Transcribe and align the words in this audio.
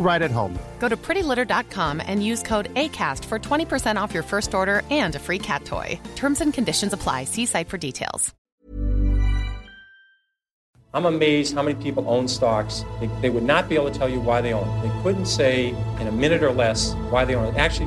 right 0.00 0.22
at 0.22 0.32
home. 0.32 0.58
Go 0.80 0.88
to 0.88 0.96
prettylitter.com 0.96 2.02
and 2.04 2.24
use 2.24 2.42
code 2.42 2.74
ACAST 2.74 3.24
for 3.26 3.38
20% 3.38 3.94
off 3.94 4.12
your 4.12 4.24
first 4.24 4.54
order 4.54 4.82
and 4.90 5.14
a 5.14 5.20
free 5.20 5.38
cat 5.38 5.64
toy. 5.64 6.00
Terms 6.16 6.40
and 6.40 6.52
conditions 6.52 6.92
apply. 6.92 7.24
See 7.24 7.46
site 7.46 7.68
for 7.68 7.78
details. 7.78 8.34
I'm 10.92 11.06
amazed 11.06 11.54
how 11.54 11.62
many 11.62 11.80
people 11.80 12.04
own 12.08 12.26
stocks. 12.26 12.84
They, 12.98 13.06
they 13.22 13.30
would 13.30 13.44
not 13.44 13.68
be 13.68 13.76
able 13.76 13.92
to 13.92 13.96
tell 13.96 14.08
you 14.08 14.18
why 14.18 14.40
they 14.40 14.52
own. 14.52 14.66
They 14.82 15.02
couldn't 15.02 15.26
say 15.26 15.68
in 16.00 16.08
a 16.08 16.12
minute 16.12 16.42
or 16.42 16.50
less 16.50 16.94
why 17.10 17.24
they 17.24 17.36
own. 17.36 17.54
Actually, 17.54 17.86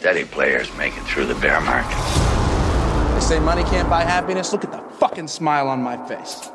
steady 0.00 0.24
players 0.24 0.68
make 0.78 0.92
it 1.00 1.04
through 1.06 1.28
the 1.34 1.40
bear 1.40 1.60
market. 1.60 1.98
They 3.14 3.20
say 3.20 3.40
money 3.40 3.62
can't 3.62 3.88
buy 3.88 4.02
happiness. 4.12 4.52
Look 4.52 4.64
at 4.64 4.72
the 4.72 4.78
fucking 4.98 5.28
smile 5.28 5.68
on 5.68 5.82
my 5.82 5.96
face. 6.08 6.50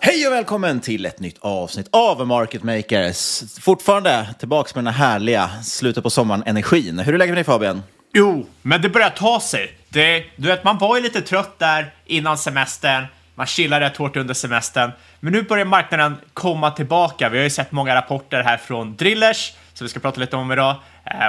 Hej 0.00 0.26
och 0.26 0.32
välkommen 0.32 0.80
till 0.80 1.06
ett 1.06 1.20
nytt 1.20 1.38
avsnitt 1.40 1.88
av 1.92 2.26
Market 2.26 2.62
Makers. 2.62 3.42
Fortfarande 3.60 4.34
tillbaka 4.38 4.70
med 4.74 4.84
den 4.84 4.94
här 4.94 5.08
härliga 5.08 5.50
slutet 5.62 6.02
på 6.02 6.10
sommaren-energin. 6.10 6.98
Hur 6.98 7.14
är 7.14 7.18
läget 7.18 7.30
med 7.30 7.36
dig 7.36 7.44
Fabian? 7.44 7.82
Jo, 8.12 8.46
men 8.62 8.82
det 8.82 8.88
börjar 8.88 9.10
ta 9.10 9.40
sig. 9.40 9.72
Det, 9.88 10.24
du 10.36 10.48
vet, 10.48 10.64
man 10.64 10.78
var 10.78 10.96
ju 10.96 11.02
lite 11.02 11.20
trött 11.20 11.58
där 11.58 11.94
innan 12.06 12.38
semestern. 12.38 13.06
Man 13.34 13.46
chillar 13.46 13.80
rätt 13.80 13.96
hårt 13.96 14.16
under 14.16 14.34
semestern. 14.34 14.90
Men 15.20 15.32
nu 15.32 15.42
börjar 15.42 15.64
marknaden 15.64 16.16
komma 16.34 16.70
tillbaka. 16.70 17.28
Vi 17.28 17.38
har 17.38 17.44
ju 17.44 17.50
sett 17.50 17.72
många 17.72 17.94
rapporter 17.94 18.42
här 18.42 18.56
från 18.56 18.96
Drillers, 18.96 19.52
som 19.74 19.84
vi 19.84 19.88
ska 19.88 20.00
prata 20.00 20.20
lite 20.20 20.36
om 20.36 20.52
idag, 20.52 20.76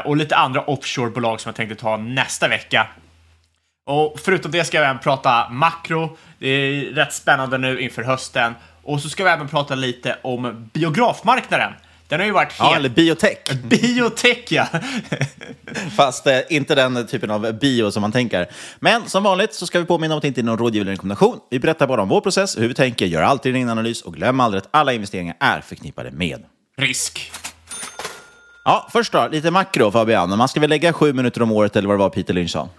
och 0.06 0.18
lite 0.18 0.36
andra 0.36 0.62
offshorebolag 0.62 1.42
som 1.42 1.50
jag 1.50 1.56
tänkte 1.56 1.76
ta 1.76 1.98
nästa 1.98 2.48
vecka. 2.48 2.88
Och 3.86 4.20
förutom 4.20 4.52
det 4.52 4.64
ska 4.64 4.80
vi 4.80 4.86
även 4.86 5.00
prata 5.00 5.50
makro. 5.50 6.18
Det 6.40 6.48
är 6.48 6.82
rätt 6.82 7.14
spännande 7.14 7.58
nu 7.58 7.80
inför 7.80 8.04
hösten. 8.04 8.54
Och 8.84 9.02
så 9.02 9.10
ska 9.10 9.24
vi 9.24 9.30
även 9.30 9.48
prata 9.48 9.76
lite 9.76 10.18
om 10.22 10.70
biografmarknaden. 10.74 11.74
Den 12.08 12.20
har 12.20 12.26
ju 12.26 12.32
varit 12.32 12.54
helt... 12.54 12.72
Ja, 12.72 12.76
eller 12.76 12.90
biotech. 12.90 13.38
Biotech, 13.64 14.46
ja. 14.50 14.68
Fast 15.96 16.28
eh, 16.28 16.40
inte 16.50 16.76
den 16.76 17.08
typen 17.08 17.32
av 17.32 17.54
bio 17.54 17.92
som 17.92 18.02
man 18.02 18.12
tänker. 18.12 18.48
Men 18.80 19.10
som 19.10 19.24
vanligt 19.24 19.54
så 19.54 19.68
ska 19.68 19.80
vi 19.80 19.86
påminna 19.86 20.14
om 20.14 20.18
att 20.18 20.22
det 20.22 20.28
inte 20.28 20.42
är 20.42 20.44
någon 20.44 20.58
rådgivande 20.58 20.92
rekommendation. 20.92 21.40
Vi 21.50 21.60
berättar 21.60 21.88
bara 21.88 22.02
om 22.02 22.10
vår 22.10 22.22
process, 22.22 22.58
hur 22.58 22.68
vi 22.68 22.74
tänker, 22.74 23.06
gör 23.06 23.22
alltid 23.22 23.56
en 23.56 23.70
analys 23.70 24.02
och 24.02 24.14
glöm 24.14 24.40
aldrig 24.40 24.62
att 24.64 24.70
alla 24.72 24.94
investeringar 24.94 25.36
är 25.40 25.62
förknippade 25.62 26.12
med 26.12 26.44
risk. 26.78 27.32
Ja, 28.68 28.88
först 28.92 29.12
då, 29.12 29.28
lite 29.32 29.52
makro 29.52 29.92
Fabian. 29.92 30.38
Man 30.38 30.48
ska 30.48 30.60
väl 30.60 30.70
lägga 30.70 30.94
sju 30.94 31.14
minuter 31.14 31.42
om 31.42 31.52
året 31.52 31.76
eller 31.76 31.88
vad 31.88 31.98
det 31.98 32.00
var 32.00 32.10
Peter 32.10 32.34
Lynch 32.34 32.52
sa? 32.52 32.70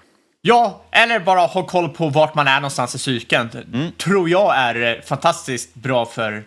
Ja, 0.43 0.82
eller 0.91 1.21
bara 1.21 1.41
ha 1.41 1.66
koll 1.66 1.88
på 1.88 2.09
vart 2.09 2.34
man 2.34 2.49
är 2.49 2.60
någonstans 2.60 2.94
i 2.94 2.99
cykeln. 2.99 3.50
Mm. 3.72 3.93
Tror 3.93 4.28
jag 4.28 4.56
är 4.56 4.97
eh, 4.97 5.03
fantastiskt 5.03 5.75
bra 5.75 6.06
för 6.06 6.44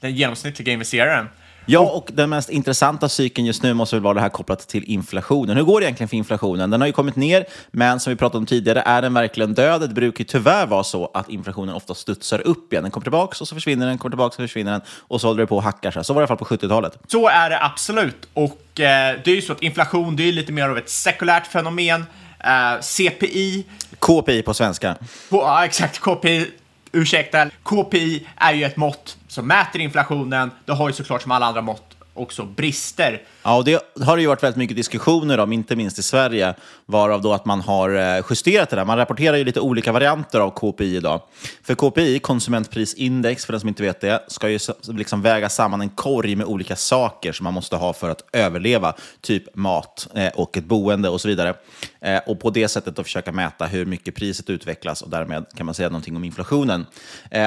den 0.00 0.14
genomsnittliga 0.14 0.72
investeraren. 0.72 1.28
Ja, 1.66 1.80
och 1.80 2.10
den 2.12 2.30
mest 2.30 2.50
intressanta 2.50 3.08
cykeln 3.08 3.46
just 3.46 3.62
nu 3.62 3.74
måste 3.74 3.96
väl 3.96 4.02
vara 4.02 4.14
det 4.14 4.20
här 4.20 4.28
kopplat 4.28 4.68
till 4.68 4.84
inflationen. 4.84 5.56
Hur 5.56 5.64
går 5.64 5.80
det 5.80 5.86
egentligen 5.86 6.08
för 6.08 6.16
inflationen? 6.16 6.70
Den 6.70 6.80
har 6.80 6.86
ju 6.86 6.92
kommit 6.92 7.16
ner, 7.16 7.46
men 7.70 8.00
som 8.00 8.10
vi 8.10 8.16
pratade 8.16 8.38
om 8.38 8.46
tidigare, 8.46 8.80
är 8.80 9.02
den 9.02 9.14
verkligen 9.14 9.54
död? 9.54 9.80
Det 9.80 9.88
brukar 9.88 10.20
ju 10.20 10.24
tyvärr 10.24 10.66
vara 10.66 10.84
så 10.84 11.10
att 11.14 11.28
inflationen 11.30 11.74
ofta 11.74 11.94
studsar 11.94 12.46
upp 12.46 12.72
igen. 12.72 12.82
Den 12.82 12.90
kommer 12.90 13.04
tillbaka 13.04 13.36
och 13.40 13.48
så 13.48 13.54
försvinner 13.54 13.86
den, 13.86 13.98
kommer 13.98 14.10
tillbaka 14.10 14.26
och 14.26 14.34
så 14.34 14.42
försvinner 14.42 14.72
den 14.72 14.80
och 14.88 15.20
så 15.20 15.26
håller 15.26 15.40
det 15.40 15.46
på 15.46 15.56
och 15.56 15.62
hackar 15.62 15.90
sig. 15.90 16.04
Så 16.04 16.12
var 16.12 16.20
det 16.20 16.22
i 16.22 16.28
alla 16.30 16.38
fall 16.38 16.58
på 16.58 16.66
70-talet. 16.66 16.98
Så 17.08 17.28
är 17.28 17.50
det 17.50 17.62
absolut. 17.62 18.28
Och 18.34 18.80
eh, 18.80 19.16
det 19.24 19.30
är 19.30 19.34
ju 19.34 19.42
så 19.42 19.52
att 19.52 19.62
inflation, 19.62 20.16
det 20.16 20.28
är 20.28 20.32
lite 20.32 20.52
mer 20.52 20.68
av 20.68 20.78
ett 20.78 20.90
sekulärt 20.90 21.46
fenomen. 21.46 22.06
Eh, 22.40 22.80
CPI... 22.80 23.64
KPI 23.98 24.42
på 24.42 24.54
svenska. 24.54 24.94
På, 25.30 25.36
ja, 25.36 25.64
exakt. 25.64 25.98
KPI. 25.98 26.50
Ursäkta. 26.94 27.50
KPI 27.62 28.26
är 28.36 28.52
ju 28.52 28.64
ett 28.64 28.76
mått 28.76 29.18
som 29.28 29.46
mäter 29.46 29.80
inflationen. 29.80 30.50
Det 30.64 30.72
har 30.72 30.88
ju 30.88 30.92
såklart 30.92 31.22
som 31.22 31.30
alla 31.30 31.46
andra 31.46 31.60
mått 31.62 31.93
också 32.14 32.44
brister. 32.44 33.22
Ja, 33.42 33.56
och 33.56 33.64
det 33.64 33.80
har 34.04 34.16
det 34.16 34.22
ju 34.22 34.28
varit 34.28 34.42
väldigt 34.42 34.56
mycket 34.56 34.76
diskussioner 34.76 35.38
om, 35.40 35.52
inte 35.52 35.76
minst 35.76 35.98
i 35.98 36.02
Sverige, 36.02 36.54
varav 36.86 37.22
då 37.22 37.32
att 37.32 37.44
man 37.44 37.60
har 37.60 38.16
eh, 38.16 38.24
justerat 38.30 38.70
det 38.70 38.76
där. 38.76 38.84
Man 38.84 38.96
rapporterar 38.96 39.36
ju 39.36 39.44
lite 39.44 39.60
olika 39.60 39.92
varianter 39.92 40.40
av 40.40 40.50
KPI 40.50 40.96
idag. 40.96 41.20
För 41.62 41.74
KPI, 41.74 42.18
konsumentprisindex, 42.18 43.46
för 43.46 43.52
den 43.52 43.60
som 43.60 43.68
inte 43.68 43.82
vet 43.82 44.00
det, 44.00 44.24
ska 44.28 44.48
ju 44.48 44.58
liksom 44.88 45.22
väga 45.22 45.48
samman 45.48 45.80
en 45.80 45.90
korg 45.90 46.36
med 46.36 46.46
olika 46.46 46.76
saker 46.76 47.32
som 47.32 47.44
man 47.44 47.54
måste 47.54 47.76
ha 47.76 47.92
för 47.92 48.10
att 48.10 48.24
överleva, 48.32 48.94
typ 49.20 49.56
mat 49.56 50.08
eh, 50.14 50.32
och 50.34 50.56
ett 50.56 50.64
boende 50.64 51.08
och 51.08 51.20
så 51.20 51.28
vidare. 51.28 51.54
Eh, 52.00 52.20
och 52.26 52.40
på 52.40 52.50
det 52.50 52.68
sättet 52.68 52.96
då 52.96 53.04
försöka 53.04 53.32
mäta 53.32 53.66
hur 53.66 53.86
mycket 53.86 54.14
priset 54.14 54.50
utvecklas 54.50 55.02
och 55.02 55.10
därmed 55.10 55.46
kan 55.56 55.66
man 55.66 55.74
säga 55.74 55.88
någonting 55.88 56.16
om 56.16 56.24
inflationen. 56.24 56.86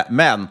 Men 0.09 0.47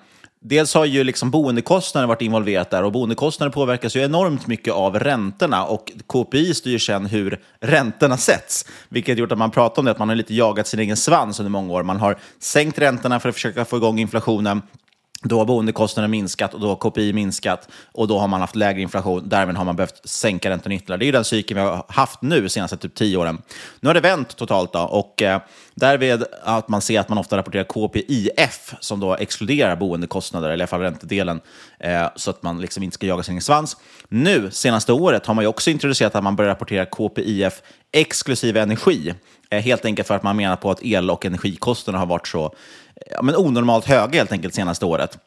dels 0.48 0.75
har 0.75 0.84
ju 0.84 1.04
liksom 1.04 1.31
boendekostnader 1.31 2.06
varit 2.06 2.22
involverat 2.22 2.70
där 2.70 2.82
och 2.82 2.93
boendekostnader 2.93 3.52
påverkas 3.52 3.96
ju 3.96 4.00
enormt 4.00 4.46
mycket 4.46 4.75
av 4.75 4.98
räntorna 4.98 5.64
och 5.64 5.93
KPI 6.06 6.54
styr 6.54 6.78
sedan 6.78 7.06
hur 7.06 7.40
räntorna 7.60 8.16
sätts. 8.16 8.64
Vilket 8.88 9.19
gjort 9.19 9.32
att 9.32 9.38
man 9.38 9.50
pratar 9.50 9.82
om 9.82 9.84
det, 9.84 9.90
att 9.90 9.98
man 9.98 10.08
har 10.08 10.16
lite 10.16 10.34
jagat 10.34 10.66
sin 10.66 10.81
egen 10.81 10.96
svans 10.96 11.40
under 11.40 11.50
många 11.50 11.72
år. 11.72 11.82
Man 11.82 11.96
har 11.96 12.19
sänkt 12.38 12.78
räntorna 12.78 13.20
för 13.20 13.28
att 13.28 13.34
försöka 13.34 13.64
få 13.64 13.76
igång 13.76 13.98
inflationen. 13.98 14.62
Då 15.22 15.38
har 15.38 15.44
boendekostnaderna 15.44 16.10
minskat 16.10 16.54
och 16.54 16.60
då 16.60 16.68
har 16.68 16.76
KPI 16.76 17.12
minskat 17.12 17.68
och 17.92 18.08
då 18.08 18.18
har 18.18 18.28
man 18.28 18.40
haft 18.40 18.56
lägre 18.56 18.82
inflation. 18.82 19.28
Därmed 19.28 19.56
har 19.56 19.64
man 19.64 19.76
behövt 19.76 20.08
sänka 20.08 20.50
räntan 20.50 20.72
ytterligare. 20.72 20.98
Det 20.98 21.04
är 21.04 21.06
ju 21.06 21.12
den 21.12 21.24
cykeln 21.24 21.60
vi 21.60 21.66
har 21.66 21.84
haft 21.88 22.22
nu 22.22 22.40
de 22.40 22.48
senaste 22.48 22.76
typ 22.76 22.94
tio 22.94 23.16
åren. 23.16 23.42
Nu 23.80 23.88
har 23.88 23.94
det 23.94 24.00
vänt 24.00 24.36
totalt 24.36 24.72
då 24.72 24.80
och 24.80 25.22
eh, 25.22 25.40
därvid 25.74 26.24
att 26.42 26.68
man 26.68 26.80
ser 26.80 27.00
att 27.00 27.08
man 27.08 27.18
ofta 27.18 27.36
rapporterar 27.36 27.64
KPIF 27.64 28.74
som 28.80 29.00
då 29.00 29.14
exkluderar 29.14 29.76
boendekostnader, 29.76 30.48
eller 30.48 30.58
i 30.58 30.62
alla 30.62 30.66
fall 30.66 30.80
räntedelen, 30.80 31.40
eh, 31.80 32.06
så 32.16 32.30
att 32.30 32.42
man 32.42 32.60
liksom 32.60 32.82
inte 32.82 32.94
ska 32.94 33.06
jaga 33.06 33.22
sin 33.22 33.42
svans. 33.42 33.76
Nu, 34.08 34.50
senaste 34.50 34.92
året, 34.92 35.26
har 35.26 35.34
man 35.34 35.44
ju 35.44 35.48
också 35.48 35.70
introducerat 35.70 36.14
att 36.14 36.24
man 36.24 36.36
börjar 36.36 36.50
rapportera 36.50 36.86
KPIF 36.86 37.62
exklusive 37.92 38.60
energi. 38.60 39.14
Eh, 39.50 39.62
helt 39.62 39.84
enkelt 39.84 40.08
för 40.08 40.14
att 40.14 40.22
man 40.22 40.36
menar 40.36 40.56
på 40.56 40.70
att 40.70 40.82
el 40.82 41.10
och 41.10 41.26
energikostnaderna 41.26 41.98
har 41.98 42.06
varit 42.06 42.28
så 42.28 42.54
ja, 43.10 43.22
men 43.22 43.37
onormalt 43.37 43.84
höga 43.84 44.19
helt 44.19 44.32
enkelt 44.32 44.54
senaste 44.54 44.84
året. 44.84 45.19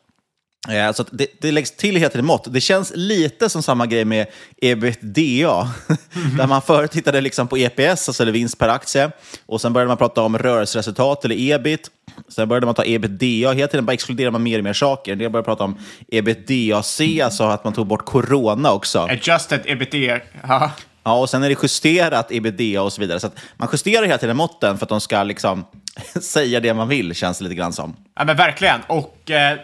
Eh, 0.68 0.92
så 0.92 1.06
det, 1.12 1.28
det 1.42 1.52
läggs 1.52 1.72
till 1.72 1.98
helt 1.98 2.16
i 2.16 2.22
mått. 2.22 2.54
Det 2.54 2.62
känns 2.62 2.92
lite 2.96 3.50
som 3.50 3.64
samma 3.64 3.86
grej 3.86 4.06
med 4.06 4.28
ebitda, 4.62 5.74
där 6.38 6.48
man 6.48 6.62
förut 6.62 6.92
tittade 6.92 7.22
liksom 7.22 7.48
på 7.48 7.58
EPS, 7.58 8.10
alltså 8.10 8.24
eller 8.24 8.32
vinst 8.32 8.58
per 8.58 8.70
aktie, 8.70 9.12
och 9.46 9.62
sen 9.62 9.74
började 9.74 9.88
man 9.88 9.98
prata 9.98 10.22
om 10.22 10.38
rörelseresultat 10.38 11.26
eller 11.26 11.52
ebit. 11.52 11.92
Sen 12.28 12.48
började 12.48 12.66
man 12.66 12.76
ta 12.76 12.84
ebitda, 12.86 13.52
hela 13.52 13.68
tiden 13.68 13.86
bara 13.86 13.94
exkluderar 13.94 14.32
man 14.32 14.44
mer 14.44 14.58
och 14.58 14.64
mer 14.64 14.74
saker. 14.74 15.16
Det 15.16 15.30
började 15.30 15.46
prata 15.46 15.64
om 15.64 15.78
ebitdac, 16.08 17.02
alltså 17.24 17.44
att 17.44 17.64
man 17.64 17.74
tog 17.74 17.88
bort 17.88 18.06
corona 18.06 18.72
också. 18.72 19.00
Adjusted 19.00 19.62
ebitda, 19.66 20.20
ja. 20.48 20.72
Ja, 21.04 21.20
och 21.20 21.30
sen 21.30 21.44
är 21.44 21.50
det 21.50 21.56
justerat 21.64 22.32
ebitda 22.32 22.82
och 22.82 22.94
så 22.94 23.02
vidare. 23.02 23.20
Så 23.20 23.30
man 23.58 23.70
justerar 23.72 24.06
hela 24.06 24.18
tiden 24.18 24.38
måtten 24.38 24.78
för 24.78 24.86
att 24.86 24.90
de 24.90 25.02
ska 25.02 25.24
liksom 25.24 25.66
säga 26.22 26.60
det 26.60 26.74
man 26.74 26.88
vill, 26.88 27.16
känns 27.16 27.38
det 27.38 27.44
lite 27.44 27.56
grann 27.56 27.74
som. 27.74 27.96
Ja, 28.16 28.24
men 28.24 28.38
verkligen. 28.38 28.82
Och 28.88 29.32
eh, 29.32 29.60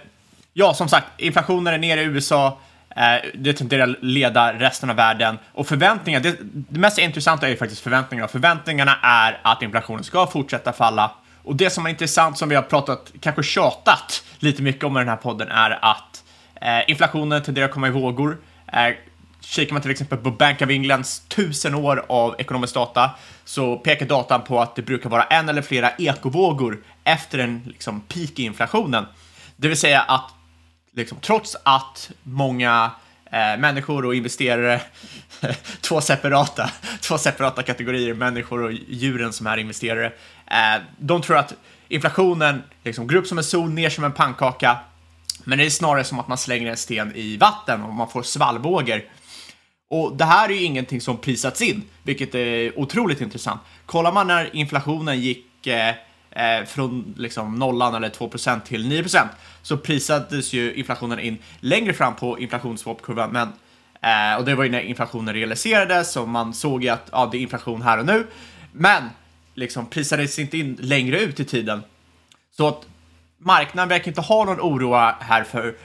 ja, 0.53 0.73
som 0.73 0.89
sagt, 0.89 1.07
inflationen 1.17 1.73
är 1.73 1.77
nere 1.77 2.01
i 2.01 2.03
USA. 2.03 2.59
Eh, 2.95 3.29
det 3.33 3.53
tenderar 3.53 3.83
att 3.89 4.03
leda 4.03 4.53
resten 4.53 4.89
av 4.89 4.95
världen. 4.95 5.37
Och 5.53 5.67
förväntningar, 5.67 6.19
det, 6.19 6.35
det 6.41 6.79
mest 6.79 6.97
intressanta 6.97 7.45
är 7.45 7.49
ju 7.49 7.57
faktiskt 7.57 7.81
förväntningarna. 7.81 8.27
Förväntningarna 8.27 8.97
är 9.01 9.39
att 9.41 9.61
inflationen 9.61 10.03
ska 10.03 10.27
fortsätta 10.27 10.73
falla. 10.73 11.11
Och 11.43 11.55
det 11.55 11.69
som 11.69 11.85
är 11.85 11.89
intressant, 11.89 12.37
som 12.37 12.49
vi 12.49 12.55
har 12.55 12.61
pratat, 12.61 13.11
kanske 13.19 13.43
tjatat 13.43 14.23
lite 14.39 14.61
mycket 14.61 14.83
om 14.83 14.97
i 14.97 14.99
den 14.99 15.09
här 15.09 15.15
podden, 15.15 15.47
är 15.51 15.79
att 15.81 16.23
eh, 16.61 16.89
inflationen 16.89 17.43
tenderar 17.43 17.65
att 17.65 17.71
komma 17.71 17.87
i 17.87 17.91
vågor. 17.91 18.37
Eh, 18.67 18.95
Kikar 19.45 19.73
man 19.73 19.81
till 19.81 19.91
exempel 19.91 20.17
på 20.17 20.31
Bank 20.31 20.61
of 20.61 20.69
Englands 20.69 21.19
tusen 21.19 21.75
år 21.75 22.05
av 22.09 22.35
ekonomisk 22.37 22.73
data 22.73 23.11
så 23.43 23.77
pekar 23.77 24.05
datan 24.05 24.43
på 24.43 24.61
att 24.61 24.75
det 24.75 24.81
brukar 24.81 25.09
vara 25.09 25.23
en 25.23 25.49
eller 25.49 25.61
flera 25.61 25.91
ekovågor 25.97 26.83
efter 27.03 27.39
en 27.39 27.61
liksom, 27.65 28.01
peak 28.01 28.39
i 28.39 28.43
inflationen. 28.43 29.05
Det 29.55 29.67
vill 29.67 29.77
säga 29.77 30.01
att 30.01 30.31
liksom, 30.93 31.17
trots 31.21 31.55
att 31.63 32.11
många 32.23 32.91
eh, 33.25 33.59
människor 33.59 34.05
och 34.05 34.15
investerare, 34.15 34.81
två 35.81 36.01
separata, 36.01 36.69
två 37.01 37.17
separata 37.17 37.63
kategorier, 37.63 38.13
människor 38.13 38.63
och 38.63 38.71
djuren 38.87 39.33
som 39.33 39.47
är 39.47 39.57
investerare, 39.57 40.05
eh, 40.47 40.81
de 40.97 41.21
tror 41.21 41.37
att 41.37 41.53
inflationen 41.87 42.63
liksom, 42.83 43.07
går 43.07 43.15
upp 43.15 43.27
som 43.27 43.37
en 43.37 43.43
sol, 43.43 43.69
ner 43.69 43.89
som 43.89 44.03
en 44.03 44.11
pannkaka, 44.11 44.77
men 45.43 45.57
det 45.57 45.65
är 45.65 45.69
snarare 45.69 46.03
som 46.03 46.19
att 46.19 46.27
man 46.27 46.37
slänger 46.37 46.71
en 46.71 46.77
sten 46.77 47.15
i 47.15 47.37
vatten 47.37 47.83
och 47.83 47.93
man 47.93 48.09
får 48.09 48.23
svallvågor. 48.23 49.01
Och 49.89 50.17
det 50.17 50.25
här 50.25 50.49
är 50.49 50.53
ju 50.53 50.63
ingenting 50.63 51.01
som 51.01 51.17
prisats 51.17 51.61
in, 51.61 51.83
vilket 52.03 52.35
är 52.35 52.79
otroligt 52.79 53.21
intressant. 53.21 53.61
Kollar 53.85 54.11
man 54.11 54.27
när 54.27 54.55
inflationen 54.55 55.21
gick 55.21 55.67
eh, 55.67 55.89
eh 56.31 56.65
från 56.65 57.13
liksom 57.17 57.55
nollan 57.55 57.95
eller 57.95 58.09
2% 58.09 58.61
till 58.61 58.91
9% 58.91 59.27
så 59.61 59.77
prisades 59.77 60.53
ju 60.53 60.73
inflationen 60.73 61.19
in 61.19 61.37
längre 61.59 61.93
fram 61.93 62.15
på 62.15 62.39
inflationsswapkurvan, 62.39 63.31
men 63.31 63.47
eh, 64.01 64.39
och 64.39 64.45
det 64.45 64.55
var 64.55 64.63
ju 64.63 64.69
när 64.69 64.81
inflationen 64.81 65.33
realiserades 65.33 66.17
och 66.17 66.29
man 66.29 66.53
såg 66.53 66.83
ju 66.83 66.89
att 66.89 67.09
ja, 67.11 67.29
det 67.31 67.37
är 67.37 67.41
inflation 67.41 67.81
här 67.81 67.97
och 67.97 68.05
nu, 68.05 68.27
men 68.71 69.03
liksom 69.53 69.85
prisades 69.85 70.39
inte 70.39 70.57
in 70.57 70.77
längre 70.81 71.19
ut 71.19 71.39
i 71.39 71.45
tiden. 71.45 71.83
Så 72.51 72.67
att 72.67 72.85
marknaden 73.37 73.89
verkar 73.89 74.07
inte 74.07 74.21
ha 74.21 74.45
någon 74.45 74.61
oro 74.61 74.93
här 75.19 75.43
för 75.43 75.75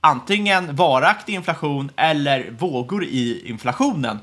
antingen 0.00 0.76
varaktig 0.76 1.34
inflation 1.34 1.90
eller 1.96 2.50
vågor 2.50 3.04
i 3.04 3.48
inflationen. 3.48 4.18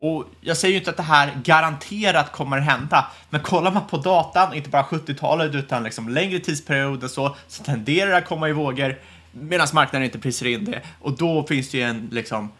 Och 0.00 0.24
jag 0.40 0.56
säger 0.56 0.72
ju 0.72 0.78
inte 0.78 0.90
att 0.90 0.96
det 0.96 1.02
här 1.02 1.32
garanterat 1.44 2.32
kommer 2.32 2.58
att 2.58 2.64
hända, 2.64 3.10
men 3.30 3.40
kollar 3.40 3.72
man 3.72 3.86
på 3.86 3.96
datan, 3.96 4.54
inte 4.54 4.70
bara 4.70 4.82
70-talet 4.82 5.54
utan 5.54 5.82
liksom 5.82 6.08
längre 6.08 6.38
tidsperioder 6.38 7.08
så, 7.08 7.36
så 7.48 7.64
tenderar 7.64 8.10
det 8.10 8.16
att 8.16 8.26
komma 8.26 8.48
i 8.48 8.52
vågor 8.52 8.98
medan 9.32 9.68
marknaden 9.72 10.04
inte 10.04 10.18
prisar 10.18 10.46
in 10.46 10.64
det. 10.64 10.82
Och 11.00 11.16
då 11.16 11.46
finns 11.46 11.70
det 11.70 11.78
ju 11.78 11.84
en 11.84 12.08
liksom, 12.12 12.52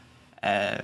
eh, 0.43 0.81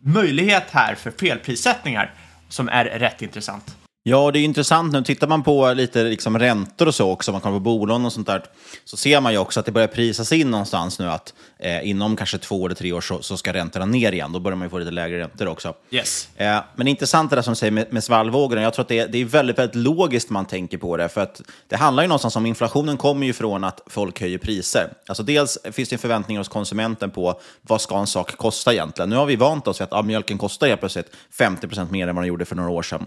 möjlighet 0.00 0.64
här 0.70 0.94
för 0.94 1.10
felprissättningar 1.10 2.14
som 2.48 2.68
är 2.68 2.84
rätt 2.84 3.22
intressant. 3.22 3.76
Ja, 4.08 4.30
det 4.30 4.38
är 4.38 4.44
intressant 4.44 4.92
nu. 4.92 5.02
Tittar 5.02 5.28
man 5.28 5.42
på 5.42 5.72
lite 5.72 6.02
liksom 6.02 6.38
räntor 6.38 6.88
och 6.88 6.94
så 6.94 7.10
också, 7.10 7.32
man 7.32 7.40
kommer 7.40 7.56
på 7.56 7.60
bolån 7.60 8.06
och 8.06 8.12
sånt 8.12 8.26
där, 8.26 8.44
så 8.84 8.96
ser 8.96 9.20
man 9.20 9.32
ju 9.32 9.38
också 9.38 9.60
att 9.60 9.66
det 9.66 9.72
börjar 9.72 9.88
prisas 9.88 10.32
in 10.32 10.50
någonstans 10.50 10.98
nu 10.98 11.10
att 11.10 11.34
eh, 11.58 11.88
inom 11.88 12.16
kanske 12.16 12.38
två 12.38 12.66
eller 12.66 12.74
tre 12.74 12.92
år 12.92 13.00
så, 13.00 13.22
så, 13.22 13.36
ska 13.36 13.52
räntorna 13.52 13.86
ner 13.86 14.12
igen. 14.12 14.32
Då 14.32 14.40
börjar 14.40 14.56
man 14.56 14.66
ju 14.66 14.70
få 14.70 14.78
lite 14.78 14.90
lägre 14.90 15.20
räntor 15.20 15.48
också. 15.48 15.74
Yes. 15.90 16.28
Eh, 16.36 16.46
men 16.46 16.84
det 16.84 16.88
är 16.88 16.90
intressant 16.90 17.30
det 17.30 17.36
där 17.36 17.42
som 17.42 17.56
säger 17.56 17.70
med, 17.70 17.92
med 17.92 18.04
svallvågorna. 18.04 18.62
Jag 18.62 18.74
tror 18.74 18.82
att 18.82 18.88
det, 18.88 19.06
det 19.06 19.18
är 19.18 19.24
väldigt, 19.24 19.58
väldigt 19.58 19.76
logiskt 19.76 20.30
man 20.30 20.46
tänker 20.46 20.78
på 20.78 20.96
det. 20.96 21.08
För 21.08 21.20
att 21.20 21.42
det 21.66 21.76
handlar 21.76 22.02
ju 22.02 22.08
någonstans 22.08 22.36
om, 22.36 22.46
inflationen 22.46 22.96
kommer 22.96 23.26
ju 23.26 23.32
från 23.32 23.64
att 23.64 23.80
folk 23.86 24.20
höjer 24.20 24.38
priser. 24.38 24.92
Alltså 25.06 25.22
dels 25.22 25.58
finns 25.72 25.88
det 25.88 25.94
en 25.94 25.98
förväntning 25.98 26.38
hos 26.38 26.48
konsumenten 26.48 27.10
på 27.10 27.40
vad 27.62 27.80
ska 27.80 27.98
en 27.98 28.06
sak 28.06 28.36
kosta 28.36 28.72
egentligen. 28.72 29.10
Nu 29.10 29.16
har 29.16 29.26
vi 29.26 29.36
vant 29.36 29.68
oss 29.68 29.80
vid 29.80 29.84
att 29.84 29.92
ah, 29.92 30.02
mjölken 30.02 30.38
kostar 30.38 30.66
helt 30.66 30.80
plötsligt 30.80 31.10
50% 31.38 31.90
mer 31.90 32.08
än 32.08 32.14
vad 32.14 32.24
den 32.24 32.28
gjorde 32.28 32.44
för 32.44 32.56
några 32.56 32.70
år 32.70 32.82
sedan. 32.82 33.06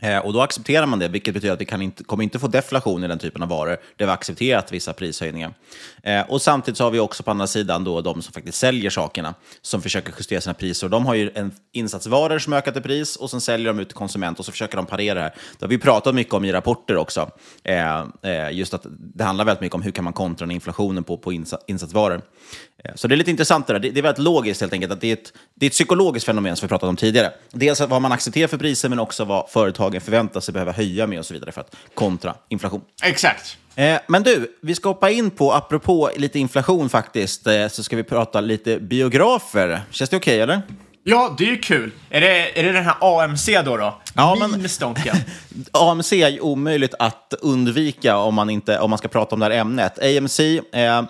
Eh, 0.00 0.18
och 0.18 0.32
då 0.32 0.40
accepterar 0.40 0.86
man 0.86 0.98
det, 0.98 1.08
vilket 1.08 1.34
betyder 1.34 1.54
att 1.54 1.60
vi 1.60 1.64
kan 1.64 1.82
inte, 1.82 2.04
kommer 2.04 2.24
inte 2.24 2.38
få 2.38 2.46
deflation 2.46 3.04
i 3.04 3.08
den 3.08 3.18
typen 3.18 3.42
av 3.42 3.48
varor. 3.48 3.76
Det 3.96 4.04
har 4.04 4.12
accepterat 4.12 4.72
vissa 4.72 4.92
prishöjningar. 4.92 5.54
Eh, 6.02 6.20
och 6.20 6.42
samtidigt 6.42 6.78
så 6.78 6.84
har 6.84 6.90
vi 6.90 6.98
också 6.98 7.22
på 7.22 7.30
andra 7.30 7.46
sidan 7.46 7.84
då 7.84 8.00
de 8.00 8.22
som 8.22 8.32
faktiskt 8.32 8.58
säljer 8.58 8.90
sakerna, 8.90 9.34
som 9.62 9.82
försöker 9.82 10.14
justera 10.18 10.40
sina 10.40 10.54
priser. 10.54 10.88
De 10.88 11.06
har 11.06 11.14
ju 11.14 11.30
en 11.34 11.52
insatsvaror 11.72 12.38
som 12.38 12.52
ökat 12.52 12.76
i 12.76 12.80
pris 12.80 13.16
och 13.16 13.30
sen 13.30 13.40
säljer 13.40 13.66
de 13.66 13.78
ut 13.78 13.88
till 13.88 13.96
konsument 13.96 14.38
och 14.38 14.44
så 14.44 14.52
försöker 14.52 14.76
de 14.76 14.86
parera 14.86 15.14
det 15.14 15.20
här. 15.20 15.34
Det 15.58 15.64
har 15.64 15.70
vi 15.70 15.78
pratat 15.78 16.14
mycket 16.14 16.34
om 16.34 16.44
i 16.44 16.52
rapporter 16.52 16.96
också. 16.96 17.30
Eh, 17.64 18.00
eh 18.22 18.50
just 18.52 18.74
att 18.74 18.86
det 19.14 19.24
handlar 19.24 19.44
väldigt 19.44 19.60
mycket 19.60 19.74
om 19.74 19.82
hur 19.82 19.90
kan 19.90 20.04
man 20.04 20.12
kontra 20.12 20.52
inflationen 20.52 21.04
på, 21.04 21.18
på 21.18 21.32
insatsvaror. 21.66 22.22
Eh, 22.84 22.94
så 22.94 23.08
det 23.08 23.14
är 23.14 23.16
lite 23.16 23.30
intressant 23.30 23.66
det 23.66 23.72
där. 23.72 23.80
Det, 23.80 23.90
det 23.90 24.00
är 24.00 24.02
väldigt 24.02 24.24
logiskt 24.24 24.60
helt 24.60 24.72
enkelt. 24.72 24.92
Att 24.92 25.00
det, 25.00 25.08
är 25.08 25.12
ett, 25.12 25.32
det 25.54 25.66
är 25.66 25.70
ett 25.70 25.72
psykologiskt 25.72 26.26
fenomen 26.26 26.56
som 26.56 26.66
vi 26.66 26.68
pratat 26.68 26.88
om 26.88 26.96
tidigare. 26.96 27.32
Dels 27.50 27.80
vad 27.80 28.02
man 28.02 28.12
accepterar 28.12 28.48
för 28.48 28.58
priser, 28.58 28.88
men 28.88 28.98
också 28.98 29.24
vad 29.24 29.50
företagen 29.50 30.00
förväntar 30.00 30.40
sig 30.40 30.52
behöva 30.52 30.72
höja 30.72 31.06
med 31.06 31.18
och 31.18 31.26
så 31.26 31.34
vidare 31.34 31.52
för 31.52 31.60
att 31.60 31.76
kontra 31.94 32.34
inflation. 32.48 32.80
Exakt. 33.02 33.56
Eh, 33.74 33.98
men 34.06 34.22
du, 34.22 34.56
vi 34.60 34.74
ska 34.74 34.88
hoppa 34.88 35.10
in 35.10 35.30
på, 35.30 35.52
apropå 35.52 36.10
lite 36.16 36.38
inflation 36.38 36.88
faktiskt, 36.88 37.46
eh, 37.46 37.68
så 37.68 37.82
ska 37.82 37.96
vi 37.96 38.02
prata 38.02 38.40
lite 38.40 38.78
biografer. 38.78 39.80
Känns 39.90 40.10
det 40.10 40.16
okej 40.16 40.42
okay, 40.42 40.42
eller? 40.42 40.62
Ja, 41.06 41.34
det 41.38 41.44
är 41.44 41.48
ju 41.48 41.58
kul. 41.58 41.90
Är 42.10 42.20
det, 42.20 42.58
är 42.58 42.62
det 42.62 42.72
den 42.72 42.84
här 42.84 42.96
AMC 43.00 43.48
då? 43.64 43.76
då? 43.76 44.00
Ja, 44.14 44.36
men 44.40 44.54
AMC 45.72 46.12
är 46.22 46.28
ju 46.28 46.40
omöjligt 46.40 46.94
att 46.98 47.34
undvika 47.40 48.16
om 48.16 48.34
man, 48.34 48.50
inte, 48.50 48.78
om 48.78 48.90
man 48.90 48.98
ska 48.98 49.08
prata 49.08 49.34
om 49.34 49.40
det 49.40 49.46
här 49.46 49.52
ämnet. 49.52 49.98
AMC 49.98 50.40
eh, 50.40 51.02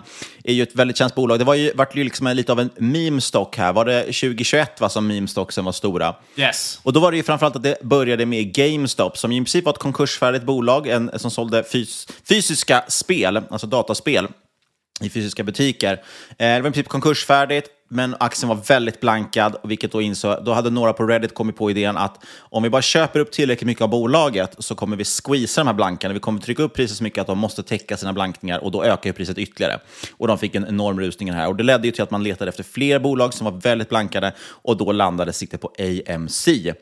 är 0.43 0.53
ju 0.53 0.63
ett 0.63 0.75
väldigt 0.75 0.97
känt 0.97 1.15
bolag. 1.15 1.39
Det 1.39 1.45
var 1.45 1.53
ju, 1.53 1.71
vart 1.75 1.95
ju 1.95 2.03
liksom 2.03 2.27
lite 2.27 2.51
av 2.51 2.59
en 2.59 2.69
meme-stock 2.77 3.57
här. 3.57 3.73
Var 3.73 3.85
det 3.85 4.01
2021 4.01 4.81
va, 4.81 4.89
som 4.89 5.11
meme-stocksen 5.11 5.63
var 5.63 5.71
stora? 5.71 6.15
Yes. 6.35 6.79
Och 6.83 6.93
då 6.93 6.99
var 6.99 7.11
det 7.11 7.17
ju 7.17 7.23
framförallt 7.23 7.55
att 7.55 7.63
det 7.63 7.83
började 7.83 8.25
med 8.25 8.53
GameStop, 8.53 9.17
som 9.17 9.31
i 9.31 9.37
princip 9.37 9.65
var 9.65 9.73
ett 9.73 9.79
konkursfärdigt 9.79 10.45
bolag 10.45 10.87
en, 10.87 11.19
som 11.19 11.31
sålde 11.31 11.63
fys 11.63 12.07
fysiska 12.29 12.83
spel, 12.87 13.41
alltså 13.49 13.67
dataspel 13.67 14.27
i 15.01 15.09
fysiska 15.09 15.43
butiker. 15.43 15.93
Eh, 15.93 16.37
det 16.37 16.61
var 16.61 16.69
i 16.69 16.71
princip 16.71 16.87
konkursfärdigt, 16.87 17.69
men 17.87 18.15
aktien 18.19 18.49
var 18.49 18.55
väldigt 18.55 18.99
blankad, 18.99 19.55
vilket 19.63 19.91
då 19.91 20.01
insåg, 20.01 20.45
då 20.45 20.53
hade 20.53 20.69
några 20.69 20.93
på 20.93 21.03
Reddit 21.03 21.33
kommit 21.33 21.57
på 21.57 21.71
idén 21.71 21.97
att 21.97 22.23
om 22.37 22.63
vi 22.63 22.69
bara 22.69 22.81
köper 22.81 23.19
upp 23.19 23.31
tillräckligt 23.31 23.67
mycket 23.67 23.81
av 23.81 23.89
bolaget 23.89 24.55
så 24.59 24.75
kommer 24.75 24.97
vi 24.97 25.03
squeeza 25.03 25.61
de 25.61 25.67
här 25.67 25.73
blankarna. 25.73 26.13
Vi 26.13 26.19
kommer 26.19 26.39
trycka 26.39 26.63
upp 26.63 26.73
priset 26.73 26.97
så 26.97 27.03
mycket 27.03 27.21
att 27.21 27.27
de 27.27 27.37
måste 27.37 27.63
täcka 27.63 27.97
sina 27.97 28.13
blankningar 28.13 28.63
och 28.63 28.71
då 28.71 28.83
ökar 28.83 29.11
priset 29.11 29.37
ytterligare. 29.37 29.79
Och 30.17 30.27
de 30.27 30.37
fick 30.37 30.55
en 30.55 30.67
enorm 30.67 30.99
rusning 30.99 31.31
här. 31.31 31.47
Och 31.47 31.55
det 31.55 31.63
ledde 31.63 31.87
ju 31.87 31.91
till 31.91 32.03
att 32.03 32.11
man 32.11 32.23
letade 32.23 32.49
efter 32.49 32.63
fler 32.63 32.99
bolag 32.99 33.33
som 33.33 33.45
var 33.45 33.61
väldigt 33.61 33.89
blankade 33.89 34.33
och 34.39 34.77
då 34.77 34.91
landade 34.91 35.33
siktet 35.33 35.61
på 35.61 35.71
AMC. 35.79 36.73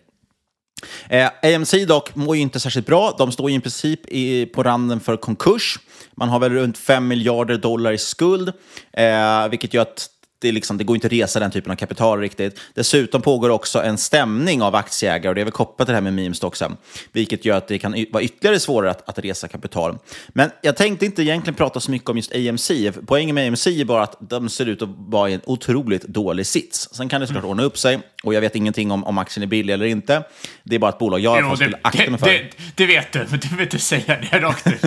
Eh, 1.09 1.29
AMC 1.55 1.85
dock 1.87 2.15
mår 2.15 2.35
ju 2.35 2.41
inte 2.41 2.59
särskilt 2.59 2.87
bra. 2.87 3.15
De 3.17 3.31
står 3.31 3.49
ju 3.49 3.57
i 3.57 3.59
princip 3.59 3.99
i, 4.07 4.45
på 4.45 4.63
randen 4.63 4.99
för 4.99 5.17
konkurs. 5.17 5.79
Man 6.15 6.29
har 6.29 6.39
väl 6.39 6.51
runt 6.51 6.77
5 6.77 7.07
miljarder 7.07 7.57
dollar 7.57 7.91
i 7.91 7.97
skuld, 7.97 8.53
eh, 8.93 9.49
vilket 9.49 9.73
gör 9.73 9.81
att 9.81 10.09
det, 10.43 10.51
liksom, 10.51 10.77
det 10.77 10.83
går 10.83 10.95
inte 10.95 11.07
att 11.07 11.13
resa 11.13 11.39
den 11.39 11.51
typen 11.51 11.71
av 11.71 11.75
kapital 11.75 12.19
riktigt. 12.19 12.59
Dessutom 12.73 13.21
pågår 13.21 13.49
också 13.49 13.83
en 13.83 13.97
stämning 13.97 14.61
av 14.61 14.75
aktieägare 14.75 15.29
och 15.29 15.35
det 15.35 15.41
är 15.41 15.45
väl 15.45 15.51
kopplat 15.51 15.87
till 15.87 15.91
det 15.91 15.95
här 15.95 16.01
med 16.01 16.13
meme 16.13 16.35
stocksen, 16.35 16.77
vilket 17.11 17.45
gör 17.45 17.57
att 17.57 17.67
det 17.67 17.79
kan 17.79 18.05
vara 18.11 18.23
ytterligare 18.23 18.59
svårare 18.59 18.91
att, 18.91 19.09
att 19.09 19.19
resa 19.19 19.47
kapital. 19.47 19.97
Men 20.27 20.49
jag 20.61 20.75
tänkte 20.75 21.05
inte 21.05 21.21
egentligen 21.21 21.55
prata 21.55 21.79
så 21.79 21.91
mycket 21.91 22.09
om 22.09 22.17
just 22.17 22.35
AMC. 22.35 22.91
Poängen 23.05 23.35
med 23.35 23.47
AMC 23.47 23.67
är 23.67 23.85
bara 23.85 24.03
att 24.03 24.17
de 24.19 24.49
ser 24.49 24.65
ut 24.65 24.81
att 24.81 24.89
vara 24.97 25.29
i 25.29 25.33
en 25.33 25.41
otroligt 25.45 26.03
dålig 26.03 26.45
sits. 26.45 26.89
Sen 26.91 27.09
kan 27.09 27.21
det 27.21 27.27
såklart 27.27 27.45
ordna 27.45 27.63
upp 27.63 27.77
sig 27.77 27.99
och 28.23 28.33
jag 28.33 28.41
vet 28.41 28.55
ingenting 28.55 28.91
om, 28.91 29.03
om 29.03 29.17
aktien 29.17 29.43
är 29.43 29.47
billig 29.47 29.73
eller 29.73 29.85
inte. 29.85 30.23
Det 30.63 30.75
är 30.75 30.79
bara 30.79 30.89
ett 30.89 30.97
bolag 30.97 31.19
jag 31.19 31.35
i 31.35 31.39
alla 31.39 31.47
fall 31.47 31.57
skulle 31.57 31.79
akta 31.81 32.09
mig 32.09 32.19
för. 32.19 32.27
Det, 32.27 32.49
det, 32.75 32.85
vet 32.85 33.11
du, 33.11 33.25
men 33.29 33.39
du 33.39 33.47
vill 33.47 33.61
inte 33.61 33.79
säga 33.79 34.17
det 34.31 34.39
rakt 34.39 34.67
ut. 34.67 34.83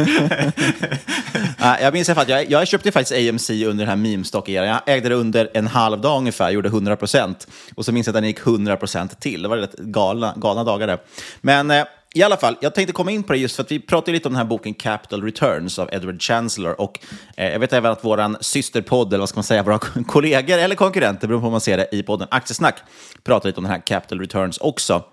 jag 1.81 1.93
minns 1.93 2.09
att 2.09 2.29
jag, 2.29 2.51
jag 2.51 2.69
köpte 2.69 2.93
faktiskt 2.93 3.31
AMC 3.31 3.51
under 3.51 3.87
den 3.87 3.89
här 3.89 3.97
meme-stock-eran. 3.97 4.67
Jag 4.67 4.81
ägde 4.87 5.09
det 5.09 5.15
under 5.15 5.46
en 5.55 5.67
halv 5.67 6.00
dag 6.00 6.19
ungefär, 6.19 6.50
gjorde 6.50 6.69
100 6.69 6.97
procent. 6.97 7.47
Och 7.75 7.85
så 7.85 7.93
minns 7.93 8.07
jag 8.07 8.17
att 8.17 8.23
den 8.23 8.29
gick 8.29 8.47
100 8.47 8.76
procent 8.76 9.21
till. 9.21 9.43
Det 9.43 9.49
var 9.49 9.57
rätt 9.57 9.76
galna, 9.79 10.35
galna 10.37 10.65
dagar 10.65 10.87
det. 10.87 10.99
Men 11.41 11.71
eh, 11.71 11.85
i 12.15 12.23
alla 12.23 12.37
fall, 12.37 12.57
jag 12.61 12.75
tänkte 12.75 12.93
komma 12.93 13.11
in 13.11 13.23
på 13.23 13.33
det 13.33 13.38
just 13.38 13.57
för 13.57 13.62
att 13.62 13.71
vi 13.71 13.81
pratade 13.81 14.12
lite 14.12 14.29
om 14.29 14.35
den 14.35 14.38
här 14.38 14.49
boken 14.49 14.75
Capital 14.75 15.23
Returns 15.23 15.79
av 15.79 15.88
Edward 15.93 16.23
Chancellor. 16.23 16.81
Och 16.81 17.00
eh, 17.37 17.53
jag 17.53 17.59
vet 17.59 17.73
även 17.73 17.93
att 17.93 18.05
vår 18.05 18.43
systerpodd, 18.43 19.09
eller 19.09 19.19
vad 19.19 19.29
ska 19.29 19.37
man 19.37 19.45
säga, 19.45 19.62
våra 19.62 19.79
kollegor 20.07 20.59
eller 20.59 20.75
konkurrenter, 20.75 21.29
beroende 21.29 21.43
på 21.43 21.47
hur 21.47 21.53
man 21.53 21.61
ser 21.61 21.76
det, 21.76 21.88
i 21.93 22.03
podden 22.03 22.29
Aktiesnack, 22.31 22.76
pratar 23.25 23.49
lite 23.49 23.59
om 23.59 23.65
den 23.65 23.73
här 23.73 23.83
Capital 23.87 24.21
Returns 24.21 24.59
också. 24.59 25.05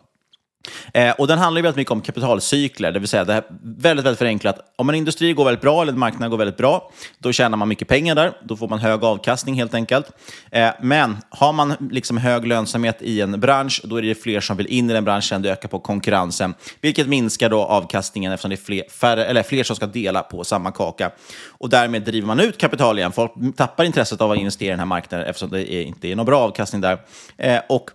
Eh, 0.93 1.11
och 1.11 1.27
den 1.27 1.39
handlar 1.39 1.59
ju 1.59 1.63
väldigt 1.63 1.77
mycket 1.77 1.91
om 1.91 2.01
kapitalcykler, 2.01 2.91
det 2.91 2.99
vill 2.99 3.07
säga 3.07 3.25
det 3.25 3.33
här 3.33 3.43
väldigt, 3.63 4.05
väldigt 4.05 4.19
förenklat. 4.19 4.59
Om 4.75 4.89
en 4.89 4.95
industri 4.95 5.33
går 5.33 5.45
väldigt 5.45 5.61
bra 5.61 5.81
eller 5.81 5.93
en 5.93 5.99
marknad 5.99 6.29
går 6.29 6.37
väldigt 6.37 6.57
bra, 6.57 6.91
då 7.19 7.31
tjänar 7.31 7.57
man 7.57 7.67
mycket 7.67 7.87
pengar 7.87 8.15
där. 8.15 8.31
Då 8.43 8.55
får 8.57 8.67
man 8.67 8.79
hög 8.79 9.03
avkastning 9.03 9.55
helt 9.55 9.73
enkelt. 9.73 10.07
Eh, 10.51 10.69
men 10.81 11.17
har 11.29 11.53
man 11.53 11.89
liksom 11.91 12.17
hög 12.17 12.47
lönsamhet 12.47 13.01
i 13.01 13.21
en 13.21 13.39
bransch, 13.39 13.81
då 13.83 13.95
är 13.95 14.01
det 14.01 14.15
fler 14.15 14.39
som 14.39 14.57
vill 14.57 14.67
in 14.67 14.89
i 14.89 14.93
den 14.93 15.03
branschen. 15.03 15.41
Det 15.41 15.51
ökar 15.51 15.69
på 15.69 15.79
konkurrensen, 15.79 16.53
vilket 16.81 17.07
minskar 17.07 17.49
då 17.49 17.61
avkastningen 17.61 18.31
eftersom 18.31 18.49
det 18.49 18.55
är 18.55 18.65
fler, 18.65 18.83
färre, 18.89 19.25
eller 19.25 19.43
fler 19.43 19.63
som 19.63 19.75
ska 19.75 19.85
dela 19.85 20.21
på 20.21 20.43
samma 20.43 20.71
kaka. 20.71 21.11
Och 21.47 21.69
därmed 21.69 22.01
driver 22.01 22.27
man 22.27 22.39
ut 22.39 22.57
kapital 22.57 22.99
igen. 22.99 23.11
Folk 23.11 23.31
tappar 23.55 23.83
intresset 23.83 24.21
av 24.21 24.31
att 24.31 24.37
investera 24.37 24.67
i 24.67 24.69
den 24.69 24.79
här 24.79 24.85
marknaden 24.85 25.27
eftersom 25.27 25.49
det 25.49 25.73
är, 25.73 25.81
inte 25.81 26.07
är 26.07 26.15
någon 26.15 26.25
bra 26.25 26.39
avkastning 26.39 26.81
där. 26.81 26.97
Eh, 27.37 27.59
och 27.69 27.91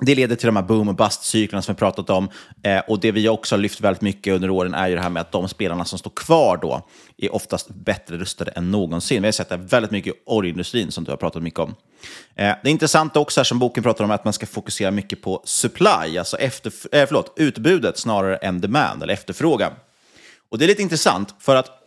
det 0.00 0.14
leder 0.14 0.36
till 0.36 0.46
de 0.46 0.56
här 0.56 0.62
boom 0.62 0.88
och 0.88 0.94
bust-cyklerna 0.94 1.62
som 1.62 1.74
vi 1.74 1.78
pratat 1.78 2.10
om. 2.10 2.28
Eh, 2.62 2.78
och 2.88 3.00
det 3.00 3.12
vi 3.12 3.28
också 3.28 3.54
har 3.54 3.60
lyft 3.60 3.80
väldigt 3.80 4.02
mycket 4.02 4.34
under 4.34 4.50
åren 4.50 4.74
är 4.74 4.88
ju 4.88 4.94
det 4.94 5.00
här 5.00 5.10
med 5.10 5.20
att 5.20 5.32
de 5.32 5.48
spelarna 5.48 5.84
som 5.84 5.98
står 5.98 6.10
kvar 6.10 6.58
då 6.62 6.86
är 7.16 7.34
oftast 7.34 7.68
bättre 7.68 8.16
rustade 8.16 8.50
än 8.50 8.70
någonsin. 8.70 9.22
Vi 9.22 9.26
har 9.26 9.32
sett 9.32 9.48
det 9.48 9.56
väldigt 9.56 9.90
mycket 9.90 10.14
i 10.14 10.16
oljeindustrin 10.26 10.90
som 10.90 11.04
du 11.04 11.10
har 11.10 11.16
pratat 11.16 11.42
mycket 11.42 11.60
om. 11.60 11.74
Eh, 12.34 12.54
det 12.62 12.70
intressanta 12.70 13.20
också 13.20 13.40
här 13.40 13.44
som 13.44 13.58
boken 13.58 13.82
pratar 13.82 14.04
om 14.04 14.10
är 14.10 14.14
att 14.14 14.24
man 14.24 14.32
ska 14.32 14.46
fokusera 14.46 14.90
mycket 14.90 15.22
på 15.22 15.42
supply, 15.44 16.18
alltså 16.18 16.36
efter, 16.36 16.72
eh, 16.92 17.06
förlåt, 17.06 17.32
utbudet 17.36 17.98
snarare 17.98 18.36
än 18.36 18.60
demand, 18.60 19.02
eller 19.02 19.12
efterfrågan. 19.12 19.72
Och 20.50 20.58
det 20.58 20.64
är 20.64 20.66
lite 20.66 20.82
intressant 20.82 21.34
för 21.38 21.56
att 21.56 21.77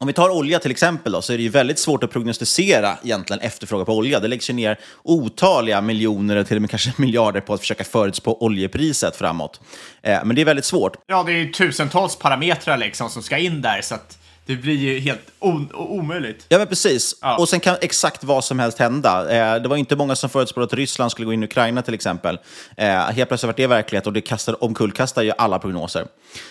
om 0.00 0.06
vi 0.06 0.12
tar 0.12 0.30
olja 0.30 0.58
till 0.58 0.70
exempel 0.70 1.12
då, 1.12 1.22
så 1.22 1.32
är 1.32 1.36
det 1.36 1.42
ju 1.42 1.48
väldigt 1.48 1.78
svårt 1.78 2.04
att 2.04 2.10
prognostisera 2.10 2.96
egentligen 3.04 3.40
efterfrågan 3.40 3.86
på 3.86 3.96
olja. 3.96 4.20
Det 4.20 4.28
läggs 4.28 4.50
ju 4.50 4.54
ner 4.54 4.78
otaliga 5.02 5.80
miljoner, 5.80 6.36
eller 6.36 6.44
till 6.44 6.56
och 6.56 6.60
med 6.60 6.70
kanske 6.70 6.92
miljarder 6.96 7.40
på 7.40 7.54
att 7.54 7.60
försöka 7.60 7.84
förutspå 7.84 8.36
oljepriset 8.40 9.16
framåt. 9.16 9.60
Eh, 10.02 10.24
men 10.24 10.36
det 10.36 10.42
är 10.42 10.44
väldigt 10.44 10.64
svårt. 10.64 10.96
Ja, 11.06 11.22
det 11.22 11.32
är 11.32 11.36
ju 11.36 11.52
tusentals 11.52 12.16
parametrar 12.16 12.76
liksom 12.76 13.10
som 13.10 13.22
ska 13.22 13.38
in 13.38 13.62
där, 13.62 13.80
så 13.82 13.94
att 13.94 14.17
det 14.48 14.56
blir 14.56 14.74
ju 14.74 14.98
helt 14.98 15.32
omöjligt. 15.74 16.46
Ja, 16.48 16.58
men 16.58 16.66
precis. 16.66 17.14
Ja. 17.22 17.38
Och 17.38 17.48
sen 17.48 17.60
kan 17.60 17.76
exakt 17.80 18.24
vad 18.24 18.44
som 18.44 18.58
helst 18.58 18.78
hända. 18.78 19.30
Eh, 19.30 19.62
det 19.62 19.68
var 19.68 19.76
inte 19.76 19.96
många 19.96 20.16
som 20.16 20.30
förutspådde 20.30 20.64
att 20.64 20.74
Ryssland 20.74 21.10
skulle 21.10 21.26
gå 21.26 21.32
in 21.32 21.42
i 21.42 21.46
Ukraina 21.46 21.82
till 21.82 21.94
exempel. 21.94 22.38
Eh, 22.76 22.88
helt 22.88 23.28
plötsligt 23.28 23.48
var 23.48 23.54
det 23.56 23.66
verklighet 23.66 24.06
och 24.06 24.12
det 24.12 24.20
kastade, 24.20 24.58
omkullkastar 24.60 25.22
ju 25.22 25.32
alla 25.38 25.58
prognoser. 25.58 26.06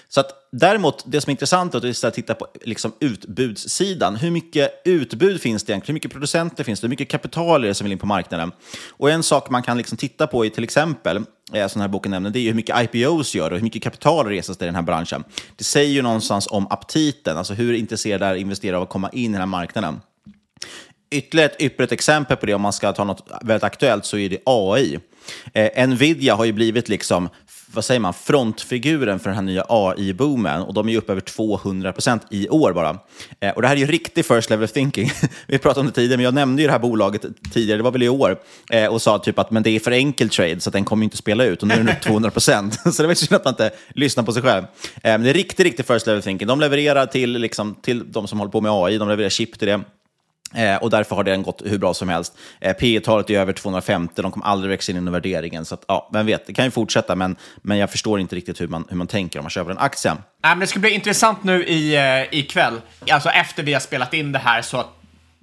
Så 0.09 0.19
att, 0.19 0.31
däremot, 0.51 1.03
det 1.05 1.21
som 1.21 1.29
är 1.29 1.31
intressant 1.31 1.75
är 1.75 2.07
att 2.07 2.13
titta 2.13 2.33
på 2.33 2.47
liksom, 2.61 2.93
utbudssidan. 2.99 4.15
Hur 4.15 4.31
mycket 4.31 4.81
utbud 4.85 5.41
finns 5.41 5.63
det 5.63 5.71
egentligen? 5.71 5.87
Hur 5.87 5.93
mycket 5.93 6.11
producenter 6.11 6.63
finns 6.63 6.79
det? 6.79 6.85
Hur 6.87 6.89
mycket 6.89 7.09
kapital 7.09 7.63
är 7.63 7.67
det 7.67 7.73
som 7.73 7.85
vill 7.85 7.91
in 7.91 7.99
på 7.99 8.05
marknaden? 8.05 8.51
Och 8.89 9.11
en 9.11 9.23
sak 9.23 9.49
man 9.49 9.63
kan 9.63 9.77
liksom 9.77 9.97
titta 9.97 10.27
på 10.27 10.45
är 10.45 10.49
till 10.49 10.63
exempel 10.63 11.23
Eh, 11.53 11.67
som 11.67 11.79
den 11.79 11.81
här 11.81 11.93
boken 11.93 12.11
nämner, 12.11 12.29
det 12.29 12.39
är 12.39 12.47
hur 12.47 12.53
mycket 12.53 12.93
IPOs 12.93 13.35
gör 13.35 13.51
och 13.51 13.57
hur 13.57 13.63
mycket 13.63 13.83
kapital 13.83 14.25
reses 14.25 14.61
i 14.61 14.65
den 14.65 14.75
här 14.75 14.81
branschen. 14.81 15.23
Det 15.55 15.63
säger 15.63 15.91
ju 15.91 16.01
någonstans 16.01 16.47
om 16.51 16.67
aptiten, 16.69 17.37
alltså 17.37 17.53
hur 17.53 17.73
intresserade 17.73 18.25
är 18.25 18.35
investerare 18.35 18.77
av 18.77 18.83
att 18.83 18.89
komma 18.89 19.09
in 19.09 19.29
i 19.29 19.33
den 19.33 19.41
här 19.41 19.45
marknaden. 19.45 20.01
Ytterligare 21.11 21.49
ett 21.49 21.61
ypperligt 21.61 21.91
exempel 21.91 22.37
på 22.37 22.45
det, 22.45 22.53
om 22.53 22.61
man 22.61 22.73
ska 22.73 22.93
ta 22.93 23.03
något 23.03 23.27
väldigt 23.41 23.63
aktuellt, 23.63 24.05
så 24.05 24.17
är 24.17 24.29
det 24.29 24.39
AI. 24.45 24.99
Eh, 25.53 25.87
Nvidia 25.87 26.35
har 26.35 26.45
ju 26.45 26.51
blivit 26.51 26.89
liksom 26.89 27.29
vad 27.73 27.85
säger 27.85 27.99
man, 27.99 28.13
frontfiguren 28.13 29.19
för 29.19 29.29
den 29.29 29.35
här 29.35 29.43
nya 29.43 29.65
AI-boomen. 29.69 30.61
Och 30.61 30.73
de 30.73 30.87
är 30.87 30.91
ju 30.91 30.97
upp 30.97 31.09
över 31.09 31.21
200 31.21 31.93
procent 31.93 32.21
i 32.29 32.49
år 32.49 32.73
bara. 32.73 32.99
Eh, 33.39 33.51
och 33.51 33.61
det 33.61 33.67
här 33.67 33.75
är 33.75 33.79
ju 33.79 33.85
riktig 33.85 34.25
first 34.25 34.49
level 34.49 34.67
thinking. 34.67 35.11
Vi 35.47 35.57
pratade 35.57 35.79
om 35.79 35.85
det 35.85 35.91
tidigare, 35.91 36.17
men 36.17 36.23
jag 36.23 36.33
nämnde 36.33 36.61
ju 36.61 36.67
det 36.67 36.71
här 36.71 36.79
bolaget 36.79 37.25
tidigare, 37.53 37.77
det 37.77 37.83
var 37.83 37.91
väl 37.91 38.03
i 38.03 38.09
år, 38.09 38.37
eh, 38.71 38.85
och 38.85 39.01
sa 39.01 39.19
typ 39.19 39.39
att 39.39 39.51
men 39.51 39.63
det 39.63 39.69
är 39.69 39.79
för 39.79 39.91
enkel 39.91 40.29
trade, 40.29 40.59
så 40.59 40.69
den 40.69 40.85
kommer 40.85 41.03
inte 41.03 41.17
spela 41.17 41.45
ut. 41.45 41.61
Och 41.61 41.67
nu 41.67 41.73
är 41.73 41.77
den 41.77 41.89
upp 41.89 42.01
200 42.01 42.31
procent. 42.31 42.79
så 42.95 43.01
det 43.01 43.07
var 43.07 43.13
synd 43.13 43.33
att 43.33 43.45
man 43.45 43.51
inte 43.51 43.71
lyssnar 43.89 44.23
på 44.23 44.33
sig 44.33 44.41
själv. 44.41 44.63
Eh, 44.63 44.67
men 45.03 45.23
det 45.23 45.29
är 45.29 45.33
riktigt, 45.33 45.59
riktigt 45.59 45.87
first 45.87 46.07
level 46.07 46.21
thinking. 46.21 46.47
De 46.47 46.59
levererar 46.59 47.05
till, 47.05 47.31
liksom, 47.31 47.75
till 47.81 48.11
de 48.11 48.27
som 48.27 48.39
håller 48.39 48.51
på 48.51 48.61
med 48.61 48.71
AI, 48.71 48.97
de 48.97 49.09
levererar 49.09 49.29
chip 49.29 49.59
till 49.59 49.67
det. 49.67 49.81
Eh, 50.55 50.75
och 50.75 50.89
därför 50.89 51.15
har 51.15 51.23
den 51.23 51.43
gått 51.43 51.61
hur 51.65 51.77
bra 51.77 51.93
som 51.93 52.09
helst. 52.09 52.37
Eh, 52.59 52.73
P 52.73 52.99
talet 52.99 53.29
är 53.29 53.39
över 53.39 53.53
250, 53.53 54.21
de 54.21 54.31
kommer 54.31 54.45
aldrig 54.45 54.69
växa 54.69 54.91
in 54.91 54.97
under 54.97 55.11
värderingen. 55.11 55.65
Så 55.65 55.73
att, 55.73 55.83
ja, 55.87 56.09
vem 56.13 56.25
vet, 56.25 56.47
det 56.47 56.53
kan 56.53 56.65
ju 56.65 56.71
fortsätta, 56.71 57.15
men, 57.15 57.35
men 57.61 57.77
jag 57.77 57.91
förstår 57.91 58.19
inte 58.19 58.35
riktigt 58.35 58.61
hur 58.61 58.67
man, 58.67 58.85
hur 58.89 58.97
man 58.97 59.07
tänker 59.07 59.39
om 59.39 59.43
man 59.43 59.49
köper 59.49 59.71
en 59.71 59.77
aktie. 59.77 60.11
Nej, 60.11 60.21
men 60.43 60.59
det 60.59 60.67
ska 60.67 60.79
bli 60.79 60.89
intressant 60.89 61.43
nu 61.43 61.65
i, 61.65 61.95
eh, 61.95 62.39
ikväll, 62.39 62.81
alltså 63.11 63.29
efter 63.29 63.63
vi 63.63 63.73
har 63.73 63.79
spelat 63.79 64.13
in 64.13 64.31
det 64.31 64.39
här, 64.39 64.61
så 64.61 64.77
att 64.77 64.87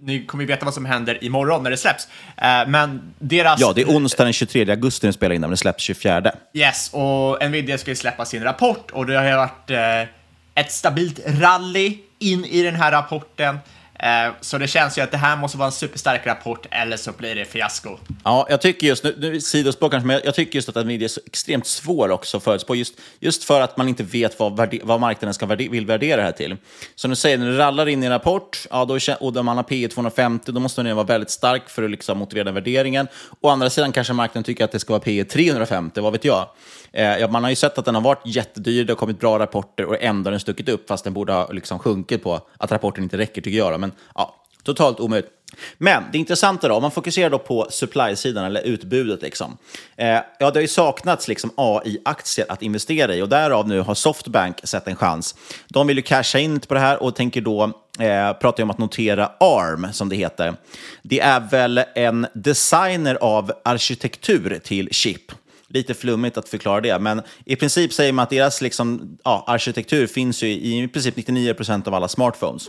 ni 0.01 0.27
kommer 0.27 0.45
ju 0.45 0.49
veta 0.49 0.65
vad 0.65 0.75
som 0.75 0.85
händer 0.85 1.25
imorgon 1.25 1.63
när 1.63 1.71
det 1.71 1.77
släpps. 1.77 2.09
Eh, 2.37 2.69
men 2.69 3.15
deras... 3.19 3.61
Ja, 3.61 3.73
det 3.73 3.81
är 3.81 3.87
onsdag 3.87 4.25
den 4.25 4.33
23 4.33 4.71
augusti 4.71 5.07
den 5.07 5.13
spelar 5.13 5.35
in, 5.35 5.41
men 5.41 5.51
det 5.51 5.57
släpps 5.57 5.83
24. 5.83 6.33
Yes, 6.55 6.91
och 6.93 7.51
Nvidia 7.51 7.79
ska 7.79 7.91
ju 7.91 7.97
släppa 7.97 8.25
sin 8.25 8.43
rapport 8.43 8.91
och 8.91 9.07
det 9.07 9.17
har 9.17 9.37
varit 9.37 9.71
eh, 9.71 10.09
ett 10.55 10.73
stabilt 10.73 11.21
rally 11.27 11.99
in 12.19 12.45
i 12.45 12.63
den 12.63 12.75
här 12.75 12.93
rapporten. 12.93 13.59
Eh, 14.05 14.33
så 14.41 14.59
det 14.59 14.69
känns 14.69 14.99
ju 14.99 15.03
att 15.03 15.11
det 15.11 15.17
här 15.17 15.37
måste 15.37 15.59
vara 15.59 15.67
en 15.67 15.73
superstark 15.73 16.27
rapport 16.27 16.67
eller 16.71 16.97
så 16.97 17.13
blir 17.13 17.35
det 17.35 17.45
fiasko. 17.45 17.99
Ja, 18.25 18.47
jag 18.51 18.61
tycker 18.61 18.87
just, 18.87 19.05
nu, 19.05 19.17
nu 19.19 19.41
sidospår 19.41 19.89
kanske, 19.89 20.07
men 20.07 20.21
jag 20.25 20.35
tycker 20.35 20.55
just 20.55 20.69
att 20.69 20.87
Nvidia 20.87 21.07
är 21.07 21.09
så 21.09 21.21
extremt 21.27 21.67
svår 21.67 22.11
också 22.11 22.37
att 22.37 22.43
förutspå, 22.43 22.75
just, 22.75 22.95
just 23.21 23.45
för 23.45 23.61
att 23.61 23.77
man 23.77 23.89
inte 23.89 24.03
vet 24.03 24.39
vad, 24.39 24.77
vad 24.83 25.01
marknaden 25.01 25.35
ska 25.35 25.47
värde, 25.47 25.69
vill 25.69 25.87
värdera 25.87 26.17
det 26.17 26.23
här 26.23 26.33
till. 26.33 26.57
Så 26.95 27.09
nu 27.09 27.17
säger 27.17 27.39
när 27.39 27.51
det 27.51 27.59
rallar 27.59 27.89
in 27.89 28.03
i 28.03 28.07
en 28.07 28.13
rapport, 28.13 28.67
ja, 28.71 28.85
då, 28.85 28.99
och 29.21 29.45
man 29.45 29.57
har 29.57 29.65
P 29.65 29.89
250, 29.89 30.53
då 30.53 30.61
måste 30.61 30.83
den 30.83 30.97
vara 30.97 31.07
väldigt 31.07 31.31
stark 31.31 31.69
för 31.69 31.83
att 31.83 31.91
liksom 31.91 32.19
motivera 32.19 32.45
den 32.45 32.55
värderingen. 32.55 33.09
Å 33.41 33.49
andra 33.49 33.71
sidan 33.71 33.93
kanske 33.93 34.13
marknaden 34.13 34.45
tycker 34.45 34.65
att 34.65 34.73
det 34.73 34.81
ska 34.81 34.93
vara 34.93 35.03
P 35.03 35.25
350, 35.25 36.01
vad 36.01 36.13
vet 36.13 36.25
jag. 36.25 36.49
Eh, 36.95 37.19
ja, 37.19 37.29
man 37.29 37.43
har 37.43 37.51
ju 37.51 37.57
sett 37.57 37.79
att 37.79 37.85
den 37.85 37.95
har 37.95 38.03
varit 38.03 38.23
jättedyr, 38.25 38.85
det 38.85 38.93
har 38.93 38.99
kommit 38.99 39.21
bra 39.21 39.39
rapporter 39.39 39.85
och 39.85 39.97
ändå 40.01 40.29
har 40.29 40.33
den 40.33 40.41
stuckit 40.41 40.69
upp, 40.69 40.89
fast 40.89 41.05
den 41.05 41.13
borde 41.13 41.33
ha 41.33 41.53
liksom 41.53 41.79
sjunkit 41.79 42.23
på 42.23 42.41
att 42.59 42.73
rapporten 42.73 43.05
inte 43.05 43.19
räcker, 43.19 43.43
tycker 43.43 43.59
jag. 43.59 43.73
Då. 43.73 43.79
Men 43.79 43.93
ja, 44.15 44.35
totalt 44.63 45.01
omöjligt. 45.01 45.31
Men 45.79 46.03
det 46.13 46.19
intressanta 46.19 46.69
då, 46.69 46.75
om 46.75 46.83
man 46.83 46.91
fokuserar 46.91 47.31
då 47.31 47.39
på 47.39 47.67
supply-sidan 47.71 48.45
eller 48.45 48.63
utbudet. 48.63 49.23
Liksom. 49.23 49.57
Eh, 49.97 50.07
ja, 50.07 50.23
det 50.39 50.55
har 50.55 50.61
ju 50.61 50.69
saknats 50.69 51.29
liksom 51.29 51.51
AI-aktier 51.57 52.47
att 52.49 52.63
investera 52.63 53.15
i 53.15 53.23
och 53.23 53.29
därav 53.29 53.69
nu 53.69 53.81
har 53.81 53.95
Softbank 53.95 54.61
sett 54.65 54.89
en 54.89 54.97
chans. 54.97 55.35
De 55.69 55.87
vill 55.87 55.97
ju 55.97 56.03
casha 56.03 56.39
in 56.39 56.61
på 56.61 56.75
det 56.75 56.81
här 56.81 57.03
och 57.03 57.17
tänker 57.17 57.41
då 57.41 57.63
eh, 57.99 58.33
prata 58.33 58.63
om 58.63 58.71
att 58.71 58.79
notera 58.79 59.33
ARM, 59.41 59.93
som 59.93 60.09
det 60.09 60.17
heter. 60.17 60.55
Det 61.03 61.21
är 61.21 61.41
väl 61.51 61.81
en 61.95 62.27
designer 62.35 63.15
av 63.15 63.53
arkitektur 63.65 64.61
till 64.65 64.89
chip 64.93 65.33
lite 65.75 65.95
flummigt 65.95 66.37
att 66.39 66.49
förklara 66.49 66.81
det, 66.81 66.99
men 66.99 67.23
i 67.45 67.57
princip 67.57 67.93
säger 67.93 68.13
man 68.13 68.23
att 68.23 68.31
deras 68.31 68.61
liksom, 68.61 69.19
ja, 69.25 69.45
arkitektur 69.47 70.07
finns 70.07 70.43
ju 70.43 70.49
i, 70.49 70.83
i 70.83 70.89
princip 70.89 71.17
99 71.17 71.55
procent 71.55 71.89
av 71.89 71.95
alla 71.95 72.09
smartphones. 72.09 72.69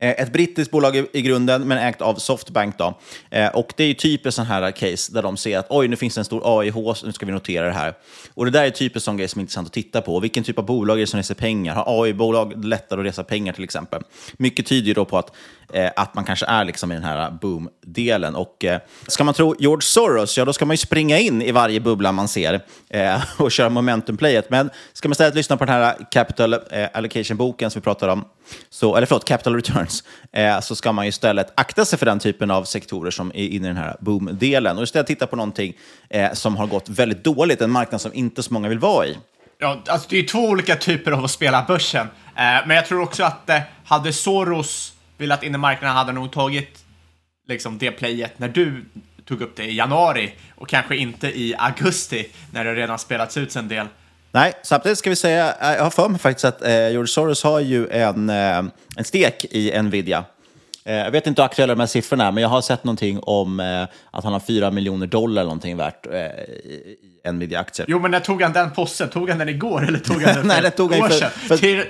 Eh, 0.00 0.10
ett 0.10 0.32
brittiskt 0.32 0.70
bolag 0.70 1.06
i 1.12 1.22
grunden, 1.22 1.68
men 1.68 1.78
ägt 1.78 2.00
av 2.00 2.14
Softbank. 2.14 2.78
Då. 2.78 2.98
Eh, 3.30 3.48
och 3.48 3.72
det 3.76 3.84
är 3.84 3.94
typiskt 3.94 4.36
sån 4.36 4.46
här 4.46 4.70
case 4.70 5.12
där 5.12 5.22
de 5.22 5.36
ser 5.36 5.58
att 5.58 5.66
oj, 5.68 5.88
nu 5.88 5.96
finns 5.96 6.14
det 6.14 6.20
en 6.20 6.24
stor 6.24 6.60
AIH, 6.60 6.74
nu 7.04 7.12
ska 7.12 7.26
vi 7.26 7.32
notera 7.32 7.66
det 7.66 7.72
här. 7.72 7.94
Och 8.34 8.44
det 8.44 8.50
där 8.50 8.64
är 8.64 8.70
typiskt 8.70 9.04
sån 9.04 9.16
grej 9.16 9.28
som 9.28 9.38
är 9.38 9.42
intressant 9.42 9.66
att 9.66 9.72
titta 9.72 10.00
på. 10.00 10.20
Vilken 10.20 10.44
typ 10.44 10.58
av 10.58 10.66
bolag 10.66 10.96
är 10.96 11.00
det 11.00 11.06
som 11.06 11.16
reser 11.16 11.34
pengar? 11.34 11.74
Har 11.74 12.04
AI-bolag 12.04 12.64
lättare 12.64 13.00
att 13.00 13.06
resa 13.06 13.24
pengar 13.24 13.52
till 13.52 13.64
exempel? 13.64 14.02
Mycket 14.36 14.66
tyder 14.66 14.94
då 14.94 15.04
på 15.04 15.18
att, 15.18 15.32
eh, 15.72 15.90
att 15.96 16.14
man 16.14 16.24
kanske 16.24 16.46
är 16.46 16.64
liksom 16.64 16.92
i 16.92 16.94
den 16.94 17.04
här 17.04 17.30
boom-delen. 17.30 18.34
Och 18.34 18.64
ska 19.06 19.24
man 19.24 19.34
tro 19.34 19.54
George 19.58 19.82
Soros, 19.82 20.38
ja 20.38 20.44
då 20.44 20.52
ska 20.52 20.66
man 20.66 20.74
ju 20.74 20.78
springa 20.78 21.18
in 21.18 21.42
i 21.42 21.52
varje 21.52 21.80
bubbla 21.80 22.12
man 22.12 22.28
ser 22.28 22.60
och 23.38 23.52
köra 23.52 23.68
momentumplayet. 23.68 24.50
Men 24.50 24.70
ska 24.92 25.08
man 25.08 25.12
istället 25.12 25.34
lyssna 25.34 25.56
på 25.56 25.64
den 25.64 25.74
här 25.74 25.96
capital 26.10 26.54
allocation-boken 26.92 27.70
som 27.70 27.80
vi 27.80 27.84
pratade 27.84 28.12
om, 28.12 28.24
så, 28.70 28.96
eller 28.96 29.06
förlåt, 29.06 29.24
capital 29.24 29.54
Return 29.54 29.87
returns, 29.88 30.04
eh, 30.32 30.60
så 30.60 30.76
ska 30.76 30.92
man 30.92 31.04
ju 31.04 31.08
istället 31.08 31.52
akta 31.54 31.84
sig 31.84 31.98
för 31.98 32.06
den 32.06 32.18
typen 32.18 32.50
av 32.50 32.64
sektorer 32.64 33.10
som 33.10 33.30
är 33.34 33.48
inne 33.48 33.66
i 33.66 33.68
den 33.68 33.76
här 33.76 33.96
boom-delen 34.00 34.76
och 34.76 34.82
istället 34.82 35.06
titta 35.06 35.26
på 35.26 35.36
någonting 35.36 35.74
eh, 36.10 36.32
som 36.32 36.56
har 36.56 36.66
gått 36.66 36.88
väldigt 36.88 37.24
dåligt, 37.24 37.60
en 37.60 37.70
marknad 37.70 38.00
som 38.00 38.14
inte 38.14 38.42
så 38.42 38.52
många 38.52 38.68
vill 38.68 38.78
vara 38.78 39.06
i. 39.06 39.16
Ja, 39.60 39.82
alltså 39.88 40.08
det 40.10 40.18
är 40.18 40.22
två 40.22 40.38
olika 40.38 40.76
typer 40.76 41.12
av 41.12 41.24
att 41.24 41.30
spela 41.30 41.64
börsen. 41.68 42.06
Eh, 42.36 42.66
men 42.66 42.70
jag 42.70 42.86
tror 42.86 43.02
också 43.02 43.24
att 43.24 43.50
eh, 43.50 43.60
hade 43.84 44.12
Soros 44.12 44.92
velat 45.18 45.42
in 45.42 45.54
i 45.54 45.58
marknaden 45.58 45.96
hade 45.96 46.12
nog 46.12 46.32
tagit 46.32 46.84
liksom 47.48 47.78
det 47.78 47.90
playet 47.90 48.38
när 48.38 48.48
du 48.48 48.84
tog 49.24 49.42
upp 49.42 49.56
det 49.56 49.64
i 49.64 49.76
januari 49.76 50.34
och 50.56 50.68
kanske 50.68 50.96
inte 50.96 51.28
i 51.28 51.54
augusti 51.58 52.28
när 52.52 52.64
det 52.64 52.74
redan 52.74 52.98
spelats 52.98 53.36
ut 53.36 53.56
en 53.56 53.68
del. 53.68 53.86
Nej, 54.38 54.52
samtidigt 54.62 54.98
ska 54.98 55.10
vi 55.10 55.16
säga, 55.16 55.54
eh, 55.60 55.72
jag 55.72 55.82
har 55.82 55.90
för 55.90 56.08
mig 56.08 56.18
faktiskt 56.20 56.44
att 56.44 56.62
eh, 56.62 56.90
George 56.90 57.06
Soros 57.06 57.44
har 57.44 57.60
ju 57.60 57.88
en, 57.88 58.30
eh, 58.30 58.58
en 58.96 59.04
stek 59.04 59.44
i 59.44 59.82
Nvidia. 59.82 60.24
Eh, 60.84 60.94
jag 60.94 61.10
vet 61.10 61.26
inte 61.26 61.42
hur 61.42 61.46
aktuella 61.46 61.74
de 61.74 61.80
här 61.80 61.86
siffrorna 61.86 62.26
är, 62.26 62.32
men 62.32 62.42
jag 62.42 62.48
har 62.50 62.60
sett 62.60 62.84
någonting 62.84 63.20
om 63.22 63.60
eh, 63.60 63.82
att 64.10 64.24
han 64.24 64.32
har 64.32 64.40
4 64.40 64.70
miljoner 64.70 65.06
dollar 65.06 65.42
någonting 65.42 65.76
värt 65.76 66.06
eh, 66.06 66.12
i 66.14 66.96
i 67.28 67.32
Nvidia-aktier. 67.32 67.86
Jo, 67.88 67.98
men 67.98 68.10
när 68.10 68.20
tog 68.20 68.42
han 68.42 68.52
den 68.52 68.70
posten? 68.70 69.08
Tog 69.08 69.28
han 69.28 69.38
den 69.38 69.48
igår 69.48 69.86
eller 69.88 69.98
tog 69.98 70.22
han 70.22 70.24
den 70.24 70.34
för 70.34 70.42
Nej, 70.48 70.62
det 70.62 70.70
tog 70.70 70.94
han 70.94 71.10
för, 71.10 71.26
för, 71.28 71.56
Till- 71.56 71.84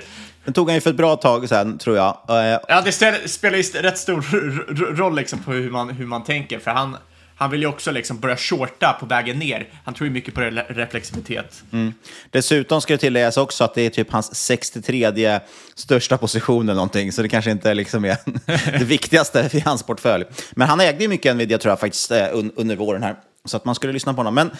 den 0.45 0.53
tog 0.53 0.67
han 0.67 0.75
ju 0.75 0.81
för 0.81 0.89
ett 0.89 0.95
bra 0.95 1.15
tag 1.15 1.49
sedan, 1.49 1.77
tror 1.77 1.97
jag. 1.97 2.17
Eh, 2.29 2.59
Ja, 2.67 2.81
det 2.81 2.91
spelar 3.29 3.57
ju 3.57 3.63
rätt 3.63 3.97
stor 3.97 4.95
roll 4.95 5.15
liksom 5.15 5.39
på 5.39 5.51
hur 5.51 5.71
man, 5.71 5.89
hur 5.89 6.05
man 6.05 6.23
tänker, 6.23 6.59
för 6.59 6.71
han, 6.71 6.97
han 7.39 7.51
vill 7.51 7.61
ju 7.61 7.67
också 7.67 7.91
liksom 7.91 8.19
börja 8.19 8.37
shorta 8.37 8.97
på 8.99 9.05
vägen 9.05 9.39
ner. 9.39 9.67
Han 9.85 9.93
tror 9.93 10.07
ju 10.07 10.13
mycket 10.13 10.33
på 10.33 10.41
re- 10.41 10.65
reflexivitet. 10.73 11.63
Mm. 11.71 11.93
Dessutom 12.31 12.81
ska 12.81 12.93
det 12.93 12.97
tilläggas 12.97 13.37
också 13.37 13.63
att 13.63 13.73
det 13.73 13.81
är 13.81 13.89
typ 13.89 14.11
hans 14.11 14.35
63 14.35 15.39
största 15.75 16.17
position 16.17 16.69
eller 16.69 16.75
någonting, 16.75 17.11
så 17.11 17.21
det 17.21 17.29
kanske 17.29 17.51
inte 17.51 17.73
liksom 17.73 18.05
är 18.05 18.17
det 18.79 18.85
viktigaste 18.85 19.49
i 19.53 19.59
hans 19.59 19.83
portfölj. 19.83 20.25
Men 20.51 20.67
han 20.67 20.79
ägde 20.79 21.03
ju 21.03 21.07
mycket 21.07 21.35
Nvidia 21.35 21.57
tror 21.57 21.71
jag 21.71 21.79
faktiskt 21.79 22.11
eh, 22.11 22.27
under 22.55 22.75
våren 22.75 23.03
här, 23.03 23.15
så 23.45 23.57
att 23.57 23.65
man 23.65 23.75
skulle 23.75 23.93
lyssna 23.93 24.13
på 24.13 24.19
honom. 24.19 24.35
Men 24.35 24.51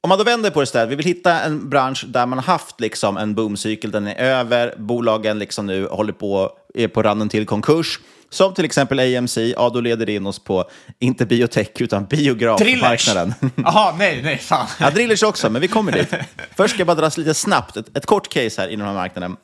om 0.00 0.08
man 0.08 0.18
då 0.18 0.24
vänder 0.24 0.50
på 0.50 0.60
det 0.60 0.64
istället, 0.64 0.90
vi 0.90 0.96
vill 0.96 1.06
hitta 1.06 1.40
en 1.40 1.68
bransch 1.68 2.04
där 2.08 2.26
man 2.26 2.38
har 2.38 2.46
haft 2.46 2.80
liksom 2.80 3.16
en 3.16 3.34
boomcykel, 3.34 3.90
den 3.90 4.06
är 4.06 4.14
över, 4.14 4.74
bolagen 4.78 5.38
liksom 5.38 5.66
nu 5.66 5.86
håller 5.86 6.12
på, 6.12 6.50
är 6.74 6.88
på 6.88 7.02
randen 7.02 7.28
till 7.28 7.46
konkurs. 7.46 7.98
Som 8.32 8.54
till 8.54 8.64
exempel 8.64 8.98
AMC, 8.98 9.36
ja 9.36 9.70
då 9.70 9.80
leder 9.80 10.06
det 10.06 10.14
in 10.14 10.26
oss 10.26 10.38
på, 10.38 10.64
inte 10.98 11.26
biotech, 11.26 11.68
utan 11.78 12.04
biografmarknaden. 12.04 13.34
Jaha, 13.56 13.94
nej, 13.98 14.22
nej, 14.22 14.38
fan. 14.38 14.66
Ja, 14.80 14.90
drillers 14.90 15.22
också, 15.22 15.50
men 15.50 15.60
vi 15.62 15.68
kommer 15.68 15.92
dit. 15.92 16.08
Först 16.56 16.74
ska 16.74 16.80
jag 16.80 16.86
bara 16.86 16.96
dras 16.96 17.18
lite 17.18 17.34
snabbt, 17.34 17.76
ett, 17.76 17.96
ett 17.96 18.06
kort 18.06 18.28
case 18.28 18.60
här 18.60 18.68
inom 18.68 18.86
den 18.86 18.96
här 18.96 19.02
marknaden. 19.02 19.36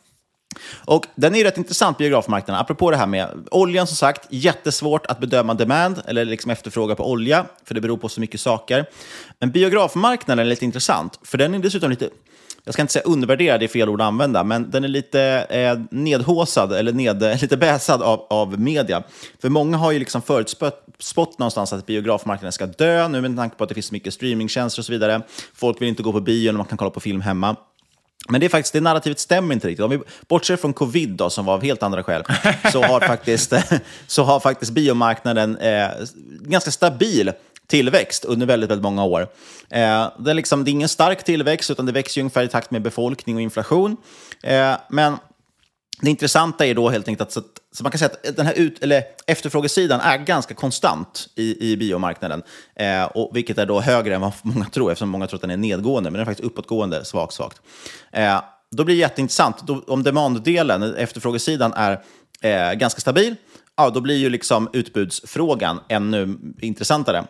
Och 0.84 1.06
den 1.14 1.34
är 1.34 1.38
ju 1.38 1.44
rätt 1.44 1.58
intressant, 1.58 1.98
biografmarknaden. 1.98 2.60
Apropå 2.60 2.90
det 2.90 2.96
här 2.96 3.06
med 3.06 3.48
oljan, 3.50 3.86
som 3.86 3.96
sagt, 3.96 4.26
jättesvårt 4.30 5.06
att 5.06 5.20
bedöma 5.20 5.54
demand 5.54 6.02
eller 6.06 6.24
liksom 6.24 6.50
efterfrågan 6.50 6.96
på 6.96 7.10
olja, 7.10 7.46
för 7.64 7.74
det 7.74 7.80
beror 7.80 7.96
på 7.96 8.08
så 8.08 8.20
mycket 8.20 8.40
saker. 8.40 8.86
Men 9.40 9.50
biografmarknaden 9.50 10.46
är 10.46 10.50
lite 10.50 10.64
intressant, 10.64 11.20
för 11.22 11.38
den 11.38 11.54
är 11.54 11.58
dessutom 11.58 11.90
lite, 11.90 12.10
jag 12.64 12.74
ska 12.74 12.82
inte 12.82 12.92
säga 12.92 13.04
undervärderad, 13.04 13.60
det 13.60 13.66
är 13.66 13.68
fel 13.68 13.88
ord 13.88 14.00
att 14.00 14.06
använda, 14.06 14.44
men 14.44 14.70
den 14.70 14.84
är 14.84 14.88
lite 14.88 15.46
eh, 15.50 15.78
nedhåsad 15.90 16.72
eller 16.72 16.92
ned, 16.92 17.20
lite 17.40 17.56
bäsad 17.56 18.02
av, 18.02 18.26
av 18.30 18.60
media. 18.60 19.02
För 19.40 19.48
många 19.48 19.76
har 19.76 19.92
ju 19.92 19.98
liksom 19.98 20.22
förutspått 20.22 21.38
någonstans 21.38 21.72
att 21.72 21.86
biografmarknaden 21.86 22.52
ska 22.52 22.66
dö, 22.66 23.08
nu 23.08 23.20
med 23.20 23.36
tanke 23.36 23.56
på 23.56 23.64
att 23.64 23.68
det 23.68 23.74
finns 23.74 23.86
så 23.86 23.94
mycket 23.94 24.14
streamingtjänster 24.14 24.80
och 24.80 24.86
så 24.86 24.92
vidare. 24.92 25.22
Folk 25.54 25.80
vill 25.80 25.88
inte 25.88 26.02
gå 26.02 26.12
på 26.12 26.20
bio 26.20 26.52
när 26.52 26.58
man 26.58 26.66
kan 26.66 26.78
kolla 26.78 26.90
på 26.90 27.00
film 27.00 27.20
hemma. 27.20 27.56
Men 28.28 28.40
det 28.40 28.46
är 28.46 28.48
faktiskt, 28.48 28.72
det 28.72 28.80
narrativet 28.80 29.18
stämmer 29.18 29.54
inte 29.54 29.68
riktigt. 29.68 29.84
Om 29.84 29.90
vi 29.90 30.00
bortser 30.28 30.56
från 30.56 30.72
covid 30.72 31.10
då, 31.10 31.30
som 31.30 31.44
var 31.44 31.54
av 31.54 31.62
helt 31.62 31.82
andra 31.82 32.02
skäl, 32.02 32.22
så 32.72 32.82
har 32.82 33.00
faktiskt, 33.06 33.52
så 34.06 34.22
har 34.22 34.40
faktiskt 34.40 34.72
biomarknaden 34.72 35.56
eh, 35.56 35.88
ganska 36.40 36.70
stabil 36.70 37.32
tillväxt 37.68 38.24
under 38.24 38.46
väldigt, 38.46 38.70
väldigt 38.70 38.82
många 38.82 39.04
år. 39.04 39.20
Eh, 39.70 40.08
det, 40.18 40.30
är 40.30 40.34
liksom, 40.34 40.64
det 40.64 40.70
är 40.70 40.72
ingen 40.72 40.88
stark 40.88 41.24
tillväxt, 41.24 41.70
utan 41.70 41.86
det 41.86 41.92
växer 41.92 42.20
ungefär 42.20 42.42
i 42.42 42.48
takt 42.48 42.70
med 42.70 42.82
befolkning 42.82 43.36
och 43.36 43.42
inflation. 43.42 43.96
Eh, 44.42 44.72
men 44.90 45.16
det 46.00 46.10
intressanta 46.10 46.66
är 46.66 46.74
då 46.74 46.88
helt 46.88 47.08
enkelt 47.08 47.28
att, 47.28 47.32
så, 47.32 47.40
att- 47.40 47.46
så 47.72 47.82
man 47.82 47.92
kan 47.92 47.98
säga 47.98 48.10
att 48.28 48.36
den 48.36 48.46
här 48.46 48.54
ut, 48.54 48.82
eller 48.82 49.02
efterfrågesidan 49.26 50.00
är 50.00 50.18
ganska 50.18 50.54
konstant 50.54 51.28
i, 51.36 51.72
i 51.72 51.76
biomarknaden, 51.76 52.42
eh, 52.76 53.04
och, 53.04 53.36
vilket 53.36 53.58
är 53.58 53.66
då 53.66 53.80
högre 53.80 54.14
än 54.14 54.20
vad 54.20 54.32
många 54.42 54.64
tror, 54.64 54.92
eftersom 54.92 55.08
många 55.08 55.26
tror 55.26 55.36
att 55.36 55.40
den 55.40 55.50
är 55.50 55.56
nedgående, 55.56 56.10
men 56.10 56.18
den 56.18 56.20
är 56.20 56.24
faktiskt 56.30 56.46
uppåtgående, 56.46 57.04
svagt, 57.04 57.32
svagt. 57.32 57.60
Eh, 58.12 58.40
då 58.70 58.84
blir 58.84 58.94
det 58.94 59.00
jätteintressant, 59.00 59.66
då, 59.66 59.84
om 59.86 60.02
demanddelen, 60.02 60.82
efterfrågesidan, 60.94 61.72
är 61.72 62.02
eh, 62.42 62.72
ganska 62.72 63.00
stabil, 63.00 63.34
ja, 63.76 63.90
då 63.90 64.00
blir 64.00 64.16
ju 64.16 64.30
liksom 64.30 64.68
utbudsfrågan 64.72 65.80
ännu 65.88 66.38
intressantare. 66.60 67.24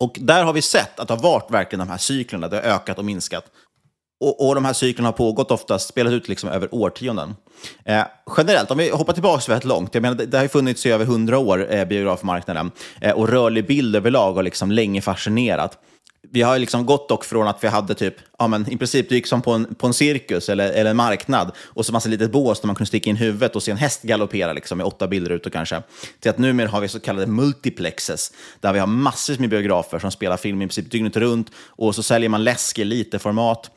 Och 0.00 0.16
där 0.20 0.44
har 0.44 0.52
vi 0.52 0.62
sett 0.62 1.00
att 1.00 1.08
det 1.08 1.14
har 1.14 1.22
varit 1.22 1.50
verkligen 1.50 1.86
de 1.86 1.92
här 1.92 1.98
cyklerna, 1.98 2.48
det 2.48 2.56
har 2.56 2.62
ökat 2.62 2.98
och 2.98 3.04
minskat. 3.04 3.44
Och, 4.20 4.48
och 4.48 4.54
de 4.54 4.64
här 4.64 4.72
cyklerna 4.72 5.08
har 5.08 5.12
pågått 5.12 5.50
oftast, 5.50 5.88
spelat 5.88 6.12
ut 6.12 6.28
liksom 6.28 6.50
över 6.50 6.74
årtionden. 6.74 7.36
Eh, 7.84 8.02
generellt, 8.36 8.70
om 8.70 8.78
vi 8.78 8.90
hoppar 8.90 9.12
tillbaka 9.12 9.44
väldigt 9.48 9.64
långt, 9.64 9.94
jag 9.94 10.02
menar, 10.02 10.16
det, 10.16 10.26
det 10.26 10.36
har 10.36 10.44
ju 10.44 10.48
funnits 10.48 10.86
i 10.86 10.90
över 10.90 11.04
hundra 11.04 11.38
år, 11.38 11.72
eh, 11.74 11.84
biografmarknaden, 11.84 12.70
eh, 13.00 13.12
och 13.12 13.28
rörlig 13.28 13.66
bild 13.66 13.96
överlag 13.96 14.32
har 14.32 14.42
liksom 14.42 14.70
länge 14.70 15.00
fascinerat. 15.00 15.78
Vi 16.30 16.42
har 16.42 16.58
liksom 16.58 16.86
gått 16.86 17.08
dock 17.08 17.24
från 17.24 17.48
att 17.48 17.64
vi 17.64 17.68
hade 17.68 17.94
typ, 17.94 18.14
ja 18.38 18.48
men 18.48 18.72
i 18.72 18.76
princip 18.76 19.08
du 19.08 19.14
gick 19.14 19.26
som 19.26 19.42
på 19.42 19.52
en, 19.52 19.74
på 19.74 19.86
en 19.86 19.94
cirkus 19.94 20.48
eller, 20.48 20.70
eller 20.70 20.90
en 20.90 20.96
marknad 20.96 21.52
och 21.64 21.86
så 21.86 21.92
massa 21.92 22.08
litet 22.08 22.32
bås 22.32 22.60
där 22.60 22.66
man 22.66 22.76
kunde 22.76 22.88
sticka 22.88 23.10
in 23.10 23.16
huvudet 23.16 23.56
och 23.56 23.62
se 23.62 23.70
en 23.70 23.76
häst 23.76 24.02
galoppera 24.02 24.52
liksom, 24.52 24.78
med 24.78 24.86
åtta 24.86 25.08
bilder 25.08 25.30
ute 25.30 25.50
kanske. 25.50 25.82
Till 26.20 26.30
att 26.30 26.38
numera 26.38 26.68
har 26.68 26.80
vi 26.80 26.88
så 26.88 27.00
kallade 27.00 27.26
multiplexes 27.26 28.32
där 28.60 28.72
vi 28.72 28.78
har 28.78 28.86
massor 28.86 29.36
med 29.38 29.50
biografer 29.50 29.98
som 29.98 30.10
spelar 30.10 30.36
film 30.36 30.62
i 30.62 30.66
princip 30.66 30.90
dygnet 30.90 31.16
runt 31.16 31.50
och 31.66 31.94
så 31.94 32.02
säljer 32.02 32.28
man 32.28 32.44
läsk 32.44 32.78
i 32.78 32.84
lite 32.84 33.18
format. 33.18 33.70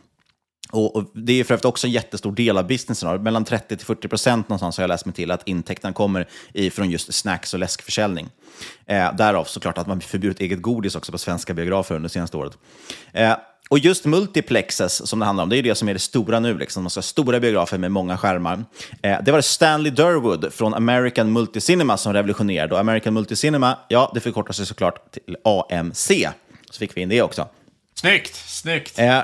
Och, 0.71 0.95
och 0.95 1.11
det 1.13 1.39
är 1.39 1.43
för 1.43 1.53
övrigt 1.53 1.65
också 1.65 1.87
en 1.87 1.93
jättestor 1.93 2.31
del 2.31 2.57
av 2.57 2.67
businessen. 2.67 3.23
Mellan 3.23 3.45
30 3.45 3.77
till 3.77 3.85
40 3.85 4.07
procent 4.07 4.49
någonstans 4.49 4.77
har 4.77 4.83
jag 4.83 4.89
läst 4.89 5.05
mig 5.05 5.15
till 5.15 5.31
att 5.31 5.47
intäkterna 5.47 5.93
kommer 5.93 6.27
ifrån 6.53 6.89
just 6.89 7.13
snacks 7.13 7.53
och 7.53 7.59
läskförsäljning. 7.59 8.29
Eh, 8.85 9.15
därav 9.15 9.43
såklart 9.43 9.77
att 9.77 9.87
man 9.87 10.01
förbjudit 10.01 10.39
eget 10.39 10.61
godis 10.61 10.95
också 10.95 11.11
på 11.11 11.17
svenska 11.17 11.53
biografer 11.53 11.95
under 11.95 12.09
senaste 12.09 12.37
året. 12.37 12.57
Eh, 13.13 13.33
och 13.69 13.79
just 13.79 14.05
multiplexes 14.05 15.07
som 15.07 15.19
det 15.19 15.25
handlar 15.25 15.43
om, 15.43 15.49
det 15.49 15.57
är 15.57 15.63
det 15.63 15.75
som 15.75 15.89
är 15.89 15.93
det 15.93 15.99
stora 15.99 16.39
nu. 16.39 16.57
Liksom. 16.57 16.83
Man 16.83 16.89
ska 16.89 16.97
ha 16.97 17.03
stora 17.03 17.39
biografer 17.39 17.77
med 17.77 17.91
många 17.91 18.17
skärmar. 18.17 18.65
Eh, 19.01 19.17
det 19.23 19.31
var 19.31 19.37
det 19.37 19.43
Stanley 19.43 19.91
Durwood 19.91 20.53
från 20.53 20.73
American 20.73 21.31
Multicinema 21.31 21.97
som 21.97 22.13
revolutionerade. 22.13 22.73
Och 22.73 22.79
American 22.79 23.13
Multicinema, 23.13 23.77
ja, 23.87 24.11
det 24.13 24.19
förkortar 24.19 24.53
sig 24.53 24.65
såklart 24.65 25.11
till 25.11 25.37
AMC. 25.43 26.29
Så 26.71 26.79
fick 26.79 26.97
vi 26.97 27.01
in 27.01 27.09
det 27.09 27.21
också. 27.21 27.47
Snyggt, 28.01 28.35
snyggt. 28.35 28.99
Eh, 28.99 29.21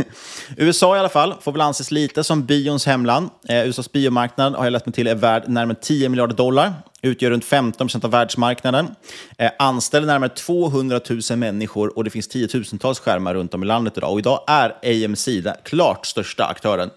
USA 0.56 0.96
i 0.96 0.98
alla 0.98 1.08
fall 1.08 1.34
får 1.40 1.52
väl 1.52 1.60
anses 1.60 1.90
lite 1.90 2.24
som 2.24 2.44
bions 2.44 2.86
hemland. 2.86 3.30
Eh, 3.48 3.68
USAs 3.68 3.92
biomarknad 3.92 4.54
har 4.54 4.64
jag 4.64 4.72
lärt 4.72 4.86
mig 4.86 4.92
till 4.92 5.06
är 5.06 5.14
värd 5.14 5.48
närmare 5.48 5.76
10 5.80 6.08
miljarder 6.08 6.34
dollar. 6.34 6.74
Utgör 7.02 7.30
runt 7.30 7.44
15 7.44 7.86
procent 7.86 8.04
av 8.04 8.10
världsmarknaden. 8.10 8.94
Eh, 9.38 9.50
anställer 9.58 10.06
närmare 10.06 10.28
200 10.28 11.00
000 11.30 11.38
människor 11.38 11.96
och 11.98 12.04
det 12.04 12.10
finns 12.10 12.28
tiotusentals 12.28 12.98
skärmar 12.98 13.34
runt 13.34 13.54
om 13.54 13.62
i 13.62 13.66
landet 13.66 13.96
idag. 13.96 14.12
Och 14.12 14.18
idag 14.18 14.44
är 14.46 15.04
AMC 15.04 15.24
den 15.24 15.56
klart 15.64 16.06
största 16.06 16.44
aktören. 16.44 16.90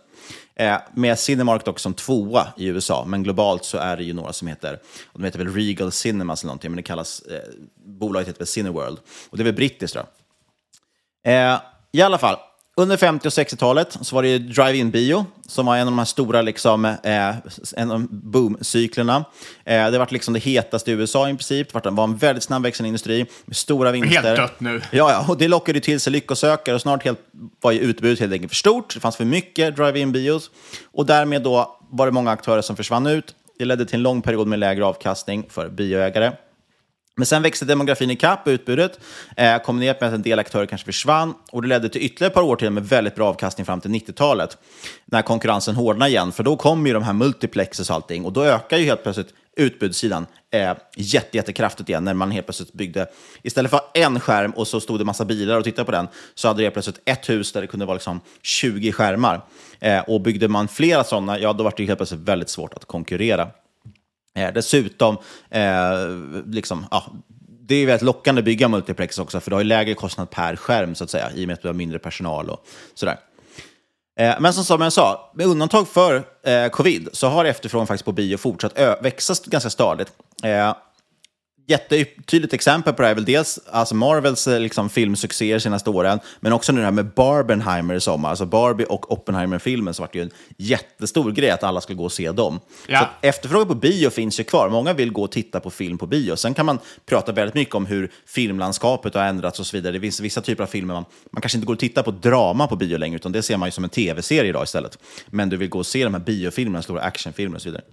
Eh, 0.55 0.77
med 0.93 1.19
Cinemark 1.19 1.65
dock 1.65 1.79
som 1.79 1.93
tvåa 1.93 2.47
i 2.57 2.65
USA, 2.65 3.05
men 3.07 3.23
globalt 3.23 3.65
så 3.65 3.77
är 3.77 3.97
det 3.97 4.03
ju 4.03 4.13
några 4.13 4.33
som 4.33 4.47
heter, 4.47 4.79
de 5.13 5.23
heter 5.23 5.39
väl 5.39 5.53
Regal 5.53 5.91
Cinemas 5.91 6.43
eller 6.43 6.47
någonting, 6.47 6.71
men 6.71 6.75
det 6.75 6.83
kallas, 6.83 7.21
eh, 7.21 7.39
bolaget 7.85 8.27
heter 8.27 8.39
väl 8.39 8.47
Cineworld. 8.47 8.97
Och 9.29 9.37
det 9.37 9.43
är 9.43 9.45
väl 9.45 9.53
brittiskt 9.53 9.95
då. 9.95 10.01
Eh, 11.25 11.55
I 11.91 12.01
alla 12.01 12.17
fall, 12.17 12.37
under 12.77 12.97
50 12.97 13.27
och 13.27 13.31
60-talet 13.31 13.97
så 14.01 14.15
var 14.15 14.23
det 14.23 14.29
ju 14.29 14.39
drive-in 14.39 14.91
bio 14.91 15.25
som 15.47 15.65
var 15.65 15.75
en 15.75 15.81
av 15.81 15.85
de 15.85 15.97
här 15.97 16.05
stora 16.05 16.41
liksom, 16.41 16.85
eh, 16.85 17.35
en 17.75 17.91
av 17.91 18.07
boom-cyklerna. 18.09 19.25
Eh, 19.65 19.91
det 19.91 19.97
var 19.97 20.07
liksom 20.09 20.33
det 20.33 20.39
hetaste 20.39 20.91
i 20.91 20.93
USA 20.93 21.29
i 21.29 21.31
princip. 21.31 21.83
Det 21.83 21.89
var 21.89 22.03
en 22.03 22.17
väldigt 22.17 22.43
snabbväxande 22.43 22.87
industri 22.87 23.25
med 23.45 23.55
stora 23.55 23.91
vinster. 23.91 24.23
Helt 24.23 24.37
dött 24.37 24.59
nu. 24.59 24.81
Ja, 24.91 25.11
ja, 25.11 25.25
och 25.27 25.37
det 25.37 25.47
lockade 25.47 25.79
till 25.79 25.99
sig 25.99 26.13
lyckosökare 26.13 26.75
och 26.75 26.81
snart 26.81 27.03
helt, 27.03 27.19
var 27.61 27.71
ju 27.71 27.79
utbudet 27.79 28.19
helt 28.19 28.33
enkelt 28.33 28.51
för 28.51 28.55
stort. 28.55 28.93
Det 28.93 28.99
fanns 28.99 29.15
för 29.15 29.25
mycket 29.25 29.75
drive-in 29.75 30.11
bios 30.11 30.49
och 30.93 31.05
därmed 31.05 31.41
då 31.41 31.77
var 31.91 32.05
det 32.05 32.11
många 32.11 32.31
aktörer 32.31 32.61
som 32.61 32.75
försvann 32.75 33.07
ut. 33.07 33.35
Det 33.59 33.65
ledde 33.65 33.85
till 33.85 33.95
en 33.95 34.03
lång 34.03 34.21
period 34.21 34.47
med 34.47 34.59
lägre 34.59 34.85
avkastning 34.85 35.45
för 35.49 35.69
bioägare. 35.69 36.31
Men 37.17 37.25
sen 37.25 37.41
växte 37.41 37.65
demografin 37.65 38.11
i 38.11 38.15
kapp 38.15 38.47
utbudet, 38.47 38.99
eh, 39.37 39.57
kombinerat 39.57 40.01
med 40.01 40.07
att 40.07 40.13
en 40.15 40.21
del 40.21 40.39
aktörer 40.39 40.65
kanske 40.65 40.85
försvann 40.85 41.33
och 41.51 41.61
det 41.61 41.67
ledde 41.67 41.89
till 41.89 42.01
ytterligare 42.01 42.29
ett 42.29 42.33
par 42.33 42.41
år 42.41 42.55
till 42.55 42.69
med 42.69 42.87
väldigt 42.89 43.15
bra 43.15 43.29
avkastning 43.29 43.65
fram 43.65 43.81
till 43.81 43.91
90-talet. 43.91 44.57
När 45.05 45.21
konkurrensen 45.21 45.75
hårdnade 45.75 46.11
igen, 46.11 46.31
för 46.31 46.43
då 46.43 46.55
kom 46.55 46.87
ju 46.87 46.93
de 46.93 47.03
här 47.03 47.13
multiplexes 47.13 47.89
och 47.89 47.95
allting 47.95 48.25
och 48.25 48.33
då 48.33 48.43
ökar 48.43 48.77
ju 48.77 48.85
helt 48.85 49.03
plötsligt 49.03 49.33
utbudssidan 49.55 50.25
eh, 50.53 50.73
jätte, 50.95 51.37
jättekraftigt 51.37 51.89
igen 51.89 52.03
när 52.03 52.13
man 52.13 52.31
helt 52.31 52.45
plötsligt 52.45 52.73
byggde, 52.73 53.07
istället 53.41 53.71
för 53.71 53.81
en 53.93 54.19
skärm 54.19 54.51
och 54.51 54.67
så 54.67 54.79
stod 54.79 54.99
det 54.99 55.05
massa 55.05 55.25
bilar 55.25 55.57
och 55.57 55.63
tittade 55.63 55.85
på 55.85 55.91
den, 55.91 56.07
så 56.35 56.47
hade 56.47 56.59
det 56.59 56.63
helt 56.63 56.75
plötsligt 56.75 57.01
ett 57.05 57.29
hus 57.29 57.51
där 57.51 57.61
det 57.61 57.67
kunde 57.67 57.85
vara 57.85 57.95
liksom 57.95 58.21
20 58.41 58.91
skärmar. 58.91 59.41
Eh, 59.79 59.99
och 59.99 60.21
byggde 60.21 60.47
man 60.47 60.67
flera 60.67 61.03
sådana, 61.03 61.39
ja 61.39 61.53
då 61.53 61.63
var 61.63 61.73
det 61.77 61.85
helt 61.85 61.99
plötsligt 61.99 62.21
väldigt 62.21 62.49
svårt 62.49 62.73
att 62.73 62.85
konkurrera. 62.85 63.47
Eh, 64.37 64.53
dessutom, 64.53 65.17
eh, 65.49 65.61
liksom, 66.45 66.85
ja, 66.91 67.03
det 67.67 67.75
är 67.75 67.85
väldigt 67.85 68.01
lockande 68.05 68.39
att 68.39 68.45
bygga 68.45 68.67
multiplex 68.67 69.19
också, 69.19 69.39
för 69.39 69.51
du 69.51 69.55
har 69.55 69.61
ju 69.61 69.67
lägre 69.67 69.93
kostnad 69.93 70.29
per 70.29 70.55
skärm, 70.55 70.95
så 70.95 71.03
att 71.03 71.09
säga, 71.09 71.31
i 71.35 71.43
och 71.43 71.47
med 71.47 71.53
att 71.53 71.61
du 71.61 71.67
har 71.67 71.73
mindre 71.73 71.99
personal 71.99 72.49
och 72.49 72.65
sådär. 72.93 73.17
Eh, 74.19 74.35
men 74.39 74.53
som, 74.53 74.63
som 74.63 74.81
jag 74.81 74.93
sa, 74.93 75.31
med 75.35 75.45
undantag 75.45 75.87
för 75.87 76.23
eh, 76.43 76.67
covid 76.67 77.09
så 77.13 77.27
har 77.27 77.45
efterfrågan 77.45 77.87
faktiskt 77.87 78.05
på 78.05 78.11
bio 78.11 78.37
fortsatt 78.37 78.77
ö- 78.79 78.95
växa 79.01 79.33
ganska 79.45 79.69
stadigt. 79.69 80.11
Eh, 80.43 80.75
jättetydligt 81.67 82.53
exempel 82.53 82.93
på 82.93 83.01
det 83.01 83.07
här 83.07 83.11
är 83.11 83.15
väl 83.15 83.25
dels 83.25 83.59
alltså 83.71 83.95
Marvels 83.95 84.47
eh, 84.47 84.59
liksom, 84.59 84.89
filmsuccéer 84.89 85.59
senaste 85.59 85.89
åren, 85.89 86.19
men 86.39 86.53
också 86.53 86.71
nu 86.71 86.79
det 86.79 86.85
här 86.85 86.91
med 86.91 87.13
Barbenheimer 87.13 87.95
i 87.95 88.01
sommar. 88.01 88.29
Alltså 88.29 88.45
Barbie 88.45 88.85
och 88.85 89.11
Oppenheimer-filmen 89.11 89.93
så 89.93 90.03
var 90.03 90.09
det 90.13 90.19
ju 90.19 90.23
en 90.23 90.31
jättestor 90.57 91.31
grej 91.31 91.49
att 91.49 91.63
alla 91.63 91.81
skulle 91.81 91.97
gå 91.97 92.03
och 92.03 92.11
se 92.11 92.31
dem. 92.31 92.59
Ja. 92.87 92.99
Så 92.99 93.27
efterfrågan 93.27 93.67
på 93.67 93.75
bio 93.75 94.09
finns 94.09 94.39
ju 94.39 94.43
kvar. 94.43 94.69
Många 94.69 94.93
vill 94.93 95.11
gå 95.11 95.23
och 95.23 95.31
titta 95.31 95.59
på 95.59 95.69
film 95.69 95.97
på 95.97 96.07
bio. 96.07 96.35
Sen 96.35 96.53
kan 96.53 96.65
man 96.65 96.79
prata 97.05 97.31
väldigt 97.31 97.55
mycket 97.55 97.75
om 97.75 97.85
hur 97.85 98.11
filmlandskapet 98.25 99.13
har 99.13 99.23
ändrats 99.23 99.59
och 99.59 99.65
så 99.65 99.77
vidare. 99.77 99.93
Det 99.93 99.99
finns 99.99 100.19
vissa 100.19 100.41
typer 100.41 100.63
av 100.63 100.67
filmer 100.67 100.93
man, 100.93 101.05
man 101.31 101.41
kanske 101.41 101.57
inte 101.57 101.65
går 101.65 101.73
och 101.73 101.79
tittar 101.79 102.03
på 102.03 102.11
drama 102.11 102.67
på 102.67 102.75
bio 102.75 102.97
längre, 102.97 103.15
utan 103.15 103.31
det 103.31 103.41
ser 103.41 103.57
man 103.57 103.67
ju 103.67 103.71
som 103.71 103.83
en 103.83 103.89
tv-serie 103.89 104.49
idag 104.49 104.63
istället. 104.63 104.97
Men 105.27 105.49
du 105.49 105.57
vill 105.57 105.69
gå 105.69 105.79
och 105.79 105.85
se 105.85 106.03
de 106.03 106.13
här 106.13 106.21
biofilmerna, 106.21 106.81
stora 106.81 107.01
actionfilmer 107.01 107.55
och 107.55 107.61
så 107.61 107.69
vidare. 107.69 107.83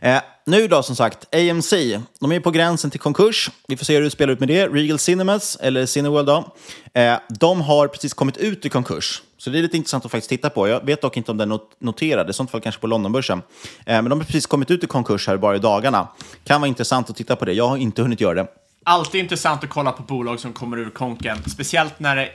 Eh, 0.00 0.20
nu 0.46 0.68
då, 0.68 0.82
som 0.82 0.96
sagt, 0.96 1.34
AMC. 1.34 1.72
De 2.20 2.32
är 2.32 2.40
på 2.40 2.50
gränsen 2.50 2.90
till 2.90 3.00
konkurs. 3.00 3.50
Vi 3.68 3.76
får 3.76 3.84
se 3.84 3.94
hur 3.94 4.02
det 4.02 4.10
spelar 4.10 4.32
ut 4.32 4.40
med 4.40 4.48
det. 4.48 4.66
Regal 4.66 4.98
Cinemas, 4.98 5.56
eller 5.60 5.86
Cineworld 5.86 6.26
då. 6.26 6.54
Eh, 6.94 7.18
de 7.28 7.60
har 7.60 7.88
precis 7.88 8.14
kommit 8.14 8.36
ut 8.36 8.66
i 8.66 8.68
konkurs. 8.68 9.22
Så 9.38 9.50
det 9.50 9.58
är 9.58 9.62
lite 9.62 9.76
intressant 9.76 10.04
att 10.04 10.10
faktiskt 10.10 10.28
titta 10.28 10.50
på. 10.50 10.68
Jag 10.68 10.86
vet 10.86 11.02
dock 11.02 11.16
inte 11.16 11.30
om 11.30 11.36
den 11.36 11.52
är 11.52 11.58
noterad. 11.78 12.30
I 12.30 12.32
sånt 12.32 12.50
fall 12.50 12.60
kanske 12.60 12.80
på 12.80 12.86
Londonbörsen. 12.86 13.38
Eh, 13.38 13.42
men 13.84 14.04
de 14.04 14.18
har 14.18 14.26
precis 14.26 14.46
kommit 14.46 14.70
ut 14.70 14.84
i 14.84 14.86
konkurs 14.86 15.26
här 15.26 15.36
bara 15.36 15.56
i 15.56 15.58
dagarna. 15.58 16.08
Kan 16.44 16.60
vara 16.60 16.68
intressant 16.68 17.10
att 17.10 17.16
titta 17.16 17.36
på 17.36 17.44
det. 17.44 17.52
Jag 17.52 17.68
har 17.68 17.76
inte 17.76 18.02
hunnit 18.02 18.20
göra 18.20 18.34
det. 18.34 18.46
Alltid 18.84 19.20
intressant 19.20 19.64
att 19.64 19.70
kolla 19.70 19.92
på 19.92 20.02
bolag 20.02 20.40
som 20.40 20.52
kommer 20.52 20.76
ur 20.76 20.90
konken. 20.90 21.38
Speciellt 21.50 22.00
när 22.00 22.16
det 22.16 22.22
är 22.22 22.32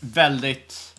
väldigt... 0.00 0.89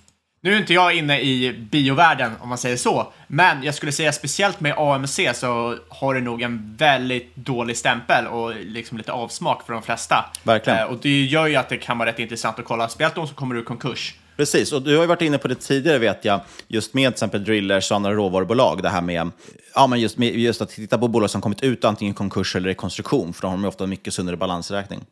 Nu 0.43 0.53
är 0.53 0.57
inte 0.57 0.73
jag 0.73 0.95
inne 0.95 1.19
i 1.19 1.53
biovärlden 1.71 2.31
om 2.39 2.49
man 2.49 2.57
säger 2.57 2.77
så, 2.77 3.13
men 3.27 3.63
jag 3.63 3.75
skulle 3.75 3.91
säga 3.91 4.11
speciellt 4.11 4.59
med 4.59 4.73
AMC 4.77 5.19
så 5.33 5.77
har 5.89 6.13
det 6.13 6.21
nog 6.21 6.41
en 6.41 6.75
väldigt 6.77 7.35
dålig 7.35 7.77
stämpel 7.77 8.27
och 8.27 8.55
liksom 8.55 8.97
lite 8.97 9.11
avsmak 9.11 9.65
för 9.65 9.73
de 9.73 9.83
flesta. 9.83 10.25
Verkligen. 10.43 10.79
Eh, 10.79 10.85
och 10.85 10.97
det 11.01 11.23
gör 11.23 11.47
ju 11.47 11.55
att 11.55 11.69
det 11.69 11.77
kan 11.77 11.97
vara 11.97 12.09
rätt 12.09 12.19
intressant 12.19 12.59
att 12.59 12.65
kolla, 12.65 12.89
speciellt 12.89 13.15
de 13.15 13.27
som 13.27 13.35
kommer 13.35 13.55
ur 13.55 13.63
konkurs. 13.63 14.15
Precis, 14.37 14.73
och 14.73 14.81
du 14.81 14.95
har 14.95 15.03
ju 15.03 15.07
varit 15.07 15.21
inne 15.21 15.37
på 15.37 15.47
det 15.47 15.55
tidigare 15.55 15.97
vet 15.97 16.25
jag, 16.25 16.41
just 16.67 16.93
med 16.93 17.09
till 17.09 17.15
exempel 17.15 17.43
drillers 17.43 17.91
och 17.91 17.95
andra 17.95 18.13
råvarubolag, 18.13 18.83
det 18.83 18.89
här 18.89 19.01
med, 19.01 19.31
ja, 19.75 19.87
men 19.87 19.99
just, 19.99 20.17
med, 20.17 20.35
just 20.35 20.61
att 20.61 20.69
titta 20.69 20.97
på 20.97 21.07
bolag 21.07 21.29
som 21.29 21.41
kommit 21.41 21.63
ut 21.63 21.85
antingen 21.85 22.13
i 22.13 22.15
konkurs 22.15 22.55
eller 22.55 22.69
rekonstruktion, 22.69 23.33
för 23.33 23.41
då 23.41 23.47
har 23.47 23.53
de 23.53 23.61
ju 23.61 23.67
ofta 23.67 23.87
mycket 23.87 24.13
sundare 24.13 24.37
balansräkning. 24.37 25.05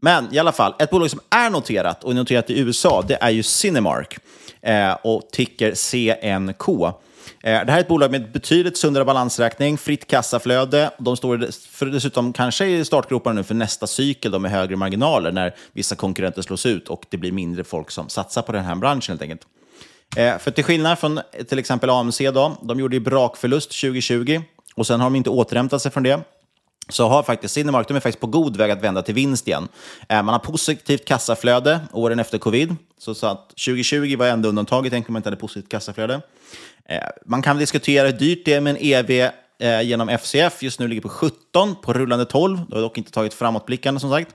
Men 0.00 0.34
i 0.34 0.38
alla 0.38 0.52
fall, 0.52 0.74
ett 0.78 0.90
bolag 0.90 1.10
som 1.10 1.20
är 1.30 1.50
noterat, 1.50 2.04
och 2.04 2.14
noterat 2.14 2.50
i 2.50 2.60
USA, 2.60 3.04
det 3.08 3.18
är 3.20 3.30
ju 3.30 3.42
Cinemark 3.42 4.18
Eh, 4.64 4.96
och 5.02 5.30
ticker 5.32 5.74
CNK. 5.74 6.68
Eh, 7.42 7.64
det 7.64 7.72
här 7.72 7.76
är 7.76 7.80
ett 7.80 7.88
bolag 7.88 8.10
med 8.10 8.32
betydligt 8.32 8.76
sundare 8.76 9.04
balansräkning, 9.04 9.78
fritt 9.78 10.06
kassaflöde. 10.06 10.90
De 10.98 11.16
står 11.16 11.48
för 11.70 11.86
dessutom 11.86 12.32
kanske 12.32 12.66
i 12.66 12.84
startgroparna 12.84 13.34
nu 13.34 13.42
för 13.42 13.54
nästa 13.54 13.86
cykel 13.86 14.32
då 14.32 14.38
med 14.38 14.50
högre 14.50 14.76
marginaler 14.76 15.32
när 15.32 15.54
vissa 15.72 15.96
konkurrenter 15.96 16.42
slås 16.42 16.66
ut 16.66 16.88
och 16.88 17.06
det 17.08 17.16
blir 17.16 17.32
mindre 17.32 17.64
folk 17.64 17.90
som 17.90 18.08
satsar 18.08 18.42
på 18.42 18.52
den 18.52 18.64
här 18.64 18.74
branschen 18.74 19.12
helt 19.12 19.22
enkelt. 19.22 19.42
Eh, 20.16 20.38
för 20.38 20.50
till 20.50 20.64
skillnad 20.64 20.98
från 20.98 21.20
till 21.48 21.58
exempel 21.58 21.90
AMC, 21.90 22.18
då, 22.18 22.56
de 22.62 22.80
gjorde 22.80 22.96
ju 22.96 23.00
brakförlust 23.00 23.80
2020 23.80 24.42
och 24.74 24.86
sen 24.86 25.00
har 25.00 25.06
de 25.06 25.16
inte 25.16 25.30
återhämtat 25.30 25.82
sig 25.82 25.90
från 25.90 26.02
det 26.02 26.20
så 26.88 27.08
har 27.08 27.22
faktiskt 27.22 27.54
Cinemark, 27.54 27.88
de 27.88 27.96
är 27.96 28.00
faktiskt 28.00 28.20
på 28.20 28.26
god 28.26 28.56
väg 28.56 28.70
att 28.70 28.82
vända 28.82 29.02
till 29.02 29.14
vinst 29.14 29.48
igen. 29.48 29.68
Eh, 30.08 30.22
man 30.22 30.28
har 30.28 30.38
positivt 30.38 31.04
kassaflöde 31.04 31.80
åren 31.92 32.18
efter 32.18 32.38
covid. 32.38 32.76
Så, 32.98 33.10
att 33.10 33.48
2020 33.48 34.16
var 34.18 34.26
ändå 34.26 34.48
undantaget, 34.48 34.92
tänker 34.92 35.12
man 35.12 35.20
inte 35.20 35.26
hade 35.26 35.36
positivt 35.36 35.68
kassaflöde. 35.68 36.20
Eh, 36.88 36.98
man 37.26 37.42
kan 37.42 37.58
diskutera 37.58 38.06
hur 38.06 38.12
dyrt 38.12 38.44
det 38.44 38.52
är 38.52 38.60
med 38.60 38.70
en 38.70 38.82
EV 38.82 39.10
eh, 39.58 39.82
genom 39.82 40.08
FCF. 40.08 40.62
Just 40.62 40.80
nu 40.80 40.88
ligger 40.88 41.02
på 41.02 41.08
17 41.08 41.76
på 41.82 41.92
rullande 41.92 42.24
12. 42.24 42.60
Det 42.68 42.74
har 42.74 42.82
dock 42.82 42.98
inte 42.98 43.10
tagit 43.10 43.34
framåtblickande 43.34 44.00
som 44.00 44.10
sagt. 44.10 44.34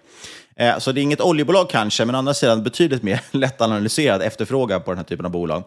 Så 0.80 0.92
det 0.92 1.02
är 1.02 1.04
inget 1.04 1.22
oljebolag 1.22 1.70
kanske, 1.70 2.06
men 2.06 2.16
å 2.16 2.18
andra 2.18 2.34
sidan 2.34 2.64
betydligt 2.64 3.04
mer 3.04 3.22
lättanalyserad 3.32 4.22
efterfrågan 4.22 4.82
på 4.82 4.92
den 4.92 4.98
här 4.98 5.06
typen 5.06 5.26
av 5.26 5.32
bolag. 5.32 5.64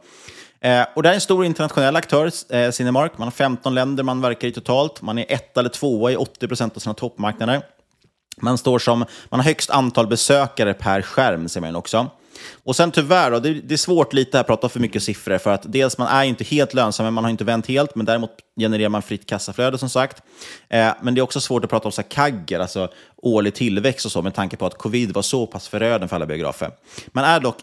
Eh, 0.62 0.87
och 0.94 1.03
det 1.03 1.09
är 1.09 1.14
en 1.14 1.20
stor 1.20 1.44
internationell 1.44 1.96
aktör, 1.96 2.31
eh, 2.48 2.70
Cinemark. 2.70 3.18
Man 3.18 3.27
har 3.27 3.33
15 3.33 3.75
länder 3.75 4.03
man 4.03 4.20
verkar 4.20 4.48
i 4.48 4.53
totalt. 4.53 5.03
Man 5.03 5.18
är 5.18 5.27
ett 5.29 5.57
eller 5.57 5.68
tvåa 5.68 6.12
i 6.12 6.16
80 6.16 6.48
procent 6.48 6.77
av 6.77 6.81
sina 6.81 6.94
toppmarknader. 6.94 7.62
Man 8.40 8.59
står 8.59 8.79
som, 8.79 9.05
man 9.29 9.40
har 9.40 9.44
högst 9.44 9.70
antal 9.70 10.07
besökare 10.07 10.75
per 10.75 11.03
skärm, 11.03 11.48
ser 11.48 11.61
man 11.61 11.77
också. 11.77 12.11
Och 12.64 12.77
sen 12.77 12.90
tyvärr, 12.90 13.31
då, 13.31 13.38
det, 13.38 13.53
det 13.53 13.75
är 13.75 13.79
svårt 13.79 14.12
lite 14.12 14.40
att 14.40 14.46
prata 14.46 14.68
för 14.68 14.81
mycket 14.81 15.03
siffror, 15.03 15.38
för 15.38 15.51
att 15.51 15.72
dels 15.72 15.98
man 15.98 16.09
är 16.09 16.25
inte 16.25 16.44
helt 16.44 16.75
lönsam, 16.75 17.05
men 17.05 17.14
man 17.14 17.25
har 17.25 17.31
inte 17.31 17.44
vänt 17.44 17.66
helt, 17.66 17.94
men 17.94 18.07
däremot 18.07 18.31
genererar 18.61 18.88
man 18.88 19.03
fritt 19.03 19.27
kassaflöde 19.27 19.79
som 19.79 19.88
sagt. 19.88 20.22
Eh, 20.68 20.92
men 21.03 21.14
det 21.14 21.20
är 21.20 21.22
också 21.22 21.40
svårt 21.40 21.64
att 21.64 21.70
prata 21.70 21.88
om 21.88 21.92
så 21.92 22.03
kagger, 22.03 22.61
alltså 22.61 22.88
årlig 23.16 23.55
tillväxt 23.55 24.07
och 24.07 24.12
så, 24.12 24.22
med 24.22 24.35
tanke 24.35 24.57
på 24.57 24.66
att 24.66 24.79
covid 24.79 25.14
var 25.14 25.22
så 25.22 25.46
pass 25.46 25.68
förödande 25.68 26.09
för 26.09 26.16
alla 26.16 26.27
biografer. 26.27 26.70
Man 27.12 27.25
är 27.25 27.40
dock 27.40 27.57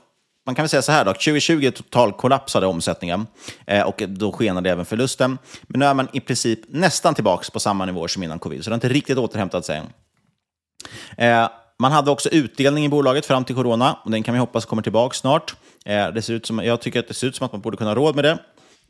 man 0.50 0.56
kan 0.56 0.64
väl 0.64 0.70
säga 0.70 0.82
så 0.82 0.92
här 0.92 1.06
då, 1.06 1.14
2020 1.14 1.72
total 1.72 2.14
kollapsade 2.14 2.68
omsättningen 2.68 3.28
eh, 3.66 3.82
och 3.82 4.04
då 4.08 4.32
skenade 4.32 4.70
även 4.70 4.86
förlusten. 4.86 5.38
Men 5.62 5.80
nu 5.80 5.86
är 5.86 5.94
man 5.94 6.08
i 6.14 6.20
princip 6.20 6.60
nästan 6.68 7.16
tillbaka 7.16 7.52
på 7.54 7.60
samma 7.60 7.86
nivåer 7.86 8.08
som 8.08 8.24
innan 8.24 8.40
covid, 8.40 8.64
så 8.64 8.70
det 8.70 8.74
har 8.74 8.78
inte 8.78 8.90
riktigt 8.90 9.18
återhämtat 9.18 9.66
sig 9.66 9.78
än. 9.78 9.86
Eh, 11.18 11.50
man 11.80 11.92
hade 11.92 12.12
också 12.12 12.30
utdelning 12.30 12.86
i 12.86 12.90
bolaget 12.90 13.26
fram 13.26 13.46
till 13.46 13.56
corona 13.56 13.98
och 14.04 14.12
den 14.12 14.24
kan 14.24 14.34
vi 14.34 14.40
hoppas 14.40 14.66
kommer 14.66 14.82
tillbaka 14.82 15.14
snart. 15.14 15.56
Eh, 15.86 16.08
det 16.08 16.22
ser 16.22 16.34
ut 16.34 16.46
som, 16.46 16.60
jag 16.60 16.82
tycker 16.82 17.00
att 17.00 17.08
det 17.08 17.14
ser 17.14 17.28
ut 17.28 17.36
som 17.36 17.46
att 17.46 17.52
man 17.52 17.62
borde 17.62 17.78
kunna 17.78 17.90
ha 17.90 17.96
råd 17.96 18.16
med 18.16 18.24
det. 18.24 18.38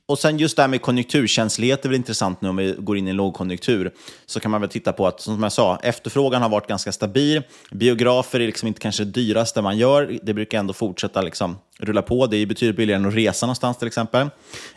Och 0.09 0.19
sen 0.19 0.37
just 0.37 0.55
det 0.55 0.63
här 0.63 0.67
med 0.67 0.81
konjunkturkänslighet 0.81 1.85
är 1.85 1.89
väl 1.89 1.95
intressant 1.95 2.41
nu 2.41 2.49
om 2.49 2.55
vi 2.55 2.75
går 2.77 2.97
in 2.97 3.07
i 3.07 3.09
en 3.09 3.15
lågkonjunktur. 3.15 3.93
Så 4.25 4.39
kan 4.39 4.51
man 4.51 4.61
väl 4.61 4.69
titta 4.69 4.93
på 4.93 5.07
att, 5.07 5.21
som 5.21 5.43
jag 5.43 5.51
sa, 5.51 5.79
efterfrågan 5.83 6.41
har 6.41 6.49
varit 6.49 6.67
ganska 6.67 6.91
stabil. 6.91 7.41
Biografer 7.71 8.39
är 8.39 8.45
liksom 8.45 8.67
inte 8.67 8.79
kanske 8.79 9.03
det 9.03 9.11
dyraste 9.11 9.61
man 9.61 9.77
gör. 9.77 10.19
Det 10.23 10.33
brukar 10.33 10.59
ändå 10.59 10.73
fortsätta 10.73 11.21
liksom 11.21 11.57
rulla 11.79 12.01
på. 12.01 12.27
Det 12.27 12.37
är 12.37 12.45
betydligt 12.45 12.77
billigare 12.77 13.01
än 13.01 13.07
att 13.07 13.15
resa 13.15 13.45
någonstans 13.45 13.77
till 13.77 13.87
exempel. 13.87 14.29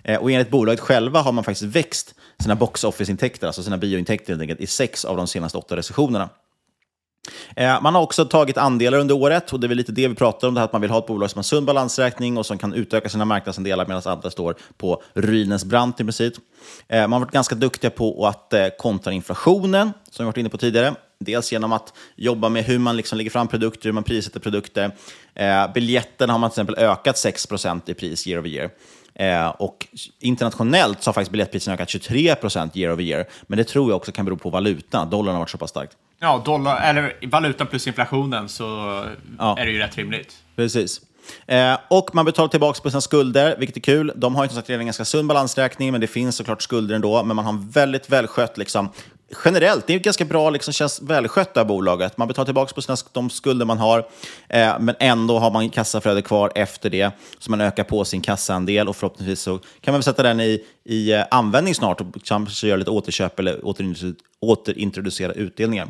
Eh, 0.05 0.21
och 0.21 0.31
enligt 0.31 0.51
bolaget 0.51 0.81
själva 0.81 1.21
har 1.21 1.33
man 1.33 1.45
faktiskt 1.45 1.77
växt 1.77 2.15
sina 2.43 2.55
box 2.55 2.85
office-intäkter, 2.85 3.47
alltså 3.47 3.63
sina 3.63 3.79
biointäkter 3.79 4.33
helt 4.33 4.43
enkelt, 4.43 4.61
i 4.61 4.67
sex 4.67 5.05
av 5.05 5.17
de 5.17 5.27
senaste 5.27 5.59
åtta 5.59 5.77
recessionerna. 5.77 6.29
Eh, 7.57 7.83
man 7.83 7.95
har 7.95 8.03
också 8.03 8.25
tagit 8.25 8.59
andelar 8.59 8.99
under 8.99 9.15
året 9.15 9.53
och 9.53 9.61
det 9.61 9.67
är 9.67 9.69
väl 9.69 9.77
lite 9.77 9.93
det 9.93 10.09
vi 10.09 10.15
pratar 10.15 10.49
om, 10.49 10.55
det 10.55 10.61
här 10.61 10.65
att 10.65 10.73
man 10.73 10.81
vill 10.81 10.91
ha 10.91 10.99
ett 10.99 11.07
bolag 11.07 11.31
som 11.31 11.39
har 11.39 11.43
sund 11.43 11.67
balansräkning 11.67 12.39
och 12.39 12.47
som 12.47 12.59
kan 12.59 12.75
utöka 12.75 13.09
sina 13.09 13.25
marknadsandelar 13.25 13.87
medan 13.87 14.03
andra 14.05 14.31
står 14.31 14.57
på 14.77 15.03
ruinens 15.15 15.65
brant 15.65 16.01
i 16.01 16.05
princip. 16.05 16.35
Eh, 16.89 17.01
man 17.01 17.13
har 17.13 17.21
varit 17.21 17.33
ganska 17.33 17.55
duktiga 17.55 17.91
på 17.91 18.27
att 18.27 18.53
eh, 18.53 18.67
kontra 18.79 19.13
inflationen, 19.13 19.93
som 20.11 20.25
vi 20.25 20.27
varit 20.27 20.37
inne 20.37 20.49
på 20.49 20.59
tidigare. 20.59 20.95
Dels 21.19 21.53
genom 21.53 21.73
att 21.73 21.93
jobba 22.17 22.49
med 22.49 22.65
hur 22.65 22.79
man 22.79 22.97
liksom 22.97 23.19
lägger 23.19 23.31
fram 23.31 23.49
produkter, 23.49 23.85
hur 23.85 23.93
man 23.93 24.05
prissätter 24.05 24.41
produkter. 24.41 24.91
Biljetterna 25.75 26.33
har 26.33 26.39
man 26.39 26.51
till 26.51 26.61
exempel 26.61 26.85
ökat 26.85 27.17
6% 27.17 27.81
i 27.87 27.95
pris 27.95 28.27
year 28.27 28.41
over 28.41 28.49
year. 28.49 28.71
Eh, 29.15 29.49
och 29.49 29.87
internationellt 30.21 31.03
så 31.03 31.09
har 31.09 31.13
faktiskt 31.13 31.33
biljettpriserna 31.33 31.75
ökat 31.75 31.89
23% 31.89 32.71
year 32.79 32.93
over 32.93 33.03
year. 33.03 33.27
Men 33.43 33.57
det 33.57 33.65
tror 33.65 33.91
jag 33.91 33.97
också 33.97 34.13
kan 34.13 34.25
bero 34.25 34.37
på 34.37 34.51
valutan, 34.51 35.11
dollarn 35.11 35.35
har 35.35 35.41
varit 35.41 35.51
så 35.51 35.59
pass 35.59 35.71
starkt. 35.71 35.97
Ja, 36.23 36.43
dollar, 36.45 36.81
eller 36.91 37.17
valutan 37.27 37.67
plus 37.67 37.87
inflationen 37.87 38.49
så 38.49 38.65
Ja. 39.39 39.59
är 39.59 39.65
det 39.67 39.73
ju 39.73 39.79
rätt 39.79 39.97
rimligt. 39.97 40.35
Precis. 40.57 41.01
Eh, 41.47 41.79
och 41.91 42.15
man 42.15 42.25
betalar 42.25 42.49
tillbaka 42.49 42.81
på 42.83 42.91
sina 42.91 43.01
skulder, 43.01 43.57
vilket 43.59 43.77
är 43.77 43.81
kul. 43.81 44.13
De 44.17 44.35
har 44.37 44.45
ju 44.45 44.49
som 44.49 44.57
sagt 44.57 44.71
redan 44.71 44.81
en 44.81 44.87
ganska 44.87 45.05
sund 45.05 45.29
balansräkning, 45.29 45.93
men 45.93 46.01
det 46.01 46.07
finns 46.07 46.37
såklart 46.37 46.63
skulder 46.63 46.95
ändå. 46.95 47.23
Men 47.25 47.37
man 47.37 47.45
har 47.45 47.53
en 47.53 47.69
väldigt 47.71 48.11
välskött, 48.11 48.59
liksom, 48.59 48.89
generellt, 49.45 49.87
det 49.87 49.93
är 49.93 49.97
ett 49.97 50.03
ganska 50.05 50.25
bra, 50.25 50.51
liksom, 50.51 50.73
känns 50.73 51.03
välskött 51.03 51.55
det 51.55 51.61
här 51.61 51.65
bolaget. 51.65 52.19
Man 52.19 52.29
betalar 52.29 52.45
tillbaka 52.45 52.75
på 52.75 52.83
sina, 52.83 52.97
de 53.13 53.31
skulder 53.31 53.67
man 53.67 53.79
har, 53.79 53.99
eh, 54.49 54.79
men 54.81 54.95
ändå 55.01 55.39
har 55.39 55.51
man 55.51 55.71
kassaflöde 55.71 56.23
kvar 56.23 56.53
efter 56.55 56.91
det. 56.91 57.11
Så 57.39 57.51
man 57.51 57.61
ökar 57.61 57.85
på 57.85 58.05
sin 58.05 58.21
kassaandel 58.21 58.89
och 58.89 58.97
förhoppningsvis 58.97 59.41
så 59.41 59.59
kan 59.59 59.93
man 59.93 59.95
väl 59.95 60.03
sätta 60.03 60.23
den 60.23 60.41
i, 60.41 60.65
i 60.85 61.13
eh, 61.13 61.25
användning 61.31 61.75
snart 61.75 62.01
och 62.01 62.07
kanske 62.25 62.67
göra 62.67 62.77
lite 62.79 62.91
återköp 62.91 63.39
eller 63.39 63.67
återintroducera, 63.67 64.15
återintroducera 64.41 65.33
utdelningar. 65.33 65.89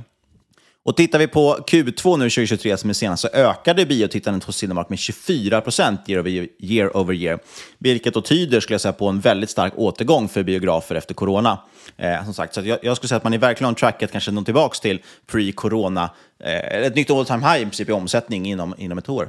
Och 0.85 0.97
tittar 0.97 1.19
vi 1.19 1.27
på 1.27 1.57
Q2 1.67 2.17
nu 2.17 2.25
2023 2.25 2.77
som 2.77 2.91
är 2.91 2.95
senast 2.95 3.23
så 3.23 3.29
ökade 3.29 3.87
biotittandet 3.87 4.45
hos 4.45 4.57
Cinemark 4.57 4.89
med 4.89 4.99
24 4.99 5.61
procent 5.61 6.01
year, 6.09 6.21
over 6.21 6.49
year 6.59 6.97
over 6.97 7.15
year. 7.15 7.39
Vilket 7.79 8.15
då 8.15 8.21
tyder 8.21 8.61
skulle 8.61 8.75
jag 8.75 8.81
säga, 8.81 8.93
på 8.93 9.09
en 9.09 9.21
väldigt 9.21 9.51
stark 9.51 9.73
återgång 9.77 10.29
för 10.29 10.43
biografer 10.43 10.95
efter 10.95 11.15
corona. 11.15 11.59
Eh, 11.97 12.25
som 12.25 12.35
sagt, 12.35 12.55
så 12.55 12.61
jag, 12.61 12.79
jag 12.83 12.97
skulle 12.97 13.09
säga 13.09 13.17
att 13.17 13.25
man 13.25 13.35
är 13.35 13.39
verkligen 13.39 13.69
on 13.69 13.75
tracket, 13.75 14.13
kanske 14.13 14.31
nå 14.31 14.43
tillbaka 14.43 14.79
till 14.83 15.01
pre-corona. 15.33 16.11
Eh, 16.45 16.83
ett 16.83 16.97
nytt 16.97 17.11
all 17.11 17.27
time 17.27 17.49
high 17.49 17.63
i 17.63 17.65
princip 17.65 17.89
i 17.89 17.93
omsättning 17.93 18.47
inom, 18.47 18.75
inom 18.79 18.99
ett 18.99 19.09
år. 19.09 19.29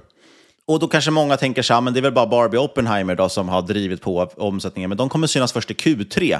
Och 0.67 0.79
då 0.79 0.87
kanske 0.87 1.11
många 1.11 1.37
tänker 1.37 1.61
så 1.61 1.73
här, 1.73 1.81
men 1.81 1.93
det 1.93 1.99
är 1.99 2.01
väl 2.01 2.13
bara 2.13 2.27
Barbie 2.27 2.57
och 2.57 2.63
Oppenheimer 2.63 3.15
då 3.15 3.29
som 3.29 3.49
har 3.49 3.61
drivit 3.61 4.01
på 4.01 4.29
omsättningen, 4.37 4.89
men 4.89 4.97
de 4.97 5.09
kommer 5.09 5.27
synas 5.27 5.53
först 5.53 5.71
i 5.71 5.73
Q3. 5.73 6.39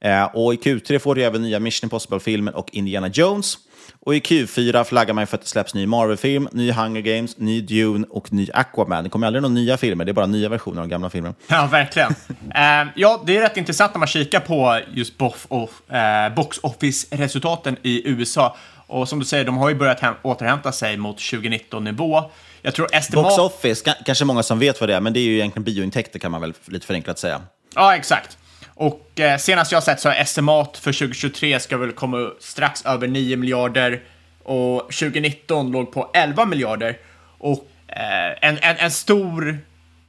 Eh, 0.00 0.24
och 0.24 0.54
i 0.54 0.56
Q3 0.56 0.98
får 0.98 1.14
du 1.14 1.24
även 1.24 1.42
nya 1.42 1.60
Mission 1.60 1.86
Impossible-filmen 1.86 2.54
och 2.54 2.68
Indiana 2.72 3.08
Jones. 3.08 3.58
Och 4.06 4.14
i 4.14 4.20
Q4 4.20 4.84
flaggar 4.84 5.14
man 5.14 5.26
för 5.26 5.36
att 5.36 5.42
det 5.42 5.48
släpps 5.48 5.74
ny 5.74 5.86
Marvel-film, 5.86 6.48
ny 6.52 6.72
Hunger 6.72 7.00
Games, 7.00 7.38
ny 7.38 7.60
Dune 7.60 8.06
och 8.10 8.32
ny 8.32 8.48
Aquaman. 8.54 9.04
Det 9.04 9.10
kommer 9.10 9.26
aldrig 9.26 9.42
några 9.42 9.54
nya 9.54 9.76
filmer, 9.76 10.04
det 10.04 10.10
är 10.10 10.14
bara 10.14 10.26
nya 10.26 10.48
versioner 10.48 10.82
av 10.82 10.88
gamla 10.88 11.10
filmer. 11.10 11.34
Ja, 11.46 11.68
verkligen. 11.72 12.10
uh, 12.10 12.92
ja, 12.94 13.22
det 13.26 13.36
är 13.36 13.40
rätt 13.40 13.56
intressant 13.56 13.94
när 13.94 13.98
man 13.98 14.08
kikar 14.08 14.40
på 14.40 14.80
just 14.94 15.18
box, 15.18 15.46
uh, 15.50 16.34
box 16.34 16.58
office-resultaten 16.58 17.76
i 17.82 18.08
USA. 18.08 18.56
Och 18.86 19.08
som 19.08 19.18
du 19.18 19.24
säger, 19.24 19.44
de 19.44 19.56
har 19.56 19.68
ju 19.68 19.74
börjat 19.74 20.00
återhämta 20.22 20.72
sig 20.72 20.96
mot 20.96 21.18
2019-nivå. 21.18 22.30
Jag 22.62 22.74
tror 22.74 22.88
estimat... 22.92 23.24
Box 23.24 23.38
office, 23.38 23.94
kanske 24.04 24.24
många 24.24 24.42
som 24.42 24.58
vet 24.58 24.80
vad 24.80 24.88
det 24.88 24.94
är, 24.94 25.00
men 25.00 25.12
det 25.12 25.20
är 25.20 25.24
ju 25.24 25.34
egentligen 25.34 25.64
biointäkter 25.64 26.18
kan 26.18 26.30
man 26.30 26.40
väl 26.40 26.54
lite 26.64 26.86
förenklat 26.86 27.18
säga. 27.18 27.40
Ja, 27.74 27.96
exakt. 27.96 28.38
Och 28.76 29.20
eh, 29.20 29.38
senast 29.38 29.72
jag 29.72 29.82
sett 29.82 30.00
så 30.00 30.08
är 30.08 30.20
estimat 30.20 30.76
för 30.76 30.92
2023 30.92 31.60
ska 31.60 31.76
väl 31.76 31.92
komma 31.92 32.30
strax 32.40 32.86
över 32.86 33.08
9 33.08 33.36
miljarder 33.36 34.02
och 34.42 34.80
2019 34.80 35.72
låg 35.72 35.92
på 35.92 36.10
11 36.14 36.46
miljarder. 36.46 36.98
Och 37.38 37.68
eh, 37.88 38.48
en, 38.48 38.58
en, 38.58 38.76
en 38.76 38.90
stor 38.90 39.58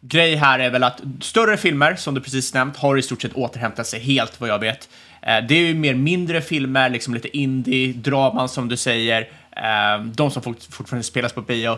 grej 0.02 0.36
här 0.36 0.60
är 0.60 0.70
väl 0.70 0.84
att 0.84 1.02
större 1.22 1.58
filmer, 1.58 1.96
som 1.96 2.14
du 2.14 2.22
precis 2.22 2.54
nämnt, 2.54 2.78
har 2.78 2.98
i 2.98 3.02
stort 3.02 3.22
sett 3.22 3.34
återhämtat 3.34 3.88
sig 3.88 4.00
helt 4.00 4.42
vad 4.42 4.50
jag 4.50 4.60
vet. 4.60 4.90
Eh, 5.22 5.38
det 5.48 5.56
är 5.56 5.68
ju 5.68 5.74
mer 5.74 5.96
mindre 5.96 6.42
filmer, 6.42 6.90
liksom 6.90 7.14
lite 7.14 7.38
indie, 7.38 7.94
draman 7.94 8.50
som 8.50 8.70
du 8.70 8.78
säger, 8.78 9.22
eh, 9.52 10.04
de 10.06 10.32
som 10.32 10.56
fortfarande 10.70 11.04
spelas 11.04 11.34
på 11.34 11.42
bio. 11.42 11.78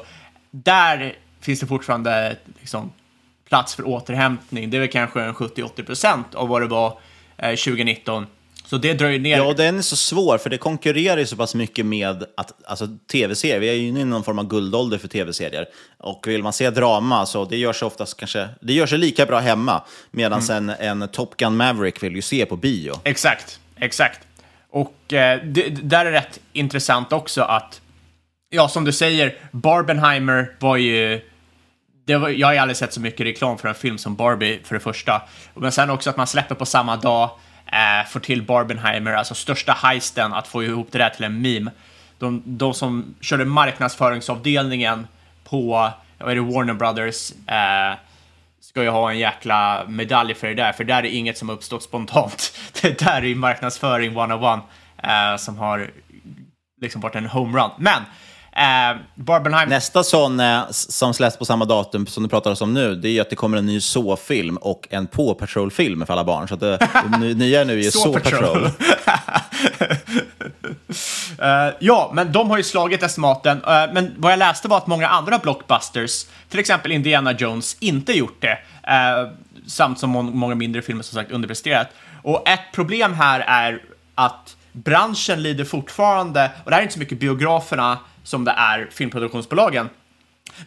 Där 0.52 1.14
finns 1.42 1.60
det 1.60 1.68
fortfarande 1.68 2.36
liksom, 2.60 2.92
plats 3.50 3.76
för 3.76 3.88
återhämtning. 3.88 4.70
Det 4.70 4.78
är 4.78 4.80
väl 4.80 4.90
kanske 4.90 5.22
en 5.22 5.34
70-80 5.34 5.86
procent 5.86 6.36
av 6.36 6.48
vad 6.48 6.62
det 6.62 6.68
var 6.68 7.00
eh, 7.38 7.50
2019. 7.50 8.26
Så 8.70 8.78
det 8.78 8.94
dröjer 8.94 9.20
ner. 9.20 9.38
Ja, 9.38 9.44
och 9.44 9.56
den 9.56 9.78
är 9.78 9.82
så 9.82 9.96
svår, 9.96 10.38
för 10.38 10.50
det 10.50 10.58
konkurrerar 10.58 11.18
ju 11.18 11.26
så 11.26 11.36
pass 11.36 11.56
mycket 11.56 11.86
med 11.86 12.26
att, 12.38 12.54
alltså, 12.66 12.88
tv-serier. 13.12 13.60
Vi 13.60 13.70
är 13.70 13.74
ju 13.74 13.88
inne 13.88 14.00
i 14.00 14.06
någon 14.06 14.24
form 14.24 14.40
av 14.40 14.48
guldålder 14.48 14.98
för 14.98 15.08
tv-serier. 15.08 15.66
Och 15.98 16.28
vill 16.28 16.44
man 16.44 16.54
se 16.54 16.70
drama, 16.70 17.26
så 17.26 17.46
det 17.46 17.58
gör 17.58 17.74
sig 17.74 17.86
oftast 17.86 18.18
kanske, 18.18 18.50
det 18.62 18.74
gör 18.74 18.86
sig 18.86 18.98
lika 18.98 19.26
bra 19.26 19.40
hemma. 19.40 19.84
Medan 20.12 20.42
mm. 20.42 20.70
en, 20.70 21.02
en 21.02 21.10
Top 21.10 21.38
Gun 21.38 21.58
Maverick 21.58 22.04
vill 22.04 22.16
ju 22.16 22.22
se 22.22 22.46
på 22.46 22.56
bio. 22.56 22.94
Exakt, 23.04 23.60
exakt. 23.76 24.20
Och 24.70 25.14
eh, 25.14 25.44
det, 25.44 25.70
där 25.70 26.06
är 26.06 26.12
rätt 26.12 26.40
intressant 26.54 27.14
också 27.14 27.42
att, 27.42 27.82
ja, 28.50 28.70
som 28.70 28.86
du 28.86 28.92
säger, 28.92 29.38
Barbenheimer 29.52 30.52
var 30.60 30.78
ju 30.78 31.22
var, 32.18 32.30
jag 32.30 32.48
har 32.48 32.56
aldrig 32.56 32.78
sett 32.78 32.94
så 32.94 33.02
mycket 33.02 33.26
reklam 33.26 33.58
för 33.58 33.70
en 33.70 33.76
film 33.76 33.98
som 33.98 34.16
Barbie, 34.16 34.60
för 34.64 34.76
det 34.76 34.80
första. 34.80 35.22
Men 35.54 35.72
sen 35.72 35.90
också 35.90 36.10
att 36.10 36.18
man 36.18 36.28
släpper 36.28 36.56
på 36.56 36.66
samma 36.66 36.96
dag, 36.96 37.30
eh, 37.66 38.08
får 38.10 38.20
till 38.20 38.44
Barbenheimer, 38.44 39.14
alltså 39.14 39.36
största 39.36 39.74
heisten, 39.74 40.34
att 40.34 40.48
få 40.48 40.64
ihop 40.64 40.88
det 40.92 40.98
där 40.98 41.10
till 41.10 41.24
en 41.24 41.42
meme. 41.42 41.72
De, 42.18 42.44
de 42.46 42.74
som 42.74 43.16
körde 43.22 43.46
marknadsföringsavdelningen 43.46 45.08
på 45.44 45.92
vad 46.20 46.32
är 46.32 46.36
det, 46.36 46.42
Warner 46.42 46.74
Brothers 46.74 47.32
eh, 47.32 47.98
ska 48.62 48.84
ju 48.84 48.90
ha 48.90 49.12
en 49.12 49.20
jäkla 49.20 49.86
medalj 49.88 50.34
för 50.34 50.48
det 50.48 50.54
där, 50.54 50.72
för 50.72 50.84
där 50.84 51.04
är 51.04 51.10
inget 51.10 51.38
som 51.38 51.50
uppstått 51.50 51.84
spontant. 51.84 52.58
Det 52.82 53.00
där 53.00 53.22
är 53.22 53.26
ju 53.26 53.36
marknadsföring 53.36 54.12
101 54.12 54.60
eh, 55.04 55.38
som 55.38 55.58
har 55.58 55.92
liksom 56.82 57.02
varit 57.02 57.16
en 57.16 57.26
homerun. 57.26 57.72
Men 57.78 58.04
Eh, 58.60 58.98
Barbenheim... 59.16 59.70
Nästa 59.70 60.04
sån 60.04 60.40
eh, 60.40 60.62
som 60.72 61.14
släpps 61.14 61.38
på 61.38 61.46
samma 61.46 61.66
datum 61.66 62.08
som 62.08 62.24
du 62.24 62.30
pratar 62.30 62.64
om 62.64 62.74
nu, 62.74 62.96
det 62.96 63.10
är 63.10 63.22
att 63.22 63.30
det 63.30 63.36
kommer 63.36 63.58
en 63.58 63.66
ny 63.66 63.82
så-film 63.82 64.58
och 64.58 64.88
en 64.90 65.08
Paw 65.08 65.34
Patrol-film 65.34 66.06
för 66.06 66.14
alla 66.14 66.24
barn. 66.24 66.48
Så 66.48 66.54
att 66.54 66.60
det, 66.60 66.78
det 67.20 67.34
nya 67.34 67.64
nu 67.64 67.80
är 67.80 67.92
så 67.92 68.14
Patrol. 68.14 68.66
uh, 68.66 68.72
ja, 71.80 72.12
men 72.14 72.32
de 72.32 72.50
har 72.50 72.58
ju 72.58 72.64
slagit 72.64 73.04
estimaten. 73.04 73.58
Uh, 73.58 73.94
men 73.94 74.14
vad 74.18 74.32
jag 74.32 74.40
läste 74.40 74.68
var 74.68 74.78
att 74.78 74.88
många 74.88 75.08
andra 75.08 75.38
blockbusters, 75.38 76.26
till 76.50 76.60
exempel 76.60 76.92
Indiana 76.92 77.32
Jones, 77.32 77.78
inte 77.80 78.14
gjort 78.14 78.42
det. 78.42 78.58
Uh, 78.88 79.32
samt 79.68 80.00
som 80.00 80.10
må 80.10 80.22
många 80.22 80.56
mindre 80.56 80.82
filmer 80.82 81.04
som 81.04 81.16
sagt 81.16 81.32
underpresterat. 81.32 81.88
Och 82.22 82.48
ett 82.50 82.72
problem 82.74 83.14
här 83.14 83.40
är 83.40 83.82
att 84.16 84.56
branschen 84.72 85.44
lider 85.44 85.66
fortfarande, 85.66 86.52
och 86.64 86.72
det 86.72 86.76
här 86.76 86.82
är 86.82 86.84
inte 86.84 86.94
så 86.94 87.00
mycket 87.00 87.20
biograferna, 87.20 87.98
som 88.30 88.46
det 88.46 88.52
är 88.52 88.88
filmproduktionsbolagen. 88.92 89.90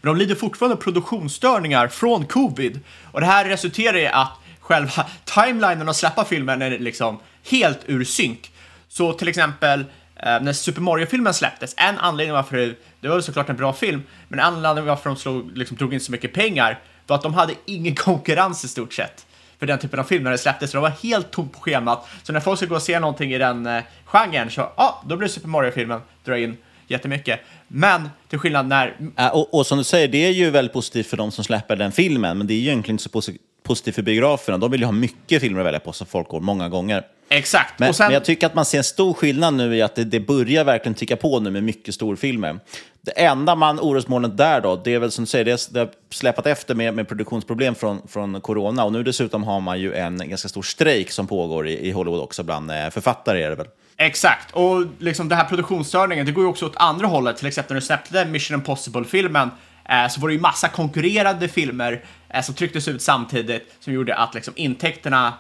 Men 0.01 0.15
de 0.15 0.17
lider 0.17 0.35
fortfarande 0.35 0.77
produktionsstörningar 0.77 1.89
från 1.89 2.27
covid 2.27 2.81
och 3.13 3.21
det 3.21 3.27
här 3.27 3.45
resulterar 3.45 3.97
i 3.97 4.07
att 4.07 4.33
själva 4.61 5.07
timelinen 5.25 5.89
att 5.89 5.97
släppa 5.97 6.25
filmen 6.25 6.63
är 6.63 6.79
liksom 6.79 7.21
helt 7.51 7.81
ur 7.87 8.05
synk. 8.05 8.53
Så 8.89 9.13
till 9.13 9.29
exempel 9.29 9.81
eh, 10.17 10.41
när 10.41 10.53
Super 10.53 10.81
Mario-filmen 10.81 11.35
släpptes, 11.35 11.75
en 11.77 11.99
anledning 11.99 12.35
varför 12.35 12.57
det, 12.57 12.75
det 13.01 13.09
var 13.09 13.21
såklart 13.21 13.49
en 13.49 13.57
bra 13.57 13.73
film, 13.73 14.03
men 14.29 14.39
en 14.39 14.45
anledning 14.45 14.85
varför 14.85 15.11
de 15.11 15.17
slog, 15.17 15.57
liksom, 15.57 15.77
drog 15.77 15.95
in 15.95 16.01
så 16.01 16.13
mycket 16.13 16.33
pengar 16.33 16.81
var 17.07 17.17
att 17.17 17.23
de 17.23 17.35
hade 17.35 17.55
ingen 17.65 17.95
konkurrens 18.09 18.65
i 18.65 18.69
stort 18.69 18.93
sett 18.93 19.27
för 19.59 19.67
den 19.67 19.79
typen 19.79 20.01
av 20.01 20.05
film 20.05 20.25
när 20.25 20.31
det 20.31 20.39
släpptes, 20.39 20.71
så 20.71 20.77
de 20.77 20.83
var 20.83 20.91
helt 20.91 21.31
tomt 21.31 21.53
på 21.53 21.61
schemat. 21.61 22.09
Så 22.23 22.33
när 22.33 22.41
folk 22.41 22.59
ska 22.59 22.67
gå 22.67 22.75
och 22.75 22.83
se 22.83 23.01
någonting 23.01 23.33
i 23.33 23.39
den 23.39 23.67
eh, 23.67 23.83
genren, 24.05 24.51
så 24.51 24.61
ja, 24.61 24.73
ah, 24.77 25.05
då 25.07 25.17
blir 25.17 25.29
Super 25.29 25.49
Mario-filmen 25.49 26.01
dra 26.25 26.39
in 26.39 26.57
jättemycket. 26.89 27.41
Men 27.69 28.09
till 28.29 28.39
skillnad 28.39 28.67
när... 28.67 28.97
Äh, 29.19 29.29
och, 29.29 29.55
och, 29.55 29.67
som 29.67 29.79
du 29.79 29.85
säger, 29.85 30.09
det 30.09 30.27
är 30.27 30.31
ju 30.31 30.51
väldigt 30.51 30.73
positivt 30.73 31.07
för 31.07 31.17
de 31.17 31.31
som 31.31 31.45
släpper 31.45 31.77
den 31.77 31.93
filmen, 31.93 32.39
men 32.39 32.47
det 32.47 32.55
är 32.55 32.59
ju 32.59 32.63
egentligen 32.63 32.95
inte 32.95 33.05
så 33.05 33.11
posi 33.11 33.39
positivt 33.63 33.95
för 33.95 34.03
biograferna. 34.03 34.59
De 34.59 34.71
vill 34.71 34.81
ju 34.81 34.87
ha 34.87 34.93
mycket 34.93 35.41
filmer 35.41 35.61
att 35.61 35.67
välja 35.67 35.81
på 35.81 35.93
som 35.93 36.07
folk 36.07 36.29
går 36.29 36.41
många 36.41 36.69
gånger. 36.69 37.03
Exakt. 37.29 37.79
Men, 37.79 37.95
sen... 37.95 38.07
men, 38.07 38.15
jag 38.15 38.25
tycker 38.25 38.47
att 38.47 38.55
man 38.55 38.65
ser 38.65 38.79
en 38.79 38.85
stor 38.85 39.15
skillnad 39.15 39.55
nu 39.55 39.77
i 39.77 39.83
att 39.83 39.95
det, 39.95 40.05
det 40.05 40.21
börjar 40.21 40.65
verkligen 40.65 40.95
ticka 40.95 41.17
på 41.17 41.41
nu 41.41 41.51
med 41.51 41.63
mycket 41.63 41.95
storfilmer. 41.95 42.59
Det 43.01 43.11
enda 43.11 43.55
man 43.55 43.81
orosmolnet 43.81 44.37
där 44.37 44.61
då, 44.61 44.77
det 44.85 44.95
är 44.95 44.99
väl 44.99 45.11
som 45.11 45.25
du 45.25 45.31
säger, 45.31 45.45
det, 45.45 45.69
det 45.71 45.79
har 45.79 45.91
släpat 46.11 46.47
efter 46.47 46.75
med, 46.75 46.95
med 46.95 47.09
produktionsproblem 47.09 47.75
från, 47.75 48.09
från 48.09 48.41
corona 48.41 48.85
och 48.85 48.93
nu 48.93 49.03
dessutom 49.03 49.45
har 49.45 49.61
man 49.61 49.81
ju 49.81 49.95
en 49.95 50.29
ganska 50.29 50.49
stor 50.49 50.63
strejk 50.63 51.11
som 51.11 51.27
pågår 51.27 51.69
i, 51.69 51.89
i 51.89 51.91
Hollywood 51.91 52.21
också 52.21 52.43
bland 52.43 52.71
eh, 52.71 52.91
författare 52.91 53.43
är 53.43 53.51
det 53.51 53.57
väl. 53.57 53.67
Exakt, 54.07 54.51
och 54.51 54.85
liksom 54.99 55.29
den 55.29 55.39
här 55.39 55.45
produktionsstörningen, 55.45 56.27
det 56.27 56.33
går 56.33 56.45
ju 56.45 56.51
också 56.51 56.67
åt 56.67 56.77
andra 56.77 57.07
hållet. 57.07 57.37
Till 57.37 57.47
exempel 57.47 57.75
när 57.75 57.81
du 57.81 57.87
släppte 57.87 58.25
Mission 58.25 58.55
Impossible-filmen 58.55 59.51
eh, 59.89 60.09
så 60.09 60.21
var 60.21 60.29
det 60.29 60.35
ju 60.35 60.41
massa 60.41 60.69
konkurrerande 60.69 61.49
filmer 61.49 62.05
eh, 62.29 62.43
som 62.43 62.55
trycktes 62.55 62.89
ut 62.89 63.03
samtidigt 63.03 63.75
som 63.81 63.93
gjorde 63.93 64.17
att 64.17 64.35
liksom, 64.35 64.55
intäkterna 64.57 65.35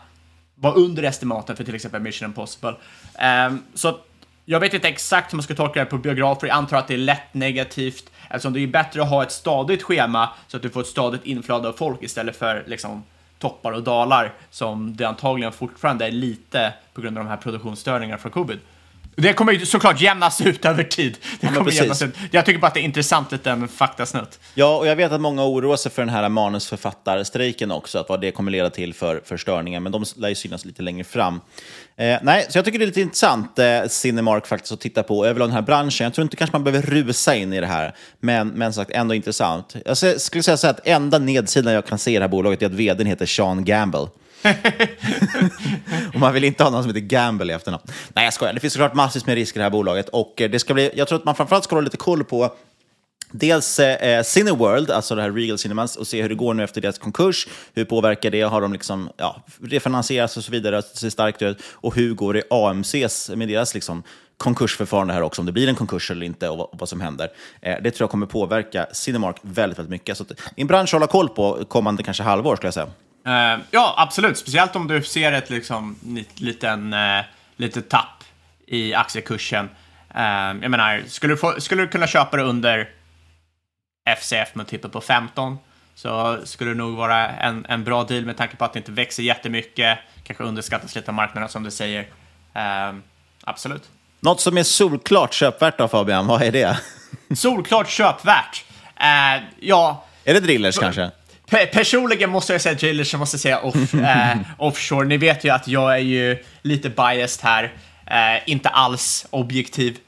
var 0.55 0.79
under 0.79 1.03
estimaten 1.03 1.57
för 1.57 1.65
till 1.65 1.75
exempel 1.75 2.03
Mission 2.03 2.29
Impossible. 2.29 2.75
Eh, 3.15 3.55
så 3.75 3.99
jag 4.45 4.61
vet 4.61 4.75
inte 4.75 4.89
exakt 4.89 5.33
hur 5.33 5.37
man 5.37 5.43
ska 5.43 5.55
tolka 5.55 5.81
det 5.81 5.87
på 5.87 5.99
biografer, 5.99 6.47
jag 6.47 6.57
antar 6.57 6.77
att 6.77 6.89
det 6.89 6.95
är 6.95 6.99
lätt 6.99 7.35
negativt 7.35 8.11
eftersom 8.31 8.53
det 8.53 8.61
är 8.61 8.67
bättre 8.67 9.03
att 9.03 9.09
ha 9.09 9.23
ett 9.23 9.33
stadigt 9.33 9.83
schema 9.83 10.29
så 10.49 10.57
att 10.57 10.63
du 10.63 10.71
får 10.71 10.81
ett 10.81 10.87
stadigt 10.87 11.25
inflöde 11.25 11.69
av 11.69 11.73
folk 11.73 12.03
istället 12.03 12.37
för 12.37 12.65
liksom 12.67 13.03
toppar 13.43 13.73
och 13.73 13.83
dalar 13.83 14.33
som 14.51 14.97
det 14.97 15.05
antagligen 15.05 15.53
fortfarande 15.53 16.07
är 16.07 16.11
lite 16.11 16.75
på 16.95 17.01
grund 17.01 17.19
av 17.19 17.25
de 17.25 17.31
här 17.31 17.37
produktionsstörningarna 17.37 18.19
från 18.19 18.33
covid. 18.33 18.59
Det 19.17 19.33
kommer 19.33 19.53
ju 19.53 19.67
såklart 19.67 20.01
jämnas 20.01 20.41
ut 20.41 20.65
över 20.65 20.85
tid. 20.85 21.19
Det 21.41 21.47
kommer 21.47 21.71
jämnas 21.71 22.03
ut. 22.03 22.15
Jag 22.31 22.47
tycker 22.47 22.61
bara 22.61 22.67
att 22.67 22.75
det 22.75 22.81
är 22.81 22.85
intressant 22.85 23.33
liten 23.33 23.69
faktasnutt. 23.69 24.41
Ja, 24.55 24.77
och 24.77 24.87
jag 24.87 24.97
vet 24.97 25.13
att 25.13 25.21
många 25.21 25.45
oroar 25.45 25.77
sig 25.77 25.93
för 25.93 26.03
den 26.03 26.09
här 26.09 26.29
manusförfattarstrejken 26.29 27.71
också, 27.71 27.99
att 27.99 28.09
vad 28.09 28.21
det 28.21 28.31
kommer 28.31 28.51
leda 28.51 28.71
till 28.71 28.95
för, 28.95 29.23
för 29.25 29.37
störningar, 29.37 29.81
men 29.81 29.93
de 29.93 30.05
lär 30.17 30.29
ju 30.29 30.35
synas 30.35 30.65
lite 30.65 30.83
längre 30.83 31.05
fram. 31.05 31.41
Eh, 31.97 32.19
nej, 32.23 32.47
så 32.49 32.59
jag 32.59 32.65
tycker 32.65 32.79
det 32.79 32.85
är 32.85 32.87
lite 32.87 33.01
intressant, 33.01 33.59
eh, 33.59 33.83
Cinemark, 33.89 34.47
faktiskt 34.47 34.73
att 34.73 34.81
titta 34.81 35.03
på 35.03 35.27
överlag 35.27 35.49
den 35.49 35.55
här 35.55 35.63
branschen. 35.63 36.05
Jag 36.05 36.15
tror 36.15 36.23
inte 36.23 36.37
kanske 36.37 36.55
man 36.55 36.65
behöver 36.65 36.87
rusa 36.87 37.37
in 37.37 37.53
i 37.53 37.61
det 37.61 37.67
här, 37.67 37.95
men, 38.21 38.49
men 38.49 38.73
sagt 38.73 38.91
ändå 38.91 39.15
intressant. 39.15 39.77
Jag 39.85 40.21
skulle 40.21 40.43
säga 40.43 40.57
så 40.57 40.69
att 40.69 40.87
enda 40.87 41.19
nedsidan 41.19 41.73
jag 41.73 41.87
kan 41.87 41.99
se 41.99 42.11
i 42.11 42.15
det 42.15 42.21
här 42.21 42.29
bolaget 42.29 42.63
är 42.63 42.67
att 42.67 42.73
vdn 42.73 43.07
heter 43.07 43.27
Sean 43.27 43.65
Gamble. 43.65 44.07
och 46.15 46.21
man 46.21 46.33
vill 46.33 46.45
inte 46.45 46.65
ha 46.65 46.71
någon 46.71 46.83
som 46.83 46.95
heter 46.95 47.07
Gamble 47.07 47.53
i 47.53 47.57
efternamn. 47.57 47.83
Nej, 48.15 48.25
jag 48.25 48.35
skojar. 48.35 48.53
Det 48.53 48.61
finns 48.61 48.73
såklart 48.73 48.95
massvis 48.95 49.27
med 49.27 49.35
risker 49.35 49.59
i 49.59 49.61
det 49.61 49.65
här 49.65 49.71
bolaget. 49.71 50.09
Och 50.09 50.41
eh, 50.41 50.51
det 50.51 50.59
ska 50.59 50.75
bli, 50.75 50.91
jag 50.95 51.09
tror 51.09 51.19
att 51.19 51.25
man 51.25 51.35
framförallt 51.35 51.65
ska 51.65 51.77
hålla 51.77 51.85
lite 51.85 51.97
koll 51.97 52.25
på 52.25 52.53
Dels 53.33 53.79
eh, 53.79 54.09
eh, 54.09 54.23
Cineworld, 54.23 54.91
alltså 54.91 55.15
det 55.15 55.23
här 55.23 55.31
Regal 55.31 55.59
Cinemas, 55.59 55.97
och 55.97 56.07
se 56.07 56.23
hur 56.23 56.29
det 56.29 56.35
går 56.35 56.55
nu 56.55 56.65
efter 56.65 56.81
deras 56.81 56.99
konkurs. 56.99 57.49
Hur 57.75 57.85
påverkar 57.85 58.31
det? 58.31 58.43
Har 58.43 58.61
de 58.61 58.73
liksom, 58.73 59.11
ja, 59.17 59.43
refinansierats 59.63 60.37
och 60.37 60.45
så 60.45 60.53
vidare? 60.53 60.83
Ser 60.83 61.11
starkt 61.11 61.43
ut. 61.43 61.63
Och 61.73 61.95
hur 61.95 62.15
går 62.15 62.35
det 62.35 62.43
AMCs 62.51 63.31
med 63.35 63.49
deras 63.49 63.75
liksom, 63.75 64.03
konkursförfarande 64.37 65.15
här 65.15 65.23
också, 65.23 65.43
om 65.43 65.47
det 65.47 65.53
blir 65.53 65.69
en 65.69 65.75
konkurs 65.75 66.11
eller 66.11 66.27
inte 66.27 66.49
och 66.49 66.59
vad, 66.59 66.69
vad 66.73 66.89
som 66.89 67.01
händer. 67.01 67.29
Eh, 67.61 67.77
det 67.83 67.91
tror 67.91 68.05
jag 68.05 68.11
kommer 68.11 68.27
påverka 68.27 68.87
Cinemark 68.93 69.37
väldigt, 69.43 69.79
väldigt 69.79 69.91
mycket. 69.91 70.17
Så 70.17 70.23
att, 70.23 70.29
det 70.29 70.35
är 70.57 70.61
en 70.61 70.67
bransch 70.67 70.89
att 70.89 70.93
hålla 70.93 71.07
koll 71.07 71.29
på 71.29 71.65
kommande 71.69 72.03
kanske 72.03 72.23
halvår, 72.23 72.57
skulle 72.57 72.67
jag 72.67 72.75
säga. 72.75 72.91
Eh, 73.27 73.61
ja, 73.71 73.95
absolut. 73.99 74.39
Speciellt 74.39 74.77
om 74.77 74.89
du 74.89 75.03
ser 75.03 75.33
ett 75.33 75.51
liksom, 75.51 75.97
liten, 76.35 76.93
uh, 76.93 77.25
litet 77.57 77.89
tapp 77.89 78.25
i 78.67 78.95
aktiekursen. 78.95 79.71
Uh, 80.15 80.23
jag 80.63 80.71
menar, 80.71 81.03
skulle 81.07 81.33
du, 81.33 81.37
få, 81.37 81.61
skulle 81.61 81.83
du 81.83 81.89
kunna 81.89 82.07
köpa 82.07 82.37
det 82.37 82.43
under 82.43 82.89
FCF 84.17 84.55
med 84.55 84.67
tippet 84.67 84.93
på 84.93 85.01
15 85.01 85.59
så 85.95 86.39
skulle 86.45 86.71
det 86.71 86.77
nog 86.77 86.97
vara 86.97 87.29
en, 87.29 87.67
en 87.69 87.85
bra 87.85 88.05
deal 88.05 88.25
med 88.25 88.37
tanke 88.37 88.57
på 88.57 88.65
att 88.65 88.73
det 88.73 88.79
inte 88.79 88.93
växer 88.93 89.23
jättemycket, 89.23 89.99
kanske 90.25 90.45
underskattas 90.45 90.95
lite 90.95 91.11
av 91.11 91.15
marknaden 91.15 91.49
som 91.49 91.63
du 91.63 91.71
säger. 91.71 92.01
Uh, 92.01 92.99
absolut. 93.45 93.83
Något 94.21 94.41
som 94.41 94.59
är 94.59 94.63
solklart 94.63 95.33
köpvärt 95.35 95.79
då 95.79 95.89
Fabian, 95.89 96.27
vad 96.27 96.43
är 96.43 96.53
det? 96.53 96.79
solklart 97.37 97.89
köpvärt? 97.89 98.65
Uh, 99.01 99.45
ja... 99.61 100.05
Är 100.25 100.35
det 100.35 100.41
drillers 100.41 100.79
kanske? 100.79 101.11
Personligen 101.73 102.31
måste 102.31 102.53
jag 102.53 102.63
säga 102.63 102.75
drillers, 102.75 103.13
jag 103.13 103.21
måste 103.21 103.39
säga 103.39 103.61
off, 103.61 103.95
uh, 103.95 104.37
offshore. 104.59 105.07
Ni 105.07 105.17
vet 105.17 105.45
ju 105.45 105.51
att 105.51 105.69
jag 105.69 105.95
är 105.95 105.99
ju 105.99 106.45
lite 106.63 106.89
biased 106.89 107.45
här, 107.45 107.65
uh, 107.65 108.51
inte 108.51 108.69
alls 108.69 109.27
objektiv. 109.31 109.99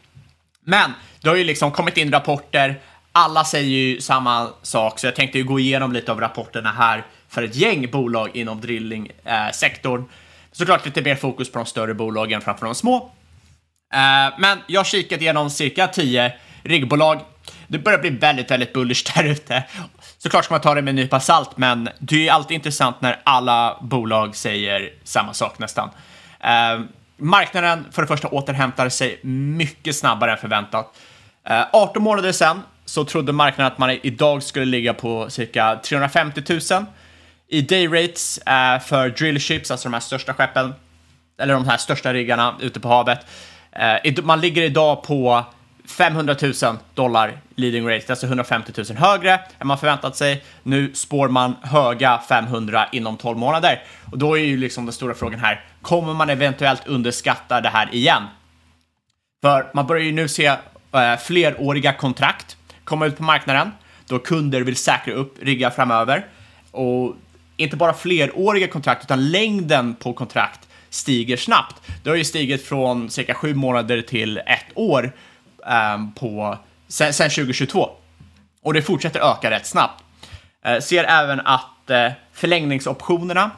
Men 0.65 0.93
det 1.21 1.29
har 1.29 1.37
ju 1.37 1.45
liksom 1.45 1.73
kommit 1.73 1.97
in 1.97 2.13
rapporter, 2.13 2.81
alla 3.13 3.45
säger 3.45 3.69
ju 3.69 4.01
samma 4.01 4.49
sak, 4.63 4.99
så 4.99 5.07
jag 5.07 5.17
tänkte 5.17 5.39
ju 5.39 5.45
gå 5.45 5.61
igenom 5.61 5.93
lite 5.93 6.13
av 6.13 6.21
rapporterna 6.21 6.73
här 6.73 7.05
för 7.29 7.43
ett 7.43 7.57
gäng 7.57 7.91
bolag 7.91 8.31
inom 8.37 8.61
drillingsektorn. 8.61 10.05
Såklart 10.53 10.85
lite 10.85 11.03
mer 11.03 11.15
fokus 11.15 11.53
på 11.53 11.59
de 11.59 11.67
större 11.67 11.95
bolagen 11.95 12.41
framför 12.41 12.67
de 12.67 12.75
små. 12.75 12.97
Eh, 13.95 14.39
men 14.39 14.59
jag 14.67 14.81
har 14.81 14.85
kikat 14.85 15.21
igenom 15.21 15.51
cirka 15.51 15.87
10 15.87 16.33
riggbolag. 16.63 17.21
Det 17.69 17.79
börjar 17.79 17.99
bli 17.99 18.11
väldigt, 18.11 18.51
väldigt 18.51 18.73
bullish 18.73 19.15
där 19.15 19.25
ute. 19.25 19.65
Såklart 20.19 20.45
ska 20.45 20.55
man 20.55 20.61
ta 20.61 20.75
det 20.75 20.83
med 20.83 20.93
en 20.93 20.97
nypa 20.97 21.21
salt, 21.21 21.57
men 21.57 21.89
det 21.99 22.29
är 22.29 22.33
alltid 22.33 22.55
intressant 22.55 23.01
när 23.01 23.21
alla 23.25 23.79
bolag 23.81 24.37
säger 24.37 24.93
samma 25.05 25.35
sak 25.35 25.59
nästan. 25.59 25.91
Eh, 26.41 26.81
marknaden 27.17 27.87
för 27.93 28.03
det 28.03 28.09
första 28.09 28.29
återhämtar 28.29 28.89
sig 28.89 29.21
mycket 29.23 29.97
snabbare 29.97 30.33
än 30.33 30.39
förväntat. 30.39 30.97
Eh, 31.49 31.63
18 31.73 32.03
månader 32.03 32.33
sedan 32.33 32.63
så 32.85 33.05
trodde 33.05 33.33
marknaden 33.33 33.73
att 33.73 33.79
man 33.79 33.91
idag 33.91 34.43
skulle 34.43 34.65
ligga 34.65 34.95
på 34.95 35.31
cirka 35.31 35.81
350 35.85 36.43
000 36.71 36.85
i 37.49 37.61
dayrates 37.61 38.39
eh, 38.39 38.81
för 38.81 39.09
drillships, 39.09 39.71
alltså 39.71 39.89
de 39.89 39.93
här 39.93 40.01
största 40.01 40.35
skeppen, 40.35 40.75
eller 41.39 41.55
de 41.55 41.69
här 41.69 41.77
största 41.77 42.13
riggarna 42.13 42.55
ute 42.61 42.81
på 42.81 42.89
havet. 42.89 43.19
Eh, 43.73 44.23
man 44.23 44.41
ligger 44.41 44.63
idag 44.63 45.03
på 45.03 45.45
500 45.89 46.37
000 46.43 46.53
dollar 46.95 47.39
leading 47.55 47.89
rate, 47.89 48.05
alltså 48.09 48.27
150 48.27 48.73
000 48.77 48.97
högre 48.97 49.41
än 49.59 49.67
man 49.67 49.79
förväntat 49.79 50.17
sig. 50.17 50.45
Nu 50.63 50.95
spår 50.95 51.29
man 51.29 51.55
höga 51.63 52.21
500 52.29 52.89
inom 52.93 53.17
12 53.17 53.39
månader. 53.39 53.83
Och 54.13 54.19
då 54.19 54.39
är 54.39 54.45
ju 54.45 54.57
liksom 54.57 54.87
den 54.87 54.93
stora 54.93 55.15
frågan 55.15 55.41
här, 55.41 55.65
kommer 55.83 56.15
man 56.15 56.31
eventuellt 56.31 56.87
underskatta 56.87 57.61
det 57.61 57.69
här 57.69 57.95
igen? 57.95 58.23
För 59.43 59.71
man 59.75 59.87
börjar 59.87 60.05
ju 60.05 60.13
nu 60.13 60.29
se 60.29 60.47
eh, 60.47 61.17
fleråriga 61.23 61.93
kontrakt 61.93 62.57
komma 62.85 63.07
ut 63.07 63.17
på 63.17 63.23
marknaden, 63.23 63.71
då 64.07 64.19
kunder 64.19 64.61
vill 64.61 64.77
säkra 64.77 65.15
upp 65.15 65.37
riggar 65.43 65.71
framöver. 65.71 66.27
Och 66.71 67.15
inte 67.57 67.77
bara 67.77 67.95
fleråriga 67.95 68.69
kontrakt, 68.69 69.05
utan 69.05 69.31
längden 69.31 69.95
på 69.95 70.13
kontrakt 70.13 70.69
stiger 70.91 71.37
snabbt. 71.37 71.77
Det 72.03 72.11
har 72.11 72.17
ju 72.17 72.25
stigit 72.25 72.67
från 72.67 73.11
cirka 73.11 73.35
sju 73.35 73.55
månader 73.55 74.03
till 74.03 74.39
ett 74.39 74.67
år 74.75 75.13
Ehm, 75.67 76.13
på, 76.13 76.59
sen, 76.89 77.13
sen 77.13 77.31
2022. 77.31 77.91
Och 78.63 78.75
det 78.75 78.83
fortsätter 78.83 79.21
öka 79.33 79.51
rätt 79.51 79.67
snabbt. 79.67 80.05
Eh, 80.65 80.81
ser 80.81 81.05
även 81.05 81.41
att 81.41 81.91
eh, 81.91 82.13
förlängningsoptionerna 82.33 83.51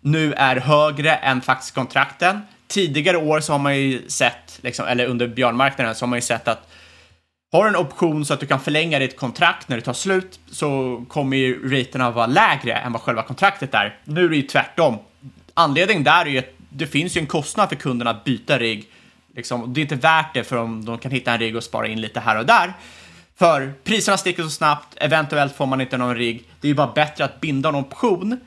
nu 0.00 0.32
är 0.32 0.56
högre 0.56 1.14
än 1.14 1.40
faktiskt 1.40 1.74
kontrakten. 1.74 2.40
Tidigare 2.66 3.16
år 3.16 3.40
så 3.40 3.52
har 3.52 3.58
man 3.58 3.76
ju 3.76 4.08
sett, 4.08 4.58
liksom, 4.62 4.86
eller 4.86 5.06
under 5.06 5.28
björnmarknaden 5.28 5.94
så 5.94 6.04
har 6.04 6.08
man 6.08 6.16
ju 6.16 6.22
sett 6.22 6.48
att 6.48 6.68
har 7.52 7.64
du 7.64 7.68
en 7.68 7.76
option 7.76 8.24
så 8.24 8.34
att 8.34 8.40
du 8.40 8.46
kan 8.46 8.60
förlänga 8.60 8.98
ditt 8.98 9.16
kontrakt 9.16 9.68
när 9.68 9.76
det 9.76 9.82
tar 9.82 9.92
slut 9.92 10.40
så 10.50 11.02
kommer 11.08 11.36
ju 11.36 11.78
raterna 11.78 12.10
vara 12.10 12.26
lägre 12.26 12.72
än 12.72 12.92
vad 12.92 13.02
själva 13.02 13.22
kontraktet 13.22 13.74
är. 13.74 13.98
Nu 14.04 14.24
är 14.24 14.28
det 14.28 14.36
ju 14.36 14.42
tvärtom. 14.42 14.98
Anledningen 15.54 16.04
där 16.04 16.26
är 16.26 16.30
ju 16.30 16.38
att 16.38 16.54
det 16.70 16.86
finns 16.86 17.16
ju 17.16 17.20
en 17.20 17.26
kostnad 17.26 17.68
för 17.68 17.76
kunderna 17.76 18.10
att 18.10 18.24
byta 18.24 18.58
rigg 18.58 18.88
Liksom, 19.38 19.74
det 19.74 19.80
är 19.80 19.82
inte 19.82 19.96
värt 19.96 20.34
det 20.34 20.44
för 20.44 20.56
om 20.56 20.84
de 20.84 20.98
kan 20.98 21.10
hitta 21.10 21.32
en 21.32 21.38
rigg 21.38 21.56
och 21.56 21.64
spara 21.64 21.86
in 21.86 22.00
lite 22.00 22.20
här 22.20 22.38
och 22.38 22.46
där. 22.46 22.72
För 23.38 23.72
priserna 23.84 24.16
sticker 24.16 24.42
så 24.42 24.50
snabbt, 24.50 24.96
eventuellt 24.96 25.56
får 25.56 25.66
man 25.66 25.80
inte 25.80 25.96
någon 25.96 26.16
rigg. 26.16 26.44
Det 26.60 26.66
är 26.66 26.68
ju 26.68 26.74
bara 26.74 26.92
bättre 26.94 27.24
att 27.24 27.40
binda 27.40 27.68
en 27.68 27.74
option 27.74 28.40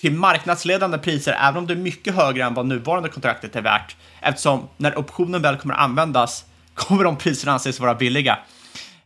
till 0.00 0.12
marknadsledande 0.12 0.98
priser, 0.98 1.36
även 1.40 1.56
om 1.56 1.66
det 1.66 1.74
är 1.74 1.76
mycket 1.76 2.14
högre 2.14 2.44
än 2.44 2.54
vad 2.54 2.66
nuvarande 2.66 3.08
kontraktet 3.08 3.56
är 3.56 3.62
värt. 3.62 3.96
Eftersom 4.20 4.68
när 4.76 4.98
optionen 4.98 5.42
väl 5.42 5.56
kommer 5.56 5.74
att 5.74 5.80
användas 5.80 6.44
kommer 6.74 7.04
de 7.04 7.16
priserna 7.16 7.52
anses 7.52 7.80
vara 7.80 7.94
billiga. 7.94 8.38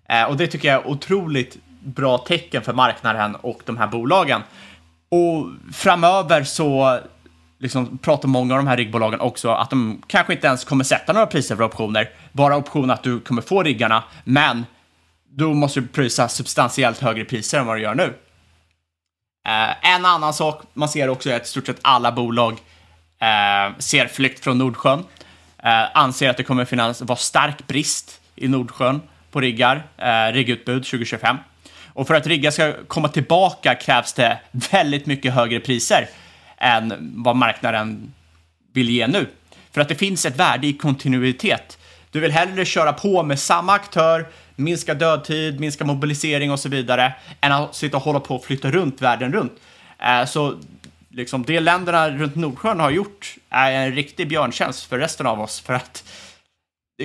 Eh, 0.08 0.24
och 0.24 0.36
det 0.36 0.46
tycker 0.46 0.68
jag 0.68 0.82
är 0.82 0.88
otroligt 0.88 1.56
bra 1.80 2.18
tecken 2.18 2.62
för 2.62 2.72
marknaden 2.72 3.34
och 3.34 3.62
de 3.64 3.76
här 3.76 3.86
bolagen. 3.86 4.42
Och 5.08 5.46
framöver 5.72 6.44
så 6.44 7.00
liksom 7.62 7.98
pratar 7.98 8.28
många 8.28 8.54
av 8.54 8.58
de 8.58 8.66
här 8.66 8.76
riggbolagen 8.76 9.20
också 9.20 9.50
att 9.50 9.70
de 9.70 10.02
kanske 10.06 10.32
inte 10.32 10.46
ens 10.46 10.64
kommer 10.64 10.84
sätta 10.84 11.12
några 11.12 11.26
priser 11.26 11.56
för 11.56 11.64
optioner, 11.64 12.10
bara 12.32 12.56
option 12.56 12.90
att 12.90 13.02
du 13.02 13.20
kommer 13.20 13.42
få 13.42 13.62
riggarna, 13.62 14.04
men 14.24 14.66
då 15.28 15.54
måste 15.54 15.80
du 15.80 15.86
prisa 15.86 16.28
substantiellt 16.28 16.98
högre 16.98 17.24
priser 17.24 17.58
än 17.58 17.66
vad 17.66 17.76
du 17.76 17.82
gör 17.82 17.94
nu. 17.94 18.14
Eh, 19.48 19.94
en 19.94 20.04
annan 20.06 20.34
sak 20.34 20.62
man 20.74 20.88
ser 20.88 21.08
också 21.08 21.30
är 21.30 21.36
att 21.36 21.44
i 21.44 21.48
stort 21.48 21.66
sett 21.66 21.80
alla 21.82 22.12
bolag 22.12 22.52
eh, 23.18 23.78
ser 23.78 24.06
flykt 24.06 24.44
från 24.44 24.58
Nordsjön, 24.58 25.04
Eh, 25.64 25.84
anser 25.94 26.30
att 26.30 26.36
det 26.36 26.42
kommer 26.42 26.64
finnas, 26.64 27.02
vara 27.02 27.16
stark 27.16 27.66
brist 27.66 28.20
i 28.36 28.48
Nordsjön 28.48 29.02
på 29.30 29.40
riggar, 29.40 29.82
eh, 29.96 30.32
riggutbud 30.32 30.84
2025. 30.84 31.36
Och 31.86 32.06
för 32.06 32.14
att 32.14 32.26
riggar 32.26 32.50
ska 32.50 32.72
komma 32.86 33.08
tillbaka 33.08 33.74
krävs 33.74 34.12
det 34.12 34.38
väldigt 34.50 35.06
mycket 35.06 35.34
högre 35.34 35.60
priser 35.60 36.08
än 36.62 37.12
vad 37.16 37.36
marknaden 37.36 38.12
vill 38.72 38.90
ge 38.90 39.06
nu. 39.06 39.26
För 39.70 39.80
att 39.80 39.88
det 39.88 39.94
finns 39.94 40.26
ett 40.26 40.36
värde 40.36 40.66
i 40.66 40.72
kontinuitet. 40.72 41.78
Du 42.10 42.20
vill 42.20 42.32
hellre 42.32 42.64
köra 42.64 42.92
på 42.92 43.22
med 43.22 43.38
samma 43.38 43.72
aktör, 43.72 44.26
minska 44.56 44.94
dödtid, 44.94 45.60
minska 45.60 45.84
mobilisering 45.84 46.50
och 46.52 46.60
så 46.60 46.68
vidare, 46.68 47.12
än 47.40 47.52
att 47.52 47.74
sitta 47.74 47.96
och 47.96 48.02
hålla 48.02 48.20
på 48.20 48.36
och 48.36 48.44
flytta 48.44 48.70
runt 48.70 49.02
världen 49.02 49.32
runt. 49.32 49.52
Eh, 49.98 50.24
så 50.24 50.58
liksom 51.08 51.42
det 51.42 51.60
länderna 51.60 52.10
runt 52.10 52.34
Nordsjön 52.34 52.80
har 52.80 52.90
gjort 52.90 53.34
är 53.50 53.72
en 53.72 53.92
riktig 53.92 54.28
björntjänst 54.28 54.84
för 54.84 54.98
resten 54.98 55.26
av 55.26 55.40
oss, 55.40 55.60
för 55.60 55.74
att 55.74 56.04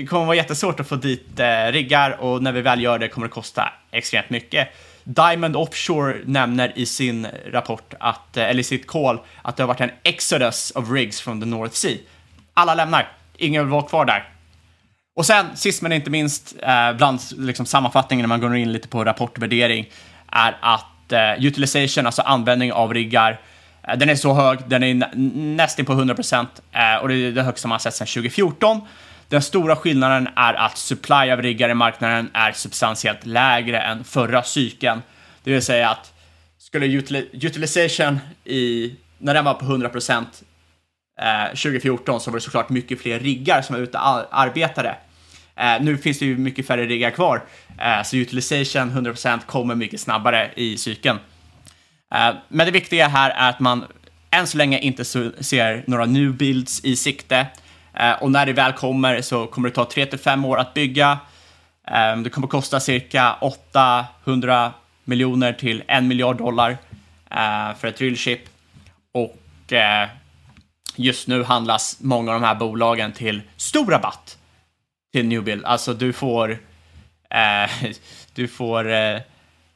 det 0.01 0.05
kommer 0.05 0.25
vara 0.25 0.36
jättesvårt 0.36 0.79
att 0.79 0.88
få 0.88 0.95
dit 0.95 1.39
eh, 1.39 1.71
riggar 1.71 2.21
och 2.21 2.43
när 2.43 2.51
vi 2.51 2.62
väl 2.62 2.81
gör 2.81 2.99
det 2.99 3.07
kommer 3.07 3.27
det 3.27 3.33
kosta 3.33 3.73
extremt 3.91 4.29
mycket. 4.29 4.67
Diamond 5.03 5.55
Offshore 5.55 6.15
nämner 6.25 6.71
i 6.75 6.86
sin 6.86 7.27
rapport, 7.51 7.93
att, 7.99 8.38
eh, 8.38 8.49
eller 8.49 8.60
i 8.60 8.63
sitt 8.63 8.88
call, 8.88 9.19
att 9.41 9.57
det 9.57 9.63
har 9.63 9.67
varit 9.67 9.81
en 9.81 9.91
exodus 10.03 10.71
of 10.75 10.91
rigs 10.91 11.21
från 11.21 11.41
the 11.41 11.45
North 11.45 11.73
Sea. 11.73 11.97
Alla 12.53 12.75
lämnar, 12.75 13.12
ingen 13.38 13.63
vill 13.63 13.71
vara 13.71 13.83
kvar 13.83 14.05
där. 14.05 14.29
Och 15.15 15.25
sen, 15.25 15.45
sist 15.55 15.81
men 15.81 15.91
inte 15.91 16.10
minst, 16.10 16.55
eh, 16.63 16.93
bland 16.93 17.19
liksom, 17.38 17.65
sammanfattningen 17.65 18.23
när 18.23 18.27
man 18.27 18.41
går 18.41 18.55
in 18.55 18.71
lite 18.71 18.88
på 18.88 19.03
rapportvärdering, 19.03 19.86
är 20.31 20.57
att 20.62 21.12
eh, 21.12 21.45
utilization, 21.45 22.05
alltså 22.05 22.21
användning 22.21 22.73
av 22.73 22.93
riggar, 22.93 23.39
eh, 23.88 23.97
den 23.97 24.10
är 24.10 24.15
så 24.15 24.33
hög, 24.33 24.60
den 24.67 24.83
är 24.83 25.15
nästan 25.55 25.86
på 25.86 25.93
100% 25.93 26.47
eh, 26.71 27.01
och 27.01 27.07
det 27.07 27.15
är 27.15 27.31
det 27.31 27.43
högsta 27.43 27.67
man 27.67 27.73
har 27.73 27.79
sett 27.79 27.95
sedan 27.95 28.07
2014. 28.07 28.81
Den 29.29 29.41
stora 29.41 29.75
skillnaden 29.75 30.29
är 30.35 30.53
att 30.53 30.77
supply 30.77 31.31
av 31.31 31.41
riggar 31.41 31.69
i 31.69 31.73
marknaden 31.73 32.29
är 32.33 32.51
substantiellt 32.51 33.25
lägre 33.25 33.79
än 33.79 34.03
förra 34.03 34.43
cykeln. 34.43 35.01
Det 35.43 35.51
vill 35.51 35.61
säga 35.61 35.89
att 35.89 36.13
skulle 36.57 36.85
utilization 36.85 38.19
i, 38.43 38.95
när 39.17 39.33
den 39.33 39.45
var 39.45 39.53
på 39.53 39.65
100% 39.65 40.25
eh, 41.21 41.47
2014 41.47 42.21
så 42.21 42.31
var 42.31 42.37
det 42.37 42.41
såklart 42.41 42.69
mycket 42.69 43.01
fler 43.01 43.19
riggar 43.19 43.61
som 43.61 43.75
var 43.75 43.83
ute 43.83 43.97
och 43.97 44.39
arbetade. 44.39 44.95
Eh, 45.55 45.81
nu 45.81 45.97
finns 45.97 46.19
det 46.19 46.25
ju 46.25 46.37
mycket 46.37 46.67
färre 46.67 46.85
riggar 46.85 47.11
kvar, 47.11 47.41
eh, 47.79 48.03
så 48.03 48.15
utilization 48.15 48.91
100% 48.91 49.39
kommer 49.45 49.75
mycket 49.75 49.99
snabbare 49.99 50.51
i 50.55 50.77
cykeln. 50.77 51.19
Eh, 52.15 52.35
men 52.47 52.65
det 52.65 52.71
viktiga 52.71 53.07
här 53.07 53.29
är 53.29 53.49
att 53.49 53.59
man 53.59 53.85
än 54.31 54.47
så 54.47 54.57
länge 54.57 54.79
inte 54.79 55.05
ser 55.05 55.83
några 55.87 56.05
new 56.05 56.33
builds 56.33 56.85
i 56.85 56.95
sikte. 56.95 57.47
Eh, 57.99 58.12
och 58.12 58.31
när 58.31 58.45
det 58.45 58.53
väl 58.53 58.73
kommer 58.73 59.21
så 59.21 59.47
kommer 59.47 59.69
det 59.69 59.75
ta 59.75 59.83
3-5 59.83 60.47
år 60.47 60.57
att 60.57 60.73
bygga. 60.73 61.19
Eh, 61.88 62.17
det 62.17 62.29
kommer 62.29 62.47
kosta 62.47 62.79
cirka 62.79 63.36
800 63.41 64.73
miljoner 65.03 65.53
till 65.53 65.83
1 65.88 66.03
miljard 66.03 66.38
dollar 66.38 66.77
eh, 67.31 67.76
för 67.80 67.88
ett 67.88 67.97
drillship. 67.97 68.41
Och 69.11 69.74
eh, 69.74 70.09
just 70.95 71.28
nu 71.28 71.43
handlas 71.43 71.97
många 72.01 72.34
av 72.34 72.41
de 72.41 72.47
här 72.47 72.55
bolagen 72.55 73.11
till 73.11 73.41
stor 73.57 73.91
rabatt 73.91 74.38
till 75.13 75.26
Newbuild. 75.26 75.65
Alltså 75.65 75.93
du 75.93 76.13
får, 76.13 76.51
eh, 77.30 77.72
du 78.34 78.47
får 78.47 78.91
eh, 78.91 79.19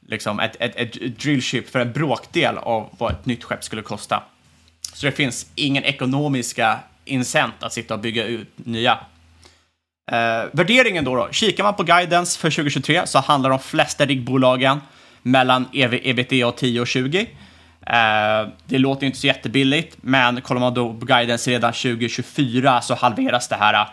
liksom 0.06 0.40
ett, 0.40 0.56
ett, 0.60 0.76
ett 0.76 1.18
drillship 1.18 1.70
för 1.70 1.80
en 1.80 1.92
bråkdel 1.92 2.58
av 2.58 2.88
vad 2.98 3.12
ett 3.12 3.26
nytt 3.26 3.44
skepp 3.44 3.64
skulle 3.64 3.82
kosta. 3.82 4.22
Så 4.94 5.06
det 5.06 5.12
finns 5.12 5.46
ingen 5.54 5.84
ekonomiska 5.84 6.78
incent 7.04 7.54
att 7.60 7.72
sitta 7.72 7.94
och 7.94 8.00
bygga 8.00 8.24
ut 8.24 8.48
nya. 8.56 8.98
Eh, 10.10 10.44
värderingen 10.52 11.04
då, 11.04 11.16
då? 11.16 11.28
Kikar 11.30 11.64
man 11.64 11.74
på 11.74 11.82
guidance 11.82 12.38
för 12.38 12.50
2023 12.50 13.06
så 13.06 13.18
handlar 13.18 13.50
de 13.50 13.58
flesta 13.58 14.06
riggbolagen 14.06 14.80
mellan 15.22 15.68
EV, 15.72 15.94
ebitda 16.02 16.52
10 16.52 16.80
och 16.80 16.86
20. 16.86 17.20
Eh, 17.86 18.48
det 18.64 18.78
låter 18.78 19.06
inte 19.06 19.18
så 19.18 19.26
jättebilligt, 19.26 19.96
men 20.00 20.40
kollar 20.40 20.60
man 20.60 20.74
då 20.74 20.94
på 20.94 21.06
guidance 21.06 21.50
redan 21.50 21.72
2024 21.72 22.80
så 22.80 22.94
halveras 22.94 23.48
det 23.48 23.56
här. 23.56 23.88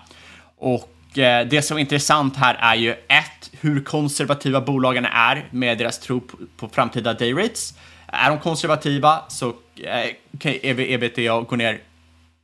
Och 0.58 1.18
eh, 1.18 1.48
det 1.48 1.62
som 1.62 1.78
är 1.78 1.82
intressant 1.82 2.36
här 2.36 2.58
är 2.60 2.76
ju 2.76 2.92
ett, 2.92 3.52
hur 3.62 3.84
konservativa 3.84 4.62
bolagen 4.62 5.06
är 5.06 5.46
med 5.52 5.78
deras 5.78 6.00
tro 6.00 6.20
på, 6.20 6.38
på 6.58 6.70
framtida 6.70 7.14
dayrates. 7.14 7.74
Är 8.08 8.30
de 8.30 8.40
konservativa 8.40 9.22
så 9.28 9.48
eh, 9.84 10.10
kan 10.40 10.54
ebitda 10.64 11.42
gå 11.42 11.56
ner 11.56 11.80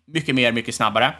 mycket 0.07 0.35
mer, 0.35 0.51
mycket 0.51 0.75
snabbare. 0.75 1.13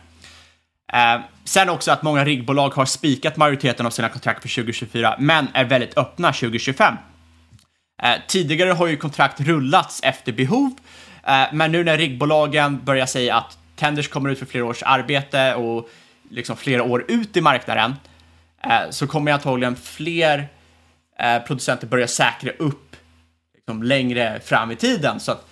Eh, 0.94 1.22
sen 1.44 1.70
också 1.70 1.92
att 1.92 2.04
många 2.04 2.26
riggbolag 2.26 2.70
har 2.70 2.86
spikat 2.86 3.38
majoriteten 3.38 3.86
av 3.86 3.90
sina 3.90 4.10
kontrakt 4.10 4.42
för 4.42 4.50
2024, 4.50 5.16
men 5.20 5.48
är 5.54 5.66
väldigt 5.66 5.98
öppna 5.98 6.34
2025. 6.34 6.96
Eh, 8.04 8.14
tidigare 8.28 8.72
har 8.72 8.88
ju 8.88 8.98
kontrakt 8.98 9.42
rullats 9.42 10.00
efter 10.04 10.32
behov, 10.32 10.72
eh, 11.28 11.44
men 11.54 11.72
nu 11.72 11.84
när 11.84 11.98
riggbolagen 11.98 12.84
börjar 12.84 13.06
säga 13.06 13.36
att 13.36 13.58
tenders 13.76 14.08
kommer 14.08 14.30
ut 14.30 14.40
för 14.40 14.46
flera 14.46 14.66
års 14.66 14.84
arbete 14.84 15.56
och 15.56 15.90
liksom 16.30 16.58
flera 16.58 16.84
år 16.84 17.06
ut 17.08 17.38
i 17.38 17.42
marknaden, 17.42 17.96
eh, 18.64 18.90
så 18.90 19.08
kommer 19.08 19.32
antagligen 19.32 19.76
fler 19.76 20.48
eh, 21.20 21.40
producenter 21.40 21.88
börja 21.88 22.08
säkra 22.08 22.52
upp 22.60 22.96
liksom, 23.56 23.84
längre 23.84 24.40
fram 24.40 24.72
i 24.72 24.76
tiden. 24.76 25.20
Så 25.20 25.32
att 25.32 25.48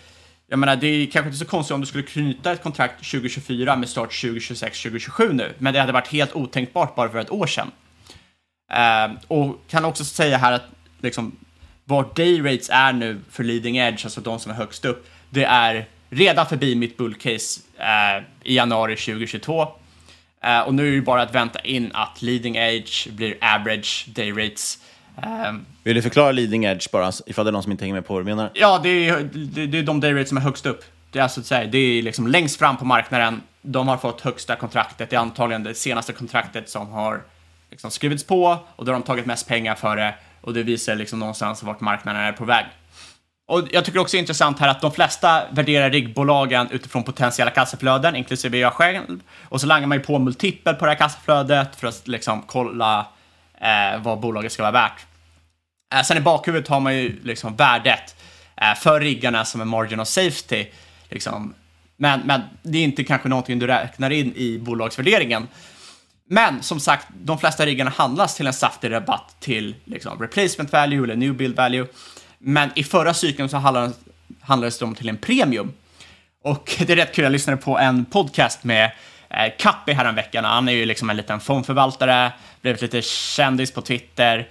jag 0.54 0.60
menar, 0.60 0.76
det 0.76 0.88
är 0.88 1.06
kanske 1.06 1.28
inte 1.28 1.38
så 1.38 1.46
konstigt 1.46 1.74
om 1.74 1.82
du 1.82 1.88
skulle 1.88 2.04
knyta 2.04 2.52
ett 2.52 2.64
kontrakt 2.64 3.12
2024 3.12 3.76
med 3.76 3.90
start 3.90 4.22
2026, 4.22 4.82
2027 4.82 5.34
nu, 5.34 5.54
men 5.58 5.74
det 5.74 5.80
hade 5.80 5.92
varit 5.92 6.08
helt 6.08 6.36
otänkbart 6.36 6.96
bara 6.96 7.10
för 7.10 7.20
ett 7.20 7.32
år 7.32 7.48
sedan. 7.48 7.72
Uh, 8.74 9.18
och 9.28 9.62
kan 9.70 9.86
också 9.86 10.06
säga 10.06 10.38
här 10.38 10.52
att 10.52 10.66
liksom, 11.02 11.36
vart 11.86 12.16
dayrates 12.16 12.70
är 12.70 12.94
nu 12.94 13.22
för 13.32 13.44
leading 13.44 13.78
edge, 13.78 14.06
alltså 14.06 14.22
de 14.22 14.40
som 14.40 14.52
är 14.52 14.56
högst 14.56 14.86
upp, 14.86 15.08
det 15.30 15.44
är 15.44 15.86
redan 16.10 16.46
förbi 16.46 16.76
mitt 16.76 16.98
bullcase 16.98 17.62
uh, 17.80 18.24
i 18.44 18.56
januari 18.56 18.96
2022. 18.96 19.62
Uh, 19.62 19.70
eh, 20.42 20.60
och 20.60 20.74
nu 20.74 20.88
är 20.88 20.96
det 20.96 21.02
bara 21.02 21.22
att 21.22 21.36
vänta 21.36 21.60
in 21.60 21.92
att 21.94 22.22
leading 22.22 22.56
edge 22.56 23.08
blir 23.12 23.38
average 23.42 24.06
dayrates 24.08 24.80
Um, 25.16 25.66
Vill 25.84 25.96
du 25.96 26.02
förklara 26.02 26.32
leading 26.32 26.66
edge 26.66 26.92
bara, 26.92 27.12
ifall 27.26 27.46
det 27.46 27.50
är 27.50 27.52
någon 27.52 27.64
som 27.64 27.72
inte 27.72 27.84
hänger 27.84 27.94
med 27.94 28.06
på 28.06 28.14
vad 28.14 28.22
du 28.22 28.26
menar? 28.26 28.50
Ja, 28.54 28.80
det 28.84 29.10
är, 29.10 29.30
det, 29.34 29.68
det 29.68 29.80
är 29.80 29.84
de 29.84 30.00
dayrates 30.00 30.30
som 30.30 30.38
är 30.38 30.42
högst 30.42 30.66
upp. 30.66 30.84
Det 31.12 31.20
är 31.20 31.24
alltså 31.24 31.40
att 31.40 31.46
säga, 31.46 31.68
det 31.68 31.78
är 31.78 32.02
liksom 32.02 32.28
längst 32.28 32.60
fram 32.60 32.78
på 32.78 32.86
marknaden. 32.86 33.42
De 33.62 33.88
har 33.88 33.98
fått 33.98 34.22
högsta 34.22 34.56
kontraktet. 34.56 35.10
Det 35.10 35.16
är 35.16 35.20
antagligen 35.20 35.64
det 35.64 35.74
senaste 35.74 36.14
kontraktet 36.14 36.70
som 36.70 36.92
har 36.92 37.22
liksom 37.72 37.92
skrivits 37.92 38.24
på 38.24 38.58
och 38.76 38.86
då 38.86 38.92
har 38.92 39.00
de 39.00 39.06
tagit 39.06 39.26
mest 39.26 39.48
pengar 39.48 39.76
för 39.76 39.96
det 39.96 40.16
och 40.42 40.54
det 40.54 40.64
visar 40.64 40.96
liksom 40.96 41.20
någonstans 41.20 41.64
vart 41.64 41.82
marknaden 41.82 42.22
är 42.22 42.32
på 42.32 42.46
väg. 42.46 42.66
Och 43.48 43.62
jag 43.72 43.86
tycker 43.86 44.00
också 44.00 44.12
det 44.12 44.18
är 44.18 44.20
intressant 44.20 44.60
här 44.60 44.68
att 44.68 44.82
de 44.82 44.92
flesta 44.92 45.44
värderar 45.52 45.90
riggbolagen 45.90 46.68
utifrån 46.72 47.04
potentiella 47.04 47.52
kassaflöden, 47.52 48.16
inklusive 48.16 48.58
jag 48.58 48.74
själv. 48.74 49.22
Och 49.50 49.62
så 49.62 49.68
langar 49.68 49.88
man 49.88 49.98
ju 49.98 50.04
på 50.04 50.20
multipel 50.20 50.76
på 50.76 50.86
det 50.86 50.92
här 50.92 50.98
kassaflödet 50.98 51.76
för 51.76 51.88
att 51.88 52.08
liksom 52.08 52.42
kolla 52.48 53.06
eh, 53.64 54.02
vad 54.02 54.20
bolaget 54.20 54.52
ska 54.52 54.64
vara 54.64 54.72
värt. 54.72 55.06
Eh, 55.96 56.02
sen 56.02 56.18
i 56.18 56.22
bakhuvudet 56.22 56.68
har 56.68 56.80
man 56.80 56.96
ju 56.96 57.20
liksom 57.24 57.56
värdet 57.56 58.16
eh, 58.62 58.76
för 58.76 59.00
riggarna 59.00 59.46
som 59.46 59.62
en 59.62 59.68
margin 59.68 60.00
of 60.00 60.08
safety. 60.08 60.66
Liksom. 61.10 61.54
Men, 61.98 62.20
men 62.20 62.42
det 62.64 62.78
är 62.78 62.84
inte 62.84 63.04
kanske 63.04 63.30
någonting 63.30 63.60
du 63.60 63.68
räknar 63.68 64.10
in 64.10 64.34
i 64.36 64.60
bolagsvärderingen. 64.60 65.48
Men 66.30 66.64
som 66.64 66.80
sagt, 66.80 67.08
de 67.24 67.40
flesta 67.40 67.66
riggarna 67.66 67.90
handlas 67.90 68.36
till 68.36 68.48
en 68.48 68.54
saftig 68.54 68.92
rabatt 68.92 69.36
till 69.40 69.76
liksom, 69.86 70.22
replacement 70.22 70.72
value 70.72 71.04
eller 71.04 71.16
new 71.16 71.34
build 71.34 71.56
value. 71.56 71.88
Men 72.38 72.70
i 72.76 72.84
förra 72.84 73.14
cykeln 73.14 73.50
så 73.50 73.58
handlades, 73.58 73.96
handlades 74.42 74.80
de 74.80 74.96
till 74.96 75.10
en 75.10 75.18
premium. 75.18 75.74
Och 76.44 76.76
det 76.88 76.94
är 76.94 76.96
rätt 76.96 77.16
kul, 77.16 77.24
jag 77.24 77.32
lyssnade 77.32 77.58
på 77.58 77.80
en 77.80 78.06
podcast 78.06 78.64
med 78.64 78.92
Eh, 79.34 79.52
Kappi 79.58 79.94
häromveckan. 79.94 80.46
Han 80.46 80.70
är 80.70 80.74
ju 80.74 80.86
liksom 80.86 81.10
en 81.10 81.18
liten 81.18 81.40
fondförvaltare, 81.40 82.32
blivit 82.62 82.82
lite 82.82 83.02
kändis 83.02 83.72
på 83.72 83.82
Twitter, 83.82 84.48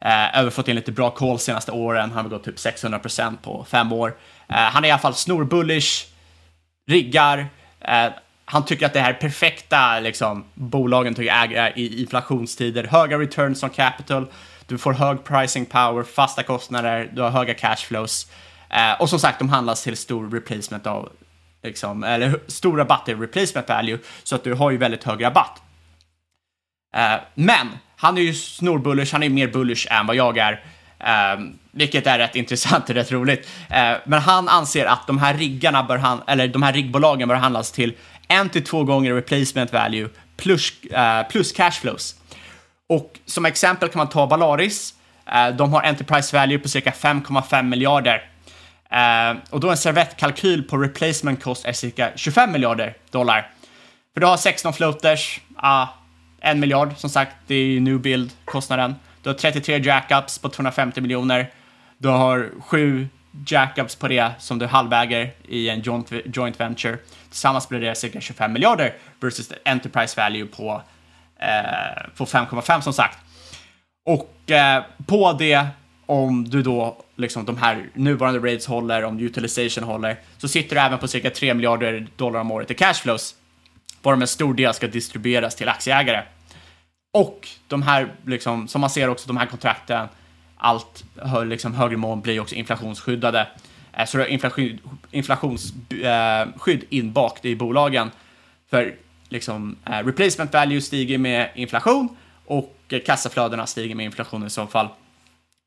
eh, 0.00 0.38
överfått 0.38 0.68
in 0.68 0.76
lite 0.76 0.92
bra 0.92 1.10
call 1.10 1.38
senaste 1.38 1.72
åren. 1.72 2.10
Han 2.10 2.24
har 2.24 2.30
gått 2.30 2.44
typ 2.44 2.58
600% 2.58 3.42
på 3.42 3.66
fem 3.70 3.92
år. 3.92 4.14
Eh, 4.48 4.56
han 4.56 4.84
är 4.84 4.88
i 4.88 4.90
alla 4.90 4.98
fall 4.98 5.14
snorbullish, 5.14 6.06
riggar. 6.90 7.46
Eh, 7.80 8.08
han 8.44 8.64
tycker 8.64 8.86
att 8.86 8.92
det 8.92 9.00
här 9.00 9.10
är 9.10 9.18
perfekta 9.18 10.00
liksom, 10.00 10.44
bolagen 10.54 11.14
tycker 11.14 11.32
äger 11.32 11.66
eh, 11.66 11.78
i 11.78 12.00
inflationstider. 12.00 12.84
Höga 12.84 13.18
returns 13.18 13.62
on 13.62 13.70
capital, 13.70 14.26
du 14.66 14.78
får 14.78 14.92
hög 14.92 15.24
pricing 15.24 15.66
power, 15.66 16.02
fasta 16.02 16.42
kostnader, 16.42 17.10
du 17.12 17.22
har 17.22 17.30
höga 17.30 17.54
cashflows. 17.54 18.26
Eh, 18.70 19.00
och 19.00 19.10
som 19.10 19.18
sagt, 19.18 19.38
de 19.38 19.48
handlas 19.48 19.82
till 19.82 19.96
stor 19.96 20.30
replacement 20.30 20.86
av 20.86 21.12
liksom, 21.62 22.04
eller 22.04 22.40
stor 22.46 22.76
rabatt 22.76 23.08
i 23.08 23.14
replacement 23.14 23.68
value, 23.68 23.98
så 24.22 24.34
att 24.34 24.44
du 24.44 24.54
har 24.54 24.70
ju 24.70 24.76
väldigt 24.76 25.04
hög 25.04 25.24
rabatt. 25.24 25.62
Eh, 26.96 27.20
men 27.34 27.68
han 27.96 28.18
är 28.18 28.22
ju 28.22 28.34
snorbullish, 28.34 29.12
han 29.12 29.22
är 29.22 29.28
mer 29.28 29.48
bullish 29.48 29.92
än 29.92 30.06
vad 30.06 30.16
jag 30.16 30.38
är. 30.38 30.64
Eh, 30.98 31.40
vilket 31.70 32.06
är 32.06 32.18
rätt 32.18 32.36
intressant 32.42 32.88
och 32.88 32.94
rätt 32.94 33.12
roligt. 33.12 33.48
Eh, 33.70 33.92
men 34.04 34.20
han 34.20 34.48
anser 34.48 34.86
att 34.86 35.06
de 35.06 35.18
här 35.18 35.34
riggarna 35.34 35.82
bör 35.82 35.98
han, 35.98 36.22
eller 36.26 36.48
de 36.48 36.62
här 36.62 36.72
riggbolagen 36.72 37.28
bör 37.28 37.34
handlas 37.34 37.72
till 37.72 37.94
en 38.28 38.48
till 38.48 38.64
två 38.64 38.84
gånger 38.84 39.14
replacement 39.14 39.72
value 39.72 40.08
plus, 40.36 40.72
uh, 40.84 41.28
plus 41.30 41.52
cashflows. 41.52 42.14
Och 42.88 43.18
som 43.26 43.46
exempel 43.46 43.88
kan 43.88 43.98
man 43.98 44.08
ta 44.08 44.26
Valaris. 44.26 44.94
Eh, 45.26 45.48
de 45.56 45.72
har 45.72 45.82
enterprise 45.82 46.36
value 46.36 46.58
på 46.58 46.68
cirka 46.68 46.90
5,5 46.90 47.62
miljarder. 47.62 48.30
Eh, 48.92 49.36
och 49.50 49.60
då 49.60 49.70
en 49.70 49.76
servettkalkyl 49.76 50.62
på 50.62 50.76
replacement 50.76 51.42
cost 51.42 51.64
är 51.64 51.72
cirka 51.72 52.10
25 52.16 52.52
miljarder 52.52 52.94
dollar. 53.10 53.50
För 54.14 54.20
du 54.20 54.26
har 54.26 54.36
16 54.36 54.72
floaters, 54.72 55.40
en 56.40 56.60
miljard, 56.60 56.96
som 56.96 57.10
sagt, 57.10 57.36
det 57.46 57.54
är 57.54 57.80
new 57.80 58.00
build-kostnaden. 58.00 58.94
Du 59.22 59.28
har 59.28 59.34
33 59.34 59.78
jackups 59.78 60.38
på 60.38 60.48
250 60.48 61.00
miljoner. 61.00 61.50
Du 61.98 62.08
har 62.08 62.50
sju 62.60 63.08
jackups 63.46 63.96
på 63.96 64.08
det 64.08 64.32
som 64.38 64.58
du 64.58 64.66
halväger 64.66 65.32
i 65.48 65.68
en 65.68 65.80
joint, 65.80 66.12
joint 66.24 66.60
venture. 66.60 66.98
Tillsammans 67.28 67.68
blir 67.68 67.80
det 67.80 67.94
cirka 67.94 68.20
25 68.20 68.52
miljarder 68.52 68.94
versus 69.20 69.52
enterprise 69.64 70.20
value 70.20 70.46
på, 70.46 70.82
eh, 71.38 72.10
på 72.16 72.26
5,5 72.26 72.80
som 72.80 72.92
sagt. 72.92 73.18
Och 74.06 74.50
eh, 74.50 74.84
på 75.06 75.32
det, 75.32 75.66
om 76.12 76.48
du 76.48 76.62
då 76.62 76.96
liksom 77.16 77.44
de 77.44 77.56
här 77.56 77.88
nuvarande 77.94 78.52
rates 78.52 78.66
håller, 78.66 79.04
om 79.04 79.20
utilization 79.20 79.84
håller, 79.84 80.16
så 80.38 80.48
sitter 80.48 80.76
du 80.76 80.82
även 80.82 80.98
på 80.98 81.08
cirka 81.08 81.30
3 81.30 81.54
miljarder 81.54 82.06
dollar 82.16 82.40
om 82.40 82.50
året 82.50 82.70
i 82.70 82.74
cashflows 82.74 83.34
varav 84.02 84.20
en 84.20 84.26
stor 84.26 84.54
del 84.54 84.74
ska 84.74 84.86
distribueras 84.86 85.56
till 85.56 85.68
aktieägare. 85.68 86.22
Och 87.12 87.48
de 87.68 87.82
här, 87.82 88.12
liksom, 88.26 88.68
som 88.68 88.80
man 88.80 88.90
ser 88.90 89.08
också, 89.08 89.28
de 89.28 89.36
här 89.36 89.46
kontrakten, 89.46 90.08
allt 90.56 91.04
liksom, 91.44 91.74
högre 91.74 91.96
mån 91.96 92.20
blir 92.20 92.40
också 92.40 92.54
inflationsskyddade. 92.54 93.48
Eh, 93.92 94.04
så 94.06 94.16
du 94.16 94.22
har 94.22 94.28
inflation, 94.30 94.78
inflationsskydd 95.10 96.82
eh, 96.82 96.98
inbakt 96.98 97.44
i 97.44 97.56
bolagen. 97.56 98.10
För 98.70 98.94
liksom, 99.28 99.76
eh, 99.86 100.06
replacement 100.06 100.52
value 100.52 100.80
stiger 100.80 101.18
med 101.18 101.50
inflation 101.54 102.16
och 102.46 102.74
kassaflödena 103.06 103.66
stiger 103.66 103.94
med 103.94 104.04
inflation 104.04 104.46
i 104.46 104.50
så 104.50 104.66
fall. 104.66 104.88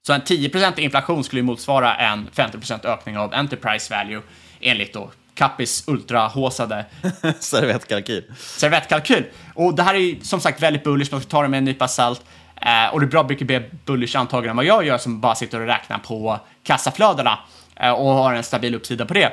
Så 0.08 0.14
en 0.14 0.22
10% 0.22 0.80
inflation 0.80 1.24
skulle 1.24 1.42
motsvara 1.42 1.96
en 1.96 2.28
50% 2.30 2.86
ökning 2.86 3.18
av 3.18 3.34
enterprise 3.34 3.96
value 3.96 4.22
enligt 4.60 4.94
då 4.94 5.12
Kappis 5.34 5.84
ultrahåsade 5.88 6.86
servettkalkyl. 7.40 8.24
servettkalkyl. 8.38 9.26
Och 9.54 9.76
det 9.76 9.84
här 9.84 9.96
är 9.96 10.24
som 10.24 10.40
sagt 10.40 10.62
väldigt 10.62 10.84
bullish, 10.84 11.12
man 11.12 11.22
ska 11.22 11.30
ta 11.30 11.42
det 11.42 11.48
med 11.48 11.58
en 11.58 11.66
nypa 11.66 11.88
salt. 11.88 12.26
Eh, 12.56 12.94
och 12.94 13.00
det 13.00 13.06
är 13.06 13.08
bra 13.08 13.28
mycket 13.28 13.48
mer 13.48 13.70
bullish 13.86 14.18
antagligen 14.18 14.50
än 14.50 14.56
vad 14.56 14.66
jag 14.66 14.86
gör 14.86 14.98
som 14.98 15.22
bara 15.22 15.36
sitter 15.36 15.62
och 15.62 15.68
räknar 15.68 15.98
på 15.98 16.40
kassaflödena 16.64 17.40
eh, 17.76 17.92
och 17.92 18.14
har 18.14 18.34
en 18.34 18.44
stabil 18.44 18.76
uppsida 18.76 19.06
på 19.06 19.14
det. 19.14 19.32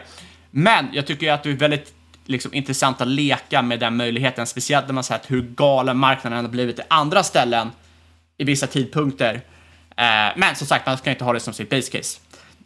Men 0.50 0.88
jag 0.92 1.06
tycker 1.06 1.32
att 1.32 1.42
det 1.42 1.50
är 1.50 1.54
väldigt 1.54 1.94
liksom, 2.26 2.54
intressant 2.54 3.00
att 3.00 3.08
leka 3.08 3.62
med 3.62 3.80
den 3.80 3.96
möjligheten, 3.96 4.46
speciellt 4.46 4.86
när 4.86 4.94
man 4.94 5.04
sett 5.04 5.30
hur 5.30 5.42
galen 5.42 5.98
marknaden 5.98 6.44
har 6.44 6.52
blivit 6.52 6.78
i 6.78 6.82
andra 6.88 7.22
ställen 7.22 7.70
i 8.38 8.44
vissa 8.44 8.66
tidpunkter. 8.66 9.40
Eh, 9.96 10.32
men 10.36 10.56
som 10.56 10.66
sagt, 10.66 10.86
man 10.86 10.98
ska 10.98 11.10
inte 11.10 11.24
ha 11.24 11.32
det 11.32 11.40
som 11.40 11.54
sitt 11.54 11.70
base 11.70 11.90
case. 11.90 12.20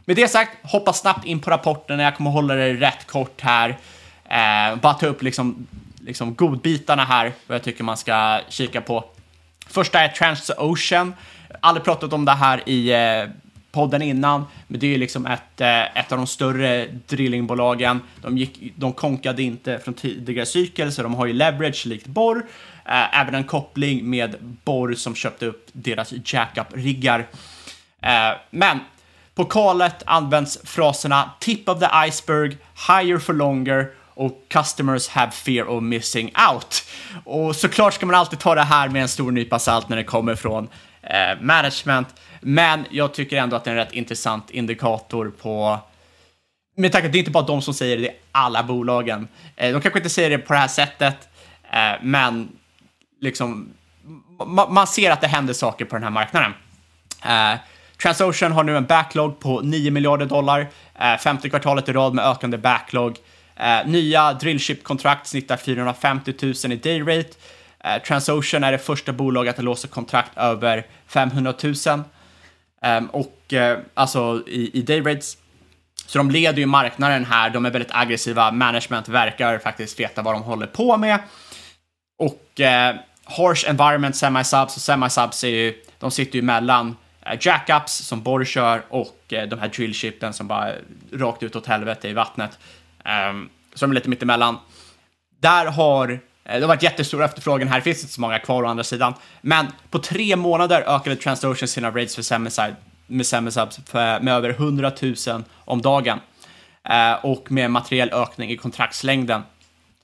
Med 0.04 0.16
det 0.16 0.28
sagt, 0.28 0.50
hoppa 0.62 0.92
snabbt 0.92 1.26
in 1.26 1.40
på 1.40 1.50
rapporten. 1.50 1.98
Jag 1.98 2.16
kommer 2.16 2.30
hålla 2.30 2.54
det 2.54 2.74
rätt 2.74 3.06
kort 3.06 3.40
här. 3.40 3.78
Eh, 4.24 4.76
bara 4.76 4.94
ta 4.94 5.06
upp 5.06 5.22
liksom, 5.22 5.66
liksom 6.00 6.34
godbitarna 6.34 7.04
här, 7.04 7.32
vad 7.46 7.54
jag 7.54 7.62
tycker 7.62 7.84
man 7.84 7.96
ska 7.96 8.40
kika 8.48 8.80
på. 8.80 9.04
första 9.68 10.00
är 10.00 10.08
Transocean. 10.08 11.14
Aldrig 11.60 11.84
pratat 11.84 12.12
om 12.12 12.24
det 12.24 12.32
här 12.32 12.68
i 12.68 12.92
eh, 12.92 13.30
podden 13.72 14.02
innan, 14.02 14.44
men 14.66 14.80
det 14.80 14.86
är 14.86 14.90
ju 14.90 14.98
liksom 14.98 15.26
ett, 15.26 15.60
eh, 15.60 15.98
ett 15.98 16.12
av 16.12 16.18
de 16.18 16.26
större 16.26 16.86
drillingbolagen. 17.06 18.00
De, 18.22 18.38
gick, 18.38 18.72
de 18.76 18.92
konkade 18.92 19.42
inte 19.42 19.78
från 19.78 19.94
tidigare 19.94 20.46
cykel, 20.46 20.92
så 20.92 21.02
de 21.02 21.14
har 21.14 21.26
ju 21.26 21.32
leverage 21.32 21.86
likt 21.86 22.06
Borr. 22.06 22.46
Eh, 22.88 23.20
även 23.20 23.34
en 23.34 23.44
koppling 23.44 24.10
med 24.10 24.36
Borr 24.64 24.94
som 24.94 25.14
köpte 25.14 25.46
upp 25.46 25.66
deras 25.72 26.12
jackup-riggar. 26.12 27.26
Eh, 28.02 28.38
men 28.50 28.80
på 29.34 29.44
kalet 29.44 30.02
används 30.06 30.58
fraserna 30.64 31.30
tip 31.40 31.68
of 31.68 31.78
the 31.78 31.88
iceberg, 32.08 32.56
higher 32.88 33.18
for 33.18 33.32
longer 33.32 33.90
och 34.14 34.44
customers 34.48 35.08
have 35.08 35.32
fear 35.32 35.68
of 35.68 35.82
missing 35.82 36.32
out. 36.50 36.84
Och 37.24 37.56
såklart 37.56 37.94
ska 37.94 38.06
man 38.06 38.14
alltid 38.14 38.38
ta 38.38 38.54
det 38.54 38.62
här 38.62 38.88
med 38.88 39.02
en 39.02 39.08
stor 39.08 39.30
nypa 39.30 39.58
salt 39.58 39.88
när 39.88 39.96
det 39.96 40.04
kommer 40.04 40.34
från 40.34 40.68
eh, 41.02 41.40
management. 41.40 42.08
Men 42.40 42.84
jag 42.90 43.14
tycker 43.14 43.36
ändå 43.36 43.56
att 43.56 43.64
det 43.64 43.70
är 43.70 43.72
en 43.74 43.84
rätt 43.84 43.92
intressant 43.92 44.50
indikator 44.50 45.32
på 45.42 45.78
med 46.76 46.92
tanke 46.92 47.02
på 47.02 47.06
att 47.06 47.12
det 47.12 47.16
är 47.16 47.20
inte 47.20 47.30
bara 47.30 47.46
de 47.46 47.62
som 47.62 47.74
säger 47.74 47.96
det, 47.96 48.02
det 48.02 48.08
är 48.08 48.16
alla 48.32 48.62
bolagen. 48.62 49.28
Eh, 49.56 49.72
de 49.72 49.80
kanske 49.80 49.98
inte 49.98 50.10
säger 50.10 50.30
det 50.30 50.38
på 50.38 50.52
det 50.52 50.58
här 50.58 50.68
sättet, 50.68 51.28
eh, 51.72 52.02
men 52.02 52.48
liksom, 53.20 53.68
ma 54.46 54.68
man 54.68 54.86
ser 54.86 55.10
att 55.10 55.20
det 55.20 55.26
händer 55.26 55.54
saker 55.54 55.84
på 55.84 55.96
den 55.96 56.02
här 56.02 56.10
marknaden. 56.10 56.52
Eh, 57.24 57.58
Transocean 58.02 58.52
har 58.52 58.64
nu 58.64 58.76
en 58.76 58.86
backlog 58.86 59.40
på 59.40 59.60
9 59.60 59.90
miljarder 59.90 60.26
dollar, 60.26 60.68
eh, 60.94 61.16
femte 61.16 61.48
kvartalet 61.48 61.88
i 61.88 61.92
rad 61.92 62.14
med 62.14 62.24
ökande 62.24 62.58
backlog. 62.58 63.18
Eh, 63.56 63.86
nya 63.86 64.32
drillship-kontrakt 64.32 65.26
snittar 65.26 65.56
450 65.56 66.34
000 66.42 66.72
i 66.72 66.76
dayrate. 66.76 67.30
Eh, 67.84 68.02
Transocean 68.02 68.64
är 68.64 68.72
det 68.72 68.78
första 68.78 69.12
bolaget 69.12 69.58
att 69.58 69.64
låsa 69.64 69.88
kontrakt 69.88 70.30
över 70.36 70.86
500 71.06 71.54
000. 71.62 72.02
Ehm, 72.82 73.06
och 73.06 73.52
eh, 73.52 73.78
alltså 73.94 74.42
i, 74.46 74.78
i 74.78 74.82
dayrates. 74.82 75.36
Så 76.06 76.18
de 76.18 76.30
leder 76.30 76.58
ju 76.58 76.66
marknaden 76.66 77.24
här, 77.24 77.50
de 77.50 77.66
är 77.66 77.70
väldigt 77.70 77.92
aggressiva, 77.94 78.52
management 78.52 79.08
verkar 79.08 79.58
faktiskt 79.58 80.00
veta 80.00 80.22
vad 80.22 80.34
de 80.34 80.42
håller 80.42 80.66
på 80.66 80.96
med. 80.96 81.18
Och 82.16 82.60
eh, 82.60 82.96
harsh 83.24 83.70
environment 83.70 84.16
semi-subs 84.16 84.76
och 84.76 84.82
semi-subs 84.82 85.44
är 85.44 85.48
ju, 85.48 85.74
de 85.98 86.10
sitter 86.10 86.36
ju 86.36 86.42
mellan 86.42 86.96
eh, 87.26 87.38
jackups 87.40 87.92
som 87.92 88.22
Borg 88.22 88.46
kör 88.46 88.82
och 88.88 89.18
eh, 89.28 89.48
de 89.48 89.58
här 89.58 89.68
drillshipen 89.68 90.32
som 90.32 90.48
bara 90.48 90.72
rakt 91.12 91.42
ut 91.42 91.56
åt 91.56 91.66
helvete 91.66 92.08
i 92.08 92.12
vattnet. 92.12 92.58
Um, 93.30 93.50
så 93.74 93.86
de 93.86 93.90
är 93.90 93.94
lite 93.94 94.08
mittemellan. 94.08 94.58
Där 95.40 95.66
har 95.66 96.10
eh, 96.44 96.54
det 96.54 96.60
har 96.60 96.68
varit 96.68 96.82
jättestor 96.82 97.22
efterfrågan 97.22 97.68
här, 97.68 97.76
det 97.76 97.82
finns 97.82 98.02
inte 98.02 98.12
så 98.12 98.20
många 98.20 98.38
kvar 98.38 98.62
å 98.62 98.66
andra 98.66 98.84
sidan. 98.84 99.14
Men 99.40 99.66
på 99.90 99.98
tre 99.98 100.36
månader 100.36 100.80
ökade 100.86 101.16
Transocean 101.16 101.68
sina 101.68 101.90
rates 101.90 102.14
för 102.14 102.22
Semiside 102.22 102.76
med 103.06 103.26
Semisubs 103.26 103.80
med 103.94 104.28
över 104.28 104.50
100 104.50 104.92
000 105.02 105.44
om 105.64 105.82
dagen. 105.82 106.20
Eh, 106.88 107.12
och 107.12 107.52
med 107.52 107.70
materiell 107.70 108.10
ökning 108.12 108.50
i 108.50 108.56
kontraktslängden. 108.56 109.42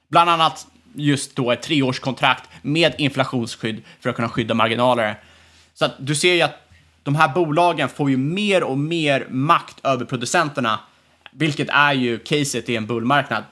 Bland 0.09 0.31
annat 0.31 0.67
just 0.95 1.37
då 1.37 1.53
ett 1.53 1.63
treårskontrakt 1.63 2.49
med 2.63 2.95
inflationsskydd 2.99 3.83
för 4.01 4.11
att 4.11 4.17
kunna 4.17 4.29
skydda 4.29 4.55
marginaler. 4.55 5.21
Så 5.75 5.85
att 5.85 5.95
du 5.99 6.15
ser 6.15 6.35
ju 6.35 6.43
att 6.43 6.69
de 7.03 7.15
här 7.15 7.29
bolagen 7.29 7.89
får 7.89 8.11
ju 8.11 8.17
mer 8.17 8.63
och 8.63 8.79
mer 8.79 9.27
makt 9.31 9.77
över 9.83 10.05
producenterna, 10.05 10.81
vilket 11.31 11.69
är 11.69 11.93
ju 11.93 12.19
caset 12.19 12.69
i 12.69 12.77
en 12.77 12.87
bullmarknad 12.87 13.45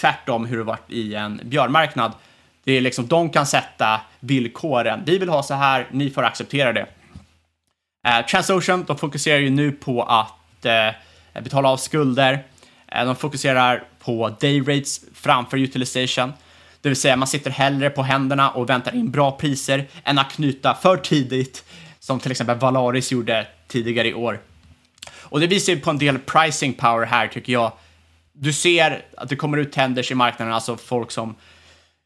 tvärtom 0.00 0.46
hur 0.46 0.58
det 0.58 0.64
varit 0.64 0.90
i 0.90 1.14
en 1.14 1.40
björnmarknad. 1.44 2.12
Det 2.64 2.72
är 2.72 2.80
liksom, 2.80 3.06
de 3.06 3.30
kan 3.30 3.46
sätta 3.46 4.00
villkoren. 4.20 5.02
Vi 5.06 5.18
vill 5.18 5.28
ha 5.28 5.42
så 5.42 5.54
här, 5.54 5.88
ni 5.90 6.10
får 6.10 6.22
acceptera 6.22 6.72
det. 6.72 6.86
Eh, 8.08 8.26
Transocean, 8.26 8.84
de 8.84 8.98
fokuserar 8.98 9.38
ju 9.38 9.50
nu 9.50 9.72
på 9.72 10.02
att 10.02 10.64
eh, 10.64 11.42
betala 11.42 11.68
av 11.68 11.76
skulder. 11.76 12.44
Eh, 12.86 13.04
de 13.04 13.16
fokuserar 13.16 13.84
på 13.98 14.36
day 14.40 14.60
rates 14.60 15.00
framför 15.14 15.56
utilization. 15.56 16.32
Det 16.82 16.88
vill 16.88 16.96
säga 16.96 17.16
man 17.16 17.28
sitter 17.28 17.50
hellre 17.50 17.90
på 17.90 18.02
händerna 18.02 18.50
och 18.50 18.70
väntar 18.70 18.94
in 18.94 19.10
bra 19.10 19.32
priser 19.32 19.88
än 20.04 20.18
att 20.18 20.32
knyta 20.32 20.74
för 20.74 20.96
tidigt, 20.96 21.64
som 21.98 22.20
till 22.20 22.30
exempel 22.30 22.58
Valaris 22.58 23.12
gjorde 23.12 23.46
tidigare 23.68 24.08
i 24.08 24.14
år. 24.14 24.40
Och 25.12 25.40
det 25.40 25.46
visar 25.46 25.72
ju 25.72 25.80
på 25.80 25.90
en 25.90 25.98
del 25.98 26.18
pricing 26.18 26.72
power 26.72 27.06
här 27.06 27.28
tycker 27.28 27.52
jag 27.52 27.72
du 28.32 28.52
ser 28.52 29.04
att 29.16 29.28
det 29.28 29.36
kommer 29.36 29.58
ut 29.58 29.72
tenders 29.72 30.10
i 30.10 30.14
marknaden, 30.14 30.54
alltså 30.54 30.76
folk 30.76 31.10
som 31.10 31.34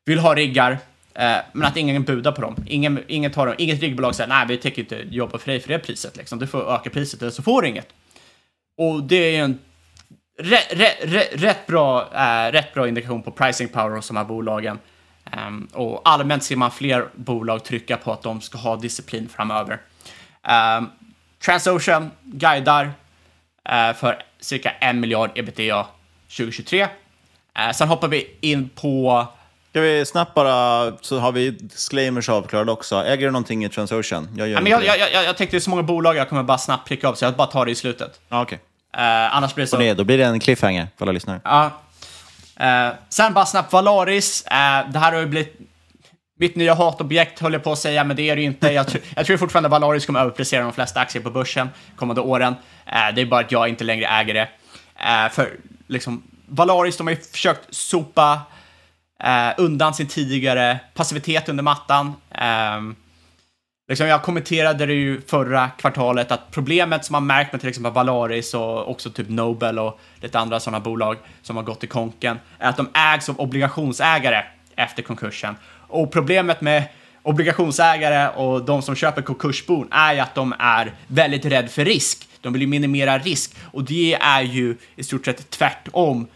vill 0.05 0.18
ha 0.18 0.35
riggar, 0.35 0.72
eh, 1.14 1.37
men 1.53 1.64
att 1.64 1.77
ingen 1.77 2.03
budar 2.03 2.33
på 2.33 2.41
dem. 2.41 2.57
Ingen, 2.66 3.05
ingen 3.07 3.33
tar 3.33 3.47
dem. 3.47 3.55
Inget 3.59 3.81
riggbolag 3.81 4.14
säger 4.14 4.29
nej, 4.29 4.47
vi 4.49 4.57
tänker 4.57 4.83
inte 4.83 5.05
jobba 5.11 5.39
för 5.39 5.51
dig 5.51 5.61
för 5.61 5.68
det 5.68 5.79
priset. 5.79 6.16
Liksom. 6.16 6.39
Du 6.39 6.47
får 6.47 6.74
öka 6.74 6.91
priset 6.91 7.22
eller 7.22 7.31
så 7.31 7.43
får 7.43 7.62
du 7.62 7.68
inget. 7.68 7.89
Och 8.79 9.03
det 9.03 9.37
är 9.37 9.43
en 9.43 9.59
rätt, 10.37 10.66
rätt, 10.70 11.43
rätt, 11.43 11.66
bra, 11.66 12.09
eh, 12.14 12.53
rätt 12.53 12.74
bra 12.74 12.89
indikation 12.89 13.22
på 13.22 13.30
pricing 13.30 13.68
power 13.68 13.97
hos 13.97 14.09
de 14.09 14.16
här 14.16 14.24
bolagen. 14.24 14.78
Um, 15.47 15.68
och 15.72 16.01
allmänt 16.05 16.45
ser 16.45 16.57
man 16.57 16.70
fler 16.70 17.09
bolag 17.14 17.64
trycka 17.64 17.97
på 17.97 18.12
att 18.12 18.22
de 18.22 18.41
ska 18.41 18.59
ha 18.59 18.76
disciplin 18.76 19.28
framöver. 19.28 19.80
Um, 20.78 20.91
Transocean 21.45 22.11
guidar 22.22 22.84
uh, 22.84 23.97
för 23.97 24.22
cirka 24.41 24.70
en 24.70 25.01
miljard 25.01 25.30
ebitda 25.34 25.87
2023. 26.28 26.89
Eh, 27.59 27.72
sen 27.72 27.89
hoppar 27.89 28.09
vi 28.09 28.37
in 28.41 28.68
på... 28.68 29.26
Ska 29.70 29.80
vi 29.80 30.07
snabbt 30.07 30.34
bara, 30.34 30.93
så 31.01 31.18
har 31.18 31.32
vi 31.32 31.51
disclaimers 31.51 32.28
avklarade 32.28 32.72
också. 32.72 32.97
Äger 32.97 33.26
du 33.26 33.32
någonting 33.32 33.64
i 33.64 33.68
Transocean? 33.68 34.28
Jag, 34.37 34.49
gör 34.49 34.62
ja, 34.66 34.68
jag, 34.68 34.99
jag, 34.99 35.12
jag, 35.12 35.24
jag 35.24 35.37
tänkte 35.37 35.57
det 35.57 35.59
är 35.59 35.61
så 35.61 35.70
många 35.70 35.82
bolag 35.82 36.16
jag 36.16 36.28
kommer 36.28 36.43
bara 36.43 36.59
snabbt 36.59 36.89
pricka 36.89 37.09
upp, 37.09 37.16
så 37.16 37.24
jag 37.24 37.34
bara 37.34 37.47
tar 37.47 37.64
det 37.64 37.70
i 37.70 37.74
slutet. 37.74 38.20
Ah, 38.28 38.43
okay. 38.43 38.59
Eh, 38.97 39.36
annars 39.36 39.55
blir 39.55 39.64
det 39.64 39.68
så... 39.68 39.76
Det, 39.76 39.94
då 39.94 40.05
blir 40.05 40.18
det 40.18 40.24
en 40.24 40.40
cliffhanger 40.40 40.88
för 40.99 41.05
alla 41.05 41.12
lyssnare. 41.12 41.40
Ja. 41.44 41.70
Eh, 42.61 42.94
sen 43.09 43.34
bara 43.34 43.47
snabbt 43.47 43.72
Valaris. 43.72 44.47
Eh, 44.47 44.90
det 44.90 44.99
här 44.99 45.12
har 45.12 45.20
ju 45.20 45.26
blivit 45.26 45.59
mitt 46.38 46.57
nya 46.57 46.74
hatobjekt 46.74 47.40
höll 47.40 47.53
jag 47.53 47.64
på 47.64 47.72
att 47.72 47.78
säga, 47.78 48.05
men 48.05 48.16
det 48.16 48.30
är 48.30 48.36
det 48.36 48.42
ju 48.42 48.47
inte. 48.47 48.72
Jag, 48.72 48.86
jag 49.16 49.26
tror 49.26 49.36
fortfarande 49.36 49.68
Valaris 49.68 50.07
kommer 50.07 50.20
överprestera 50.20 50.62
de 50.62 50.72
flesta 50.72 51.01
aktier 51.01 51.22
på 51.22 51.30
börsen 51.30 51.68
kommande 51.97 52.22
åren. 52.22 52.55
Eh, 52.86 53.14
det 53.14 53.20
är 53.20 53.26
bara 53.26 53.40
att 53.40 53.53
jag 53.53 53.68
inte 53.68 53.84
längre 53.84 54.07
äger 54.07 54.34
det. 54.34 54.49
För 55.32 55.57
liksom, 55.86 56.22
Valaris, 56.47 56.97
de 56.97 57.07
har 57.07 57.14
ju 57.14 57.20
försökt 57.20 57.74
sopa 57.74 58.40
undan 59.57 59.94
sin 59.94 60.07
tidigare 60.07 60.78
passivitet 60.94 61.49
under 61.49 61.62
mattan. 61.62 62.14
Eh, 62.30 62.80
liksom 63.89 64.07
jag 64.07 64.22
kommenterade 64.22 64.87
det 64.87 64.95
ju 64.95 65.20
förra 65.20 65.68
kvartalet 65.68 66.32
att 66.32 66.51
problemet 66.51 67.05
som 67.05 67.12
man 67.12 67.26
märkt 67.26 67.53
med 67.53 67.61
till 67.61 67.68
exempel 67.68 67.93
Valaris 67.93 68.55
och 68.55 68.91
också 68.91 69.11
typ 69.11 69.28
Nobel 69.28 69.78
och 69.78 70.01
lite 70.20 70.39
andra 70.39 70.61
sådana 70.61 70.80
bolag 70.80 71.16
som 71.43 71.57
har 71.57 71.62
gått 71.62 71.84
i 71.84 71.87
konken 71.87 72.39
är 72.59 72.68
att 72.68 72.76
de 72.76 72.89
ägs 72.95 73.28
av 73.28 73.41
obligationsägare 73.41 74.43
efter 74.76 75.03
konkursen. 75.03 75.57
Och 75.89 76.12
problemet 76.12 76.61
med 76.61 76.82
obligationsägare 77.22 78.28
och 78.28 78.64
de 78.64 78.82
som 78.82 78.95
köper 78.95 79.22
konkursbon 79.22 79.89
är 79.91 80.14
ju 80.14 80.20
att 80.20 80.34
de 80.34 80.55
är 80.59 80.93
väldigt 81.07 81.45
rädda 81.45 81.68
för 81.68 81.84
risk. 81.84 82.28
De 82.41 82.53
vill 82.53 82.62
ju 82.62 82.68
minimera 82.68 83.18
risk 83.18 83.57
och 83.72 83.84
det 83.84 84.14
är 84.14 84.43
ju 84.43 84.76
i 84.97 85.05
stort 85.05 85.24
sett 85.24 85.51
tvärtom 85.51 86.26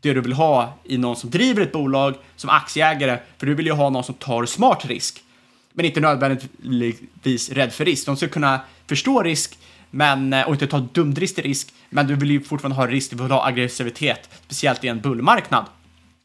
det 0.00 0.12
du 0.12 0.20
vill 0.20 0.32
ha 0.32 0.78
i 0.84 0.98
någon 0.98 1.16
som 1.16 1.30
driver 1.30 1.62
ett 1.62 1.72
bolag 1.72 2.14
som 2.36 2.50
aktieägare, 2.50 3.18
för 3.38 3.46
du 3.46 3.54
vill 3.54 3.66
ju 3.66 3.72
ha 3.72 3.90
någon 3.90 4.04
som 4.04 4.14
tar 4.14 4.46
smart 4.46 4.84
risk, 4.84 5.20
men 5.74 5.84
inte 5.84 6.00
nödvändigtvis 6.00 7.50
rädd 7.50 7.72
för 7.72 7.84
risk. 7.84 8.06
De 8.06 8.16
ska 8.16 8.28
kunna 8.28 8.60
förstå 8.86 9.22
risk 9.22 9.58
men, 9.90 10.32
eh, 10.32 10.46
och 10.48 10.52
inte 10.52 10.66
ta 10.66 10.78
dumdristig 10.78 11.44
risk, 11.44 11.74
men 11.90 12.06
du 12.06 12.14
vill 12.14 12.30
ju 12.30 12.40
fortfarande 12.40 12.76
ha 12.76 12.86
risk, 12.86 13.10
du 13.10 13.16
vill 13.16 13.30
ha 13.30 13.46
aggressivitet, 13.46 14.28
speciellt 14.44 14.84
i 14.84 14.88
en 14.88 15.00
bullmarknad. 15.00 15.64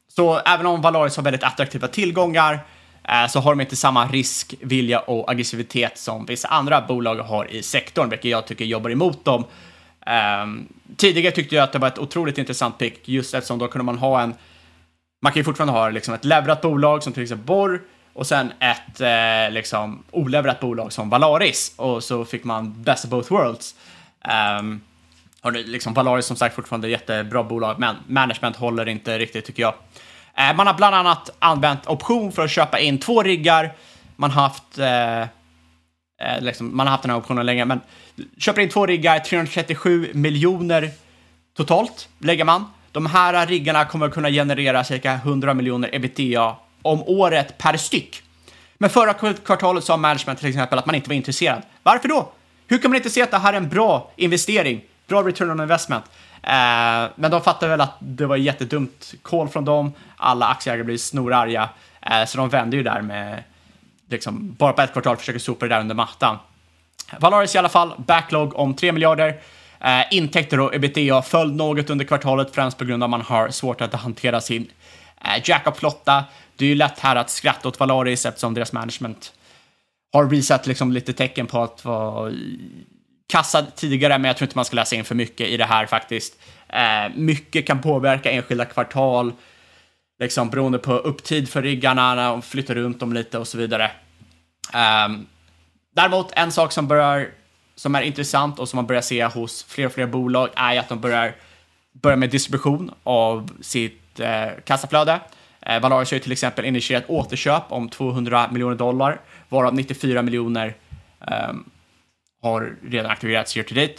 Så 0.07 0.39
även 0.39 0.65
om 0.65 0.81
Valaris 0.81 1.15
har 1.15 1.23
väldigt 1.23 1.43
attraktiva 1.43 1.87
tillgångar 1.87 2.59
eh, 3.03 3.27
så 3.29 3.39
har 3.39 3.51
de 3.51 3.61
inte 3.61 3.75
samma 3.75 4.07
risk, 4.07 4.55
vilja 4.61 4.99
och 4.99 5.31
aggressivitet 5.31 5.97
som 5.97 6.25
vissa 6.25 6.47
andra 6.47 6.81
bolag 6.81 7.15
har 7.15 7.51
i 7.51 7.63
sektorn, 7.63 8.09
vilket 8.09 8.31
jag 8.31 8.47
tycker 8.47 8.65
jobbar 8.65 8.89
emot 8.89 9.25
dem. 9.25 9.45
Um, 10.43 10.67
tidigare 10.97 11.35
tyckte 11.35 11.55
jag 11.55 11.63
att 11.63 11.71
det 11.71 11.79
var 11.79 11.87
ett 11.87 11.99
otroligt 11.99 12.37
intressant 12.37 12.77
pick, 12.77 13.09
just 13.09 13.33
eftersom 13.33 13.59
då 13.59 13.67
kunde 13.67 13.85
man 13.85 13.97
ha 13.97 14.21
en... 14.21 14.33
Man 15.21 15.33
kan 15.33 15.39
ju 15.39 15.43
fortfarande 15.43 15.73
ha 15.73 15.89
liksom 15.89 16.13
ett 16.13 16.25
leverat 16.25 16.61
bolag 16.61 17.03
som 17.03 17.13
till 17.13 17.23
exempel 17.23 17.45
Borr 17.45 17.81
och 18.19 18.27
sen 18.27 18.53
ett 18.59 19.01
eh, 19.01 19.53
liksom 19.53 20.03
oleverat 20.11 20.59
bolag 20.59 20.93
som 20.93 21.09
Valaris 21.09 21.73
och 21.75 22.03
så 22.03 22.25
fick 22.25 22.43
man 22.43 22.83
best 22.83 23.05
of 23.05 23.11
both 23.11 23.31
worlds. 23.31 23.75
Um, 24.59 24.81
och 25.41 25.53
det, 25.53 25.63
liksom 25.63 25.93
Valaris 25.93 26.25
som 26.25 26.35
sagt 26.35 26.55
fortfarande 26.55 26.89
jättebra 26.89 27.43
bolag, 27.43 27.79
men 27.79 27.95
management 28.07 28.55
håller 28.55 28.87
inte 28.87 29.17
riktigt 29.17 29.45
tycker 29.45 29.61
jag. 29.63 29.73
Eh, 30.37 30.55
man 30.55 30.67
har 30.67 30.73
bland 30.73 30.95
annat 30.95 31.29
använt 31.39 31.87
option 31.87 32.31
för 32.31 32.43
att 32.43 32.51
köpa 32.51 32.79
in 32.79 32.99
två 32.99 33.23
riggar. 33.23 33.73
Man 34.15 34.31
har 34.31 34.41
haft, 34.41 34.77
eh, 34.77 35.21
eh 35.21 36.41
liksom, 36.41 36.77
man 36.77 36.87
har 36.87 36.91
haft 36.91 37.03
den 37.03 37.11
här 37.11 37.17
optionen 37.17 37.45
länge, 37.45 37.65
men 37.65 37.81
köper 38.37 38.61
in 38.61 38.69
två 38.69 38.85
riggar, 38.85 39.19
337 39.19 40.11
miljoner 40.13 40.91
totalt 41.57 42.09
lägger 42.19 42.43
man. 42.43 42.65
De 42.91 43.05
här 43.05 43.47
riggarna 43.47 43.85
kommer 43.85 44.09
kunna 44.09 44.29
generera 44.29 44.83
cirka 44.83 45.13
100 45.13 45.53
miljoner 45.53 45.89
ebitda 45.95 46.55
om 46.81 47.03
året 47.03 47.57
per 47.57 47.77
styck. 47.77 48.23
Men 48.77 48.89
förra 48.89 49.13
kvartalet 49.33 49.83
sa 49.83 49.97
management 49.97 50.39
till 50.39 50.49
exempel 50.49 50.79
att 50.79 50.85
man 50.85 50.95
inte 50.95 51.09
var 51.09 51.15
intresserad. 51.15 51.61
Varför 51.83 52.07
då? 52.07 52.31
Hur 52.67 52.77
kan 52.77 52.91
man 52.91 52.95
inte 52.95 53.09
se 53.09 53.21
att 53.21 53.31
det 53.31 53.37
här 53.37 53.53
är 53.53 53.57
en 53.57 53.69
bra 53.69 54.11
investering? 54.15 54.81
Bra 55.07 55.23
return 55.23 55.51
on 55.51 55.59
investment. 55.59 56.03
Eh, 56.43 57.09
men 57.15 57.31
de 57.31 57.41
fattar 57.41 57.67
väl 57.67 57.81
att 57.81 57.95
det 57.99 58.25
var 58.25 58.35
jättedumt 58.35 59.13
call 59.21 59.49
från 59.49 59.65
dem. 59.65 59.93
Alla 60.17 60.47
aktieägare 60.47 60.83
blir 60.83 60.97
snorarga. 60.97 61.69
Eh, 62.01 62.25
så 62.25 62.37
de 62.37 62.49
vände 62.49 62.77
ju 62.77 62.83
där 62.83 63.01
med, 63.01 63.43
liksom, 64.09 64.55
bara 64.59 64.73
på 64.73 64.81
ett 64.81 64.93
kvartal 64.93 65.17
försöker 65.17 65.39
sopa 65.39 65.67
det 65.67 65.75
där 65.75 65.81
under 65.81 65.95
mattan. 65.95 66.37
Valaris 67.19 67.55
i 67.55 67.57
alla 67.57 67.69
fall, 67.69 67.93
backlog 67.97 68.55
om 68.55 68.73
3 68.73 68.91
miljarder. 68.91 69.39
Eh, 69.79 70.01
intäkter 70.11 70.59
och 70.59 70.75
ebitda 70.75 71.21
föll 71.21 71.51
något 71.51 71.89
under 71.89 72.05
kvartalet, 72.05 72.55
främst 72.55 72.77
på 72.77 72.85
grund 72.85 73.03
av 73.03 73.07
att 73.07 73.11
man 73.11 73.21
har 73.21 73.49
svårt 73.49 73.81
att 73.81 73.93
hantera 73.93 74.41
sin 74.41 74.67
Eh, 75.25 75.41
Jacob-flotta. 75.43 76.23
Det 76.55 76.65
är 76.65 76.69
ju 76.69 76.75
lätt 76.75 76.99
här 76.99 77.15
att 77.15 77.29
skratta 77.29 77.67
åt 77.67 77.79
Valaris 77.79 78.25
eftersom 78.25 78.53
deras 78.53 78.73
management 78.73 79.33
har 80.13 80.25
visat 80.25 80.67
liksom 80.67 80.91
lite 80.91 81.13
tecken 81.13 81.47
på 81.47 81.63
att 81.63 81.85
vara 81.85 82.31
kassad 83.27 83.75
tidigare, 83.75 84.17
men 84.17 84.29
jag 84.29 84.37
tror 84.37 84.45
inte 84.45 84.57
man 84.57 84.65
ska 84.65 84.75
läsa 84.75 84.95
in 84.95 85.05
för 85.05 85.15
mycket 85.15 85.47
i 85.47 85.57
det 85.57 85.65
här 85.65 85.85
faktiskt. 85.85 86.39
Eh, 86.69 87.15
mycket 87.15 87.67
kan 87.67 87.81
påverka 87.81 88.31
enskilda 88.31 88.65
kvartal, 88.65 89.33
liksom 90.19 90.49
beroende 90.49 90.79
på 90.79 90.93
upptid 90.93 91.49
för 91.49 91.61
riggarna, 91.61 92.15
när 92.15 92.29
de 92.29 92.41
flyttar 92.41 92.75
runt 92.75 92.99
dem 92.99 93.13
lite 93.13 93.37
och 93.37 93.47
så 93.47 93.57
vidare. 93.57 93.91
Ehm, 94.73 95.27
däremot, 95.95 96.31
en 96.35 96.51
sak 96.51 96.71
som, 96.71 96.87
börjar, 96.87 97.29
som 97.75 97.95
är 97.95 98.01
intressant 98.01 98.59
och 98.59 98.69
som 98.69 98.77
man 98.77 98.87
börjar 98.87 99.01
se 99.01 99.25
hos 99.25 99.63
fler 99.63 99.85
och 99.85 99.91
fler 99.91 100.07
bolag 100.07 100.49
är 100.55 100.79
att 100.79 100.89
de 100.89 100.99
börjar, 100.99 101.35
börja 101.93 102.17
med 102.17 102.29
distribution 102.29 102.91
av 103.03 103.49
sitt 103.61 103.98
eh, 104.19 104.47
kassaflöde. 104.65 105.19
Eh, 105.61 105.81
Valaris 105.81 106.11
har 106.11 106.15
ju 106.15 106.19
till 106.19 106.31
exempel 106.31 106.65
initierat 106.65 107.03
återköp 107.07 107.63
om 107.69 107.89
200 107.89 108.49
miljoner 108.51 108.75
dollar, 108.75 109.19
varav 109.49 109.75
94 109.75 110.21
miljoner 110.21 110.73
eh, 111.27 111.53
har 112.41 112.75
redan 112.89 113.11
aktiverats 113.11 113.57
year 113.57 113.67
to 113.67 113.75
date. 113.75 113.95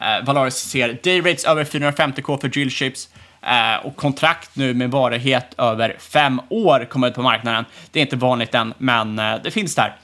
Eh, 0.00 0.24
Valaris 0.24 0.56
ser 0.56 0.98
day 1.02 1.20
rates 1.20 1.44
över 1.44 1.64
450k 1.64 2.40
för 2.40 2.48
drillships 2.48 3.08
eh, 3.42 3.86
och 3.86 3.96
kontrakt 3.96 4.56
nu 4.56 4.74
med 4.74 4.90
varighet 4.90 5.54
över 5.58 5.96
fem 5.98 6.40
år 6.48 6.86
kommer 6.90 7.08
ut 7.08 7.14
på 7.14 7.22
marknaden. 7.22 7.64
Det 7.90 8.00
är 8.00 8.02
inte 8.02 8.16
vanligt 8.16 8.54
än, 8.54 8.74
men 8.78 9.18
eh, 9.18 9.34
det 9.44 9.50
finns 9.50 9.74
där. 9.74 9.96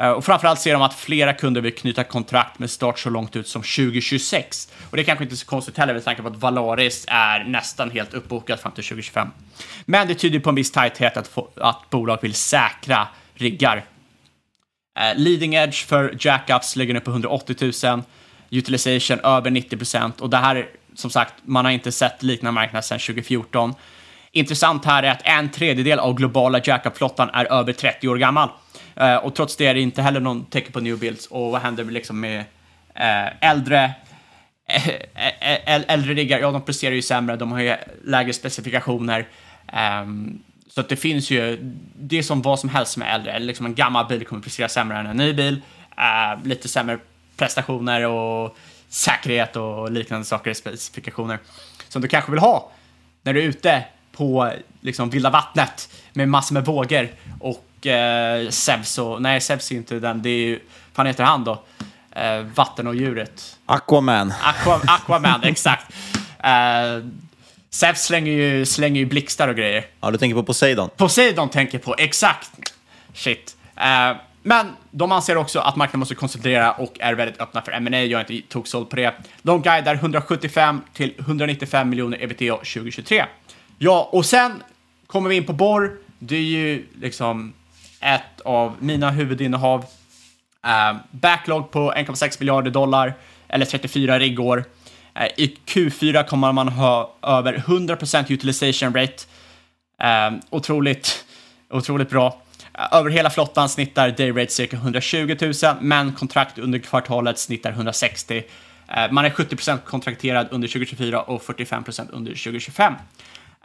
Eh, 0.00 0.10
och 0.10 0.24
framförallt 0.24 0.60
ser 0.60 0.72
de 0.72 0.82
att 0.82 0.94
flera 0.94 1.32
kunder 1.32 1.60
vill 1.60 1.74
knyta 1.74 2.04
kontrakt 2.04 2.58
med 2.58 2.70
start 2.70 2.98
så 2.98 3.10
långt 3.10 3.36
ut 3.36 3.48
som 3.48 3.62
2026. 3.62 4.72
Och 4.90 4.96
det 4.96 5.02
är 5.02 5.04
kanske 5.04 5.24
inte 5.24 5.36
så 5.36 5.46
konstigt 5.46 5.78
heller 5.78 5.94
med 5.94 6.04
tanke 6.04 6.22
på 6.22 6.28
att 6.28 6.36
Valaris 6.36 7.04
är 7.08 7.44
nästan 7.44 7.90
helt 7.90 8.14
uppbokat 8.14 8.60
fram 8.60 8.72
till 8.72 8.84
2025. 8.84 9.28
Men 9.84 10.08
det 10.08 10.14
tyder 10.14 10.38
på 10.38 10.48
en 10.48 10.54
viss 10.54 10.72
tajthet 10.72 11.16
att, 11.16 11.28
få, 11.28 11.48
att 11.56 11.90
bolag 11.90 12.18
vill 12.22 12.34
säkra 12.34 13.08
riggar 13.34 13.84
Uh, 14.98 15.18
leading 15.18 15.54
edge 15.54 15.86
för 15.86 16.16
jackups 16.20 16.76
ligger 16.76 16.94
nu 16.94 17.00
på 17.00 17.10
180 17.10 17.72
000, 17.84 18.02
utilization 18.50 19.20
över 19.20 19.50
90 19.50 19.76
procent 19.76 20.20
och 20.20 20.30
det 20.30 20.36
här, 20.36 20.68
som 20.94 21.10
sagt, 21.10 21.34
man 21.44 21.64
har 21.64 21.72
inte 21.72 21.92
sett 21.92 22.22
liknande 22.22 22.54
marknad 22.54 22.84
sedan 22.84 22.98
2014. 22.98 23.74
Intressant 24.32 24.84
här 24.84 25.02
är 25.02 25.10
att 25.10 25.20
en 25.24 25.50
tredjedel 25.50 25.98
av 25.98 26.14
globala 26.14 26.60
jackup-flottan 26.60 27.30
är 27.32 27.44
över 27.44 27.72
30 27.72 28.08
år 28.08 28.16
gammal. 28.16 28.48
Eh, 28.96 29.16
och 29.16 29.34
trots 29.34 29.56
det 29.56 29.66
är 29.66 29.74
det 29.74 29.80
inte 29.80 30.02
heller 30.02 30.20
någon 30.20 30.44
tecken 30.44 30.72
på 30.72 30.80
new 30.80 30.98
builds. 30.98 31.26
Och 31.26 31.50
vad 31.50 31.60
händer 31.60 31.84
liksom 31.84 32.20
med 32.20 32.44
eh, 32.94 33.50
äldre 33.50 33.94
eh, 34.66 35.92
äldre 35.92 36.14
riggar? 36.14 36.38
Ja, 36.38 36.50
de 36.50 36.62
presterar 36.62 36.94
ju 36.94 37.02
sämre, 37.02 37.36
de 37.36 37.52
har 37.52 37.60
ju 37.60 37.76
lägre 38.04 38.32
specifikationer. 38.32 39.26
Um, 40.02 40.42
så 40.68 40.80
att 40.80 40.88
det 40.88 40.96
finns 40.96 41.30
ju, 41.30 41.58
det 41.98 42.18
är 42.18 42.22
som 42.22 42.42
vad 42.42 42.60
som 42.60 42.68
helst 42.68 42.96
med 42.96 43.14
äldre. 43.14 43.38
Liksom 43.38 43.66
en 43.66 43.74
gammal 43.74 44.06
bil 44.06 44.26
kommer 44.26 44.42
prestera 44.42 44.68
sämre 44.68 44.98
än 44.98 45.06
en 45.06 45.16
ny 45.16 45.32
bil. 45.32 45.62
Uh, 45.98 46.46
lite 46.46 46.68
sämre 46.68 46.98
prestationer 47.36 48.06
och 48.06 48.56
säkerhet 48.88 49.56
och 49.56 49.90
liknande 49.90 50.24
saker 50.24 50.50
i 50.50 50.54
specifikationer. 50.54 51.38
Som 51.88 52.02
du 52.02 52.08
kanske 52.08 52.30
vill 52.30 52.40
ha 52.40 52.70
när 53.22 53.32
du 53.32 53.40
är 53.40 53.44
ute 53.44 53.84
på 54.12 54.52
liksom 54.80 55.10
vilda 55.10 55.30
vattnet 55.30 55.88
med 56.12 56.28
massor 56.28 56.54
med 56.54 56.64
vågor 56.64 57.08
och 57.40 57.64
eh, 57.86 58.50
Zeus 58.50 58.98
och, 58.98 59.22
nej 59.22 59.40
Zeus 59.40 59.70
är 59.70 59.76
inte 59.76 59.94
den, 59.94 60.22
det 60.22 60.30
är 60.30 60.46
ju, 60.46 60.60
vad 60.94 61.06
heter 61.06 61.24
han 61.24 61.44
då? 61.44 61.62
Eh, 62.10 62.40
vatten 62.40 62.86
och 62.86 62.94
djuret. 62.94 63.58
Aquaman. 63.66 64.32
Aqua, 64.42 64.80
Aquaman, 64.86 65.42
exakt. 65.44 65.92
Eh, 66.38 67.04
Zeus 67.70 67.98
slänger 67.98 68.32
ju, 68.32 68.66
slänger 68.66 69.00
ju 69.00 69.06
blixtar 69.06 69.48
och 69.48 69.56
grejer. 69.56 69.84
Ja, 70.00 70.10
du 70.10 70.18
tänker 70.18 70.34
på 70.34 70.42
Poseidon? 70.42 70.90
Poseidon 70.96 71.48
tänker 71.48 71.78
på, 71.78 71.94
exakt. 71.98 72.50
Shit. 73.14 73.56
Uh, 73.76 74.16
men 74.42 74.66
de 74.90 75.12
anser 75.12 75.36
också 75.36 75.58
att 75.58 75.76
marknaden 75.76 76.00
måste 76.00 76.14
konsolidera 76.14 76.72
och 76.72 77.00
är 77.00 77.14
väldigt 77.14 77.40
öppna 77.40 77.62
för 77.62 77.72
M&A. 77.72 78.04
Jag 78.04 78.20
är 78.20 78.32
inte 78.32 78.48
tog 78.48 78.68
såld 78.68 78.90
på 78.90 78.96
det. 78.96 79.14
De 79.42 79.62
guidar 79.62 79.94
175 79.94 80.80
till 80.92 81.14
195 81.18 81.88
miljoner 81.88 82.22
ebitda 82.22 82.56
2023. 82.56 83.24
Ja, 83.78 84.08
och 84.12 84.26
sen 84.26 84.62
kommer 85.06 85.30
vi 85.30 85.36
in 85.36 85.44
på 85.44 85.52
borr. 85.52 85.98
Det 86.18 86.36
är 86.36 86.40
ju 86.40 86.86
liksom 87.00 87.52
ett 88.00 88.40
av 88.44 88.76
mina 88.80 89.10
huvudinnehav. 89.10 89.84
Eh, 90.66 90.96
backlog 91.10 91.70
på 91.70 91.92
1,6 91.92 92.36
miljarder 92.40 92.70
dollar, 92.70 93.14
eller 93.48 93.66
34 93.66 94.18
riggår. 94.18 94.64
Eh, 95.14 95.26
I 95.36 95.56
Q4 95.66 96.24
kommer 96.24 96.52
man 96.52 96.68
ha 96.68 97.14
över 97.22 97.62
100% 97.66 98.30
utilization 98.30 98.94
rate. 98.94 99.24
Eh, 100.02 100.38
otroligt, 100.50 101.24
otroligt 101.70 102.10
bra. 102.10 102.42
Eh, 102.78 102.98
över 102.98 103.10
hela 103.10 103.30
flottan 103.30 103.68
snittar 103.68 104.10
dayrate 104.10 104.52
cirka 104.52 104.76
120 104.76 105.36
000, 105.40 105.52
men 105.80 106.12
kontrakt 106.12 106.58
under 106.58 106.78
kvartalet 106.78 107.38
snittar 107.38 107.70
160. 107.70 108.44
Eh, 108.88 109.10
man 109.10 109.24
är 109.24 109.30
70% 109.30 109.78
kontrakterad 109.84 110.48
under 110.50 110.68
2024 110.68 111.22
och 111.22 111.42
45% 111.42 112.08
under 112.12 112.30
2025. 112.30 112.94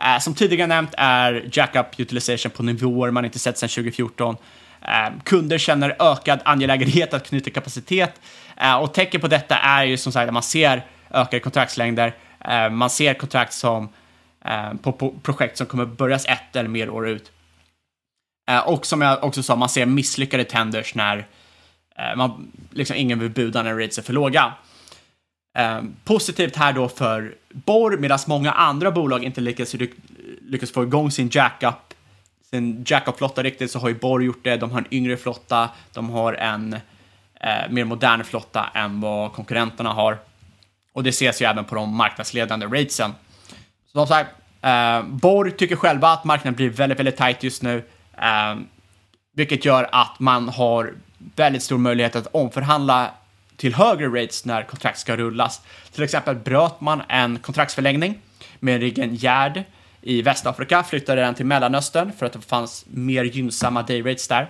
Uh, 0.01 0.19
som 0.19 0.35
tidigare 0.35 0.67
nämnt 0.67 0.93
är 0.97 1.49
jackup 1.53 1.99
utilization 1.99 2.51
på 2.51 2.63
nivåer 2.63 3.11
man 3.11 3.25
inte 3.25 3.39
sett 3.39 3.57
sedan 3.57 3.69
2014. 3.69 4.35
Uh, 4.35 5.05
eh, 5.05 5.11
kunder 5.23 5.57
känner 5.57 5.95
ökad 5.99 6.39
angelägenhet 6.45 7.13
att 7.13 7.27
knyta 7.27 7.49
kapacitet 7.49 8.21
eh, 8.57 8.75
och 8.75 8.93
tecken 8.93 9.21
på 9.21 9.27
detta 9.27 9.55
är 9.57 9.83
ju 9.83 9.97
som 9.97 10.11
sagt 10.11 10.27
att 10.27 10.33
man 10.33 10.43
ser 10.43 10.85
ökade 11.13 11.39
kontraktslängder. 11.39 12.13
Eh, 12.45 12.69
man 12.69 12.89
ser 12.89 13.13
kontrakt 13.13 13.53
som 13.53 13.89
eh, 14.45 14.73
på, 14.81 14.91
på 14.91 15.13
projekt 15.23 15.57
som 15.57 15.67
kommer 15.67 15.85
börjas 15.85 16.25
ett 16.25 16.55
eller 16.55 16.69
mer 16.69 16.89
år 16.89 17.07
ut. 17.07 17.31
Eh, 18.49 18.67
och 18.67 18.85
som 18.85 19.01
jag 19.01 19.23
också 19.23 19.43
sa, 19.43 19.55
man 19.55 19.69
ser 19.69 19.85
misslyckade 19.85 20.43
tenders 20.43 20.95
när 20.95 21.27
man, 22.17 22.51
liksom 22.69 22.95
ingen 22.95 23.19
vill 23.19 23.29
buda 23.29 23.63
när 23.63 23.75
rates 23.75 23.97
är 23.97 24.01
för 24.01 24.13
låga. 24.13 24.53
Ehm, 25.53 25.95
positivt 26.03 26.55
här 26.55 26.73
då 26.73 26.89
för 26.89 27.35
Borr, 27.49 27.97
medan 27.97 28.19
många 28.27 28.51
andra 28.51 28.91
bolag 28.91 29.23
inte 29.23 29.41
lyckas, 29.41 29.75
lyckas 30.41 30.71
få 30.71 30.83
igång 30.83 31.11
sin 31.11 31.29
jackup 31.33 31.91
sin 32.51 32.83
jackup-flotta 32.87 33.43
riktigt 33.43 33.71
så 33.71 33.79
har 33.79 33.89
ju 33.89 33.95
Borr 33.95 34.23
gjort 34.23 34.43
det. 34.43 34.57
De 34.57 34.71
har 34.71 34.77
en 34.77 34.93
yngre 34.93 35.17
flotta, 35.17 35.69
de 35.93 36.09
har 36.09 36.33
en 36.33 36.73
eh, 37.39 37.69
mer 37.69 37.83
modern 37.83 38.23
flotta 38.23 38.69
än 38.73 39.01
vad 39.01 39.33
konkurrenterna 39.33 39.89
har. 39.93 40.17
Och 40.93 41.03
det 41.03 41.09
ses 41.09 41.41
ju 41.41 41.45
även 41.45 41.65
på 41.65 41.75
de 41.75 41.95
marknadsledande 41.95 42.65
ratesen. 42.65 43.11
Som 43.91 44.07
sagt, 44.07 44.29
eh, 44.61 45.03
Borg 45.03 45.51
tycker 45.51 45.75
själva 45.75 46.09
att 46.09 46.23
marknaden 46.23 46.55
blir 46.55 46.69
väldigt, 46.69 46.99
väldigt 46.99 47.17
tight 47.17 47.43
just 47.43 47.61
nu. 47.61 47.83
Eh, 48.17 48.55
vilket 49.33 49.65
gör 49.65 49.89
att 49.91 50.19
man 50.19 50.49
har 50.49 50.93
väldigt 51.35 51.63
stor 51.63 51.77
möjlighet 51.77 52.15
att 52.15 52.27
omförhandla 52.27 53.11
till 53.61 53.75
högre 53.75 54.07
rates 54.07 54.45
när 54.45 54.63
kontrakt 54.63 54.99
ska 54.99 55.17
rullas. 55.17 55.61
Till 55.91 56.03
exempel 56.03 56.35
bröt 56.35 56.81
man 56.81 57.01
en 57.09 57.39
kontraktsförlängning 57.39 58.19
med 58.59 58.79
riggen 58.79 59.15
Gerd 59.15 59.63
i 60.01 60.21
Västafrika, 60.21 60.83
flyttade 60.83 61.21
den 61.21 61.35
till 61.35 61.45
Mellanöstern 61.45 62.11
för 62.17 62.25
att 62.25 62.33
det 62.33 62.41
fanns 62.41 62.85
mer 62.87 63.23
gynnsamma 63.23 63.81
dayrates 63.81 64.27
där. 64.27 64.49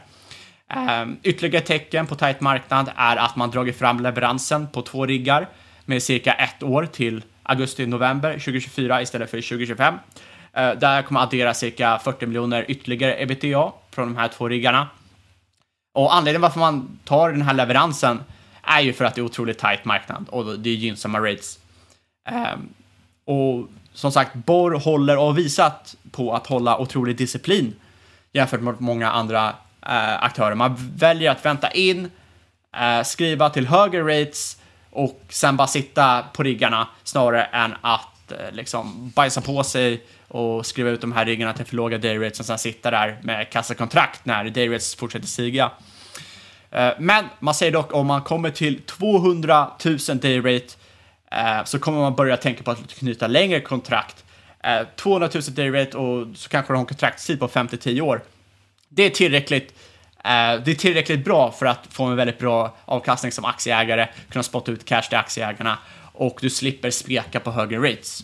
Um, 1.02 1.18
ytterligare 1.24 1.66
tecken 1.66 2.08
på 2.08 2.16
tight 2.16 2.42
marknad 2.42 2.92
är 2.96 3.18
att 3.18 3.36
man 3.36 3.52
dragit 3.52 3.78
fram 3.78 4.00
leveransen 4.00 4.68
på 4.68 4.82
två 4.82 5.06
riggar 5.06 5.48
med 5.86 6.04
cirka 6.04 6.34
ett 6.34 6.64
år 6.64 6.86
till 6.86 7.24
augusti-november 7.44 8.34
2024 8.34 9.02
istället 9.02 9.32
för 9.32 9.38
2025. 9.38 9.94
Uh, 9.94 10.00
ehm, 10.54 10.80
där 10.80 11.02
kommer 11.02 11.20
addera 11.22 11.54
cirka 11.54 12.00
40 12.04 12.26
miljoner 12.26 12.66
ytterligare 12.68 13.22
ebitda 13.22 13.72
från 13.92 14.14
de 14.14 14.18
här 14.18 14.28
två 14.28 14.50
riggarna. 14.50 14.88
Och 15.94 16.16
anledningen 16.16 16.42
varför 16.42 16.60
man 16.60 17.00
tar 17.04 17.32
den 17.32 17.42
här 17.42 17.54
leveransen 17.54 18.20
är 18.64 18.82
ju 18.82 18.94
för 18.94 19.06
att 19.06 19.16
det 19.16 19.22
är 19.22 19.26
otroligt 19.26 19.60
tight 19.60 19.86
marknad 19.86 20.26
och 20.30 20.60
det 20.60 20.70
är 20.70 20.76
gynnsamma 20.76 21.20
rates. 21.20 21.60
Ehm, 22.30 22.70
och 23.26 23.68
som 23.94 24.12
sagt, 24.12 24.34
Borr 24.36 24.80
håller 24.80 25.18
och 25.18 25.26
har 25.26 25.34
visat 25.34 25.96
på 26.12 26.34
att 26.34 26.48
hålla 26.48 26.78
otrolig 26.78 27.18
disciplin 27.18 27.76
jämfört 28.34 28.62
med 28.62 28.82
många 28.82 29.12
andra 29.12 29.50
eh, 29.86 30.24
aktörer. 30.24 30.56
Man 30.56 30.76
väljer 30.96 31.32
att 31.32 31.46
vänta 31.46 31.72
in, 31.72 32.12
eh, 32.78 33.04
skriva 33.04 33.50
till 33.50 33.68
högre 33.68 34.22
rates 34.22 34.58
och 34.90 35.22
sen 35.30 35.58
bara 35.58 35.68
sitta 35.68 36.24
på 36.34 36.44
riggarna 36.44 36.88
snarare 37.04 37.44
än 37.44 37.76
att 37.82 38.32
eh, 38.32 38.52
liksom 38.52 39.10
bajsa 39.16 39.42
på 39.42 39.64
sig 39.64 40.04
och 40.28 40.66
skriva 40.66 40.90
ut 40.90 41.02
de 41.02 41.12
här 41.12 41.26
riggarna 41.26 41.54
till 41.54 41.66
för 41.66 41.76
låga 41.76 41.98
dayrates 41.98 42.40
och 42.40 42.46
sen 42.46 42.58
sitta 42.58 42.92
där 42.92 43.20
med 43.24 43.50
kassakontrakt 43.50 44.26
när 44.26 44.50
dayrates 44.50 44.96
fortsätter 44.96 45.28
stiga. 45.28 45.72
Eh, 46.72 46.90
men 47.00 47.26
man 47.40 47.54
säger 47.54 47.72
dock 47.72 47.94
om 47.94 48.08
man 48.08 48.22
kommer 48.22 48.50
till 48.50 48.82
200 48.82 49.68
000 49.86 49.98
dayrate 50.20 50.68
så 51.66 51.80
kommer 51.80 52.00
man 52.00 52.16
börja 52.16 52.38
tänka 52.38 52.64
på 52.64 52.72
att 52.72 52.94
knyta 52.94 53.28
längre 53.28 53.60
kontrakt. 53.60 54.24
200 54.96 55.30
000 55.34 55.44
dayrate 55.48 55.98
och 55.98 56.38
så 56.38 56.50
kanske 56.50 56.74
du 56.74 56.76
har 56.76 56.82
en 56.82 56.86
kontraktstid 56.86 57.40
på 57.40 57.48
5-10 57.48 58.02
år. 58.02 58.22
Det 58.90 59.04
är 59.04 59.10
tillräckligt 59.10 59.74
eh, 60.24 60.64
det 60.64 60.72
är 60.72 60.76
tillräckligt 60.76 61.26
bra 61.26 61.52
för 61.52 61.66
att 61.66 61.88
få 61.90 62.04
en 62.04 62.16
väldigt 62.16 62.40
bra 62.40 62.76
avkastning 62.86 63.32
som 63.32 63.46
aktieägare, 63.46 64.08
kunna 64.30 64.44
spotta 64.44 64.72
ut 64.72 64.86
cash 64.86 65.02
till 65.02 65.18
aktieägarna 65.18 65.78
och 66.14 66.38
du 66.42 66.50
slipper 66.50 66.90
speka 66.90 67.40
på 67.40 67.52
högre 67.52 67.92
rates. 67.92 68.24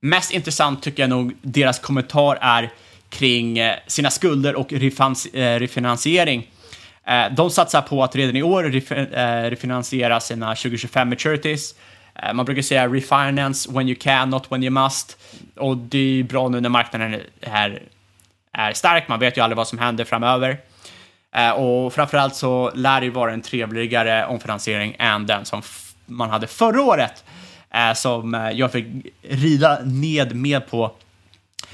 Mest 0.00 0.30
intressant 0.30 0.82
tycker 0.82 1.02
jag 1.02 1.10
nog 1.10 1.34
deras 1.42 1.78
kommentar 1.78 2.38
är 2.40 2.72
kring 3.08 3.58
eh, 3.58 3.76
sina 3.86 4.10
skulder 4.10 4.54
och 4.54 4.72
refinansiering. 4.72 6.50
Eh, 7.08 7.32
De 7.32 7.50
satsar 7.50 7.82
på 7.82 8.04
att 8.04 8.16
redan 8.16 8.36
i 8.36 8.42
år 8.42 8.64
ref- 8.64 9.14
eh, 9.46 9.50
refinansiera 9.50 10.20
sina 10.20 10.54
2025 10.54 11.08
maturities. 11.08 11.74
Eh, 12.14 12.32
Man 12.32 12.44
brukar 12.46 12.62
säga 12.62 12.88
refinance 12.88 13.72
when 13.72 13.88
you 13.88 13.96
can, 14.00 14.30
not 14.30 14.52
when 14.52 14.62
you 14.62 14.70
must. 14.70 15.18
Och 15.56 15.76
det 15.76 15.98
är 16.20 16.22
bra 16.22 16.48
nu 16.48 16.60
när 16.60 16.68
marknaden 16.68 17.20
är, 17.40 17.82
är 18.52 18.72
stark. 18.72 19.08
Man 19.08 19.18
vet 19.20 19.36
ju 19.36 19.40
aldrig 19.40 19.56
vad 19.56 19.68
som 19.68 19.78
händer 19.78 20.04
framöver. 20.04 20.58
Eh, 21.34 21.50
Och 21.50 21.92
framförallt 21.92 22.34
så 22.34 22.70
lär 22.74 23.00
det 23.00 23.06
ju 23.06 23.12
vara 23.12 23.32
en 23.32 23.42
trevligare 23.42 24.26
omfinansiering 24.26 24.96
än 24.98 25.26
den 25.26 25.44
som 25.44 25.62
man 26.06 26.30
hade 26.30 26.46
förra 26.46 26.82
året. 26.82 27.24
Eh, 27.70 27.92
som 27.94 28.34
eh, 28.34 28.50
jag 28.50 28.72
fick 28.72 28.86
rida 29.22 29.78
ned 29.84 30.36
med 30.36 30.70
på 30.70 30.92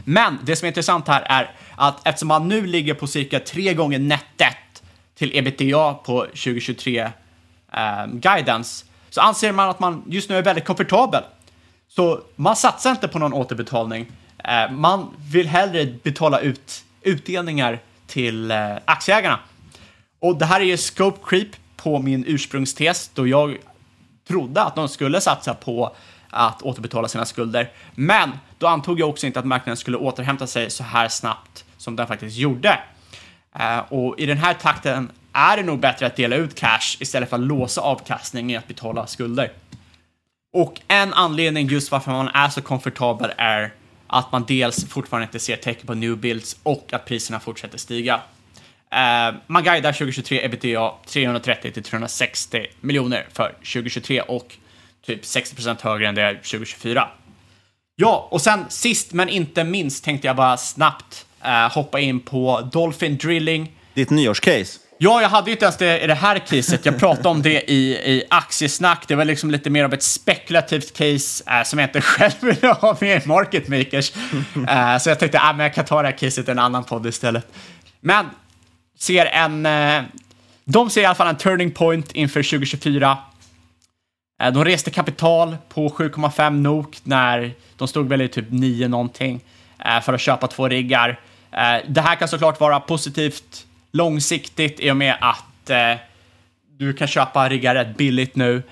men 0.04 0.38
det 0.42 0.56
som 0.56 0.66
är 0.66 0.68
intressant 0.68 1.08
här 1.08 1.22
är 1.26 1.50
att 1.76 2.06
eftersom 2.06 2.28
man 2.28 2.48
nu 2.48 2.66
ligger 2.66 2.94
på 2.94 3.06
cirka 3.06 3.40
tre 3.40 3.74
gånger 3.74 3.98
nettet 3.98 4.56
till 5.14 5.36
ebitda 5.36 5.94
på 5.94 6.20
2023 6.20 6.98
eh, 7.72 8.06
guidance 8.12 8.84
så 9.10 9.20
anser 9.20 9.52
man 9.52 9.68
att 9.68 9.80
man 9.80 10.02
just 10.06 10.28
nu 10.28 10.36
är 10.36 10.42
väldigt 10.42 10.64
komfortabel. 10.64 11.22
Så 11.88 12.20
man 12.36 12.56
satsar 12.56 12.90
inte 12.90 13.08
på 13.08 13.18
någon 13.18 13.32
återbetalning. 13.32 14.06
Eh, 14.38 14.70
man 14.70 15.14
vill 15.32 15.48
hellre 15.48 15.86
betala 16.02 16.40
ut 16.40 16.84
utdelningar 17.02 17.78
till 18.06 18.50
eh, 18.50 18.76
aktieägarna. 18.84 19.38
Och 20.18 20.38
det 20.38 20.44
här 20.44 20.60
är 20.60 20.64
ju 20.64 20.76
scope 20.76 21.18
creep 21.24 21.48
på 21.76 21.98
min 21.98 22.24
ursprungstes 22.26 23.10
då 23.14 23.26
jag 23.26 23.56
trodde 24.28 24.62
att 24.62 24.74
de 24.74 24.88
skulle 24.88 25.20
satsa 25.20 25.54
på 25.54 25.96
att 26.30 26.62
återbetala 26.62 27.08
sina 27.08 27.24
skulder. 27.24 27.70
Men 27.94 28.30
då 28.58 28.66
antog 28.66 29.00
jag 29.00 29.08
också 29.08 29.26
inte 29.26 29.38
att 29.38 29.44
marknaden 29.44 29.76
skulle 29.76 29.96
återhämta 29.96 30.46
sig 30.46 30.70
så 30.70 30.84
här 30.84 31.08
snabbt 31.08 31.64
som 31.76 31.96
den 31.96 32.06
faktiskt 32.06 32.36
gjorde. 32.36 32.78
Eh, 33.58 33.78
och 33.78 34.18
i 34.18 34.26
den 34.26 34.38
här 34.38 34.54
takten 34.54 35.12
är 35.32 35.56
det 35.56 35.62
nog 35.62 35.80
bättre 35.80 36.06
att 36.06 36.16
dela 36.16 36.36
ut 36.36 36.54
cash 36.54 36.96
istället 37.00 37.30
för 37.30 37.36
att 37.36 37.42
låsa 37.42 37.80
avkastning 37.80 38.52
i 38.52 38.56
att 38.56 38.68
betala 38.68 39.06
skulder. 39.06 39.52
Och 40.52 40.80
en 40.88 41.12
anledning 41.12 41.66
just 41.66 41.90
varför 41.90 42.12
man 42.12 42.28
är 42.28 42.48
så 42.48 42.62
komfortabel 42.62 43.32
är 43.36 43.72
att 44.06 44.32
man 44.32 44.44
dels 44.48 44.88
fortfarande 44.88 45.24
inte 45.24 45.38
ser 45.38 45.56
tecken 45.56 45.86
på 45.86 45.94
new 45.94 46.16
builds 46.16 46.56
och 46.62 46.92
att 46.92 47.04
priserna 47.04 47.40
fortsätter 47.40 47.78
stiga. 47.78 48.14
Uh, 48.14 49.40
man 49.46 49.64
guidar 49.64 49.92
2023 49.92 50.44
ebitda 50.44 50.94
330 51.06 51.72
till 51.72 51.82
360 51.82 52.66
miljoner 52.80 53.26
för 53.32 53.48
2023 53.48 54.20
och 54.20 54.56
typ 55.06 55.24
60 55.24 55.54
procent 55.54 55.80
högre 55.80 56.08
än 56.08 56.14
det 56.14 56.22
är 56.22 56.34
2024. 56.34 57.08
Ja, 57.96 58.28
och 58.30 58.40
sen 58.40 58.64
sist 58.68 59.12
men 59.12 59.28
inte 59.28 59.64
minst 59.64 60.04
tänkte 60.04 60.26
jag 60.26 60.36
bara 60.36 60.56
snabbt 60.56 61.26
eh, 61.44 61.72
hoppa 61.72 62.00
in 62.00 62.20
på 62.20 62.68
Dolphin 62.72 63.16
Drilling. 63.16 63.72
Ditt 63.94 64.10
nyårscase. 64.10 64.78
Ja, 64.98 65.22
jag 65.22 65.28
hade 65.28 65.50
ju 65.50 65.52
inte 65.52 65.64
ens 65.64 65.76
det 65.76 66.00
i 66.00 66.06
det 66.06 66.14
här 66.14 66.38
caset. 66.38 66.86
Jag 66.86 66.98
pratade 66.98 67.28
om 67.28 67.42
det 67.42 67.70
i, 67.70 67.92
i 67.92 68.22
aktiesnack. 68.30 69.04
Det 69.08 69.14
var 69.14 69.24
liksom 69.24 69.50
lite 69.50 69.70
mer 69.70 69.84
av 69.84 69.94
ett 69.94 70.02
spekulativt 70.02 70.96
case 70.96 71.44
eh, 71.50 71.62
som 71.64 71.78
jag 71.78 71.88
inte 71.88 72.00
själv 72.00 72.32
ville 72.40 72.68
ha 72.68 72.96
med 73.00 73.24
i 73.24 73.28
Market 73.28 73.68
Makers. 73.68 74.12
Eh, 74.68 74.98
så 74.98 75.08
jag 75.10 75.18
tänkte 75.18 75.40
att 75.40 75.54
ah, 75.54 75.62
jag 75.62 75.74
kan 75.74 75.84
ta 75.84 76.02
det 76.02 76.08
här 76.08 76.18
caset 76.18 76.48
i 76.48 76.50
en 76.50 76.58
annan 76.58 76.84
podd 76.84 77.06
istället. 77.06 77.46
Men 78.00 78.26
ser 78.98 79.26
en... 79.26 79.66
Eh, 79.66 80.02
de 80.64 80.90
ser 80.90 81.02
i 81.02 81.04
alla 81.04 81.14
fall 81.14 81.28
en 81.28 81.36
turning 81.36 81.70
point 81.70 82.12
inför 82.12 82.42
2024. 82.42 83.18
Eh, 84.42 84.52
De 84.52 84.64
reste 84.64 84.90
kapital 84.90 85.56
på 85.68 85.88
7,5 85.88 86.50
NOK 86.50 86.96
när 87.02 87.54
de 87.76 87.88
stod 87.88 88.08
väl 88.08 88.20
i 88.22 88.28
typ 88.28 88.46
9 88.50 88.88
någonting 88.88 89.40
eh, 89.84 90.00
för 90.00 90.12
att 90.12 90.20
köpa 90.20 90.46
två 90.46 90.68
riggar. 90.68 91.20
Eh, 91.56 91.76
det 91.88 92.00
här 92.00 92.16
kan 92.16 92.28
såklart 92.28 92.60
vara 92.60 92.80
positivt 92.80 93.66
långsiktigt 93.92 94.80
i 94.80 94.90
och 94.90 94.96
med 94.96 95.16
att 95.20 95.70
eh, 95.70 95.94
du 96.78 96.92
kan 96.92 97.08
köpa 97.08 97.48
riggar 97.48 97.74
rätt 97.74 97.96
billigt 97.96 98.36
nu 98.36 98.62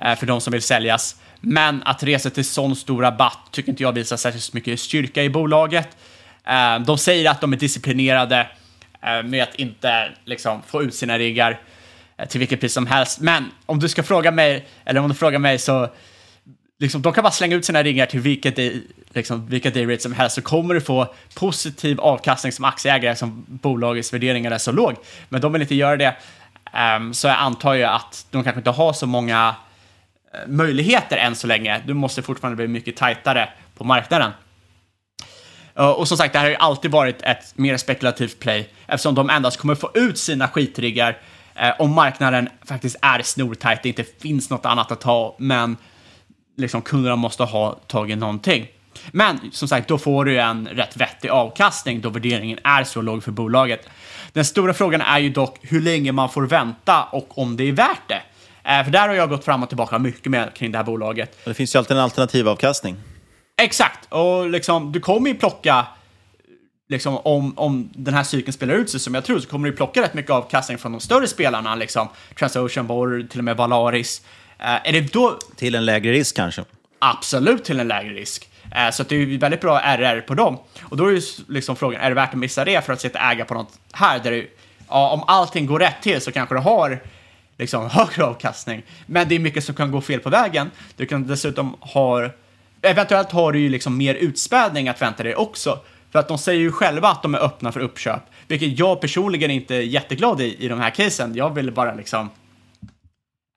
eh, 0.00 0.16
för 0.16 0.26
de 0.26 0.40
som 0.40 0.52
vill 0.52 0.62
säljas. 0.62 1.16
Men 1.40 1.82
att 1.82 2.02
resa 2.02 2.30
till 2.30 2.44
sån 2.44 2.76
stor 2.76 3.02
rabatt 3.02 3.38
tycker 3.50 3.70
inte 3.70 3.82
jag 3.82 3.92
visar 3.92 4.16
särskilt 4.16 4.52
mycket 4.52 4.80
styrka 4.80 5.22
i 5.22 5.30
bolaget. 5.30 5.88
De 6.86 6.98
säger 6.98 7.30
att 7.30 7.40
de 7.40 7.52
är 7.52 7.56
disciplinerade 7.56 8.46
med 9.24 9.42
att 9.42 9.54
inte 9.54 10.12
liksom, 10.24 10.62
få 10.66 10.82
ut 10.82 10.94
sina 10.94 11.18
riggar 11.18 11.60
till 12.28 12.38
vilket 12.38 12.60
pris 12.60 12.72
som 12.72 12.86
helst. 12.86 13.20
Men 13.20 13.50
om 13.66 13.78
du 13.78 13.88
ska 13.88 14.02
fråga 14.02 14.30
mig, 14.30 14.66
eller 14.84 15.00
om 15.00 15.08
du 15.08 15.14
frågar 15.14 15.38
mig 15.38 15.58
så 15.58 15.88
liksom, 16.82 17.02
de 17.02 17.12
kan 17.12 17.22
bara 17.22 17.32
slänga 17.32 17.56
ut 17.56 17.64
sina 17.64 17.82
ringar 17.82 18.06
till 18.06 18.20
vilket, 18.20 18.56
day- 18.56 18.82
liksom, 19.14 19.46
vilka 19.46 19.70
dayrate 19.70 20.02
som 20.02 20.12
helst 20.12 20.34
så 20.34 20.42
kommer 20.42 20.74
du 20.74 20.80
få 20.80 21.14
positiv 21.34 22.00
avkastning 22.00 22.52
som 22.52 22.64
aktieägare 22.64 23.16
som 23.16 23.44
bolagets 23.48 24.12
värderingar 24.12 24.50
är 24.50 24.58
så 24.58 24.72
låg. 24.72 24.94
Men 25.28 25.40
de 25.40 25.52
vill 25.52 25.62
inte 25.62 25.74
göra 25.74 25.96
det. 25.96 26.16
um, 26.96 27.14
så 27.14 27.26
jag 27.28 27.36
antar 27.36 27.74
ju 27.74 27.84
att 27.84 28.26
de 28.30 28.44
kanske 28.44 28.60
inte 28.60 28.70
har 28.70 28.92
så 28.92 29.06
många 29.06 29.54
eh, 30.34 30.48
möjligheter 30.48 31.16
än 31.16 31.34
så 31.36 31.46
länge. 31.46 31.82
Du 31.86 31.94
måste 31.94 32.22
fortfarande 32.22 32.56
bli 32.56 32.68
mycket 32.68 32.96
tajtare 32.96 33.48
på 33.76 33.84
marknaden. 33.84 34.30
Uh, 35.78 35.86
Och 35.86 36.08
som 36.08 36.16
sagt, 36.16 36.32
det 36.32 36.38
här 36.38 36.46
har 36.46 36.50
ju 36.50 36.56
alltid 36.56 36.90
varit 36.90 37.22
ett 37.22 37.58
mer 37.58 37.76
spekulativt 37.76 38.38
play 38.38 38.68
eftersom 38.86 39.14
de 39.14 39.30
endast 39.30 39.56
kommer 39.56 39.74
få 39.74 39.90
ut 39.94 40.18
sina 40.18 40.48
skitriggar 40.48 41.18
eh, 41.54 41.72
om 41.78 41.90
marknaden 41.92 42.48
faktiskt 42.66 42.96
är 43.02 43.22
snortajt, 43.22 43.82
det 43.82 43.88
inte 43.88 44.04
finns 44.04 44.50
något 44.50 44.66
annat 44.66 44.92
att 44.92 45.00
ta, 45.00 45.36
men 45.38 45.76
liksom 46.62 46.82
kunderna 46.82 47.16
måste 47.16 47.44
ha 47.44 47.72
tagit 47.72 48.18
någonting. 48.18 48.66
Men 49.10 49.38
som 49.52 49.68
sagt, 49.68 49.88
då 49.88 49.98
får 49.98 50.24
du 50.24 50.40
en 50.40 50.68
rätt 50.68 50.96
vettig 50.96 51.28
avkastning 51.28 52.00
då 52.00 52.08
värderingen 52.08 52.58
är 52.64 52.84
så 52.84 53.02
låg 53.02 53.24
för 53.24 53.30
bolaget. 53.32 53.88
Den 54.32 54.44
stora 54.44 54.74
frågan 54.74 55.00
är 55.00 55.18
ju 55.18 55.30
dock 55.30 55.58
hur 55.62 55.80
länge 55.80 56.12
man 56.12 56.28
får 56.28 56.42
vänta 56.46 57.02
och 57.02 57.38
om 57.38 57.56
det 57.56 57.68
är 57.68 57.72
värt 57.72 58.08
det. 58.08 58.22
Eh, 58.70 58.84
För 58.84 58.90
där 58.90 59.08
har 59.08 59.14
jag 59.14 59.28
gått 59.28 59.44
fram 59.44 59.62
och 59.62 59.68
tillbaka 59.68 59.98
mycket 59.98 60.26
med 60.26 60.54
kring 60.54 60.72
det 60.72 60.78
här 60.78 60.84
bolaget. 60.84 61.38
Det 61.44 61.54
finns 61.54 61.74
ju 61.74 61.78
alltid 61.78 61.96
en 61.96 62.02
alternativ 62.02 62.48
avkastning. 62.48 62.96
Exakt, 63.62 64.12
och 64.12 64.50
liksom, 64.50 64.92
du 64.92 65.00
kommer 65.00 65.28
ju 65.30 65.34
plocka, 65.36 65.86
liksom, 66.88 67.16
om, 67.16 67.58
om 67.58 67.90
den 67.94 68.14
här 68.14 68.22
cykeln 68.22 68.52
spelar 68.52 68.74
ut 68.74 68.90
sig 68.90 69.00
som 69.00 69.14
jag 69.14 69.24
tror, 69.24 69.38
så 69.38 69.48
kommer 69.48 69.70
du 69.70 69.76
plocka 69.76 70.02
rätt 70.02 70.14
mycket 70.14 70.30
avkastning 70.30 70.78
från 70.78 70.92
de 70.92 71.00
större 71.00 71.28
spelarna, 71.28 71.74
liksom 71.74 72.08
Transocean, 72.38 72.86
Borr, 72.86 73.26
till 73.30 73.40
och 73.40 73.44
med 73.44 73.56
Valaris. 73.56 74.22
Eh, 74.62 74.88
är 74.88 74.92
det 74.92 75.12
då... 75.12 75.38
Till 75.56 75.74
en 75.74 75.84
lägre 75.84 76.12
risk 76.12 76.36
kanske. 76.36 76.64
Absolut 76.98 77.64
till 77.64 77.80
en 77.80 77.88
lägre 77.88 78.14
risk. 78.14 78.48
Eh, 78.74 78.90
så 78.90 79.02
det 79.02 79.16
är 79.16 79.38
väldigt 79.38 79.60
bra 79.60 79.80
RR 79.80 80.20
på 80.20 80.34
dem. 80.34 80.58
Och 80.82 80.96
då 80.96 81.06
är 81.06 81.12
ju 81.12 81.20
liksom 81.48 81.76
frågan, 81.76 82.00
är 82.00 82.08
det 82.08 82.14
värt 82.14 82.28
att 82.28 82.38
missa 82.38 82.64
det 82.64 82.84
för 82.84 82.92
att 82.92 83.00
sitta 83.00 83.18
äga 83.18 83.44
på 83.44 83.54
något 83.54 83.78
här 83.92 84.18
där 84.18 84.30
du, 84.30 84.50
ja, 84.88 85.10
om 85.10 85.24
allting 85.26 85.66
går 85.66 85.78
rätt 85.78 86.02
till 86.02 86.20
så 86.20 86.32
kanske 86.32 86.54
du 86.54 86.58
har 86.58 86.98
liksom 87.58 87.90
högre 87.92 88.24
avkastning. 88.24 88.82
Men 89.06 89.28
det 89.28 89.34
är 89.34 89.38
mycket 89.38 89.64
som 89.64 89.74
kan 89.74 89.90
gå 89.90 90.00
fel 90.00 90.20
på 90.20 90.30
vägen. 90.30 90.70
Du 90.96 91.06
kan 91.06 91.26
dessutom 91.26 91.76
ha, 91.80 92.30
eventuellt 92.82 93.32
har 93.32 93.52
du 93.52 93.60
ju 93.60 93.68
liksom 93.68 93.96
mer 93.96 94.14
utspädning 94.14 94.88
att 94.88 95.02
vänta 95.02 95.22
dig 95.22 95.34
också. 95.34 95.78
För 96.12 96.18
att 96.18 96.28
de 96.28 96.38
säger 96.38 96.60
ju 96.60 96.72
själva 96.72 97.08
att 97.08 97.22
de 97.22 97.34
är 97.34 97.38
öppna 97.38 97.72
för 97.72 97.80
uppköp, 97.80 98.22
vilket 98.46 98.78
jag 98.78 99.00
personligen 99.00 99.50
inte 99.50 99.76
är 99.76 99.80
jätteglad 99.80 100.40
i 100.40 100.56
i 100.64 100.68
de 100.68 100.80
här 100.80 100.90
casen. 100.90 101.34
Jag 101.34 101.54
vill 101.54 101.72
bara 101.72 101.94
liksom 101.94 102.30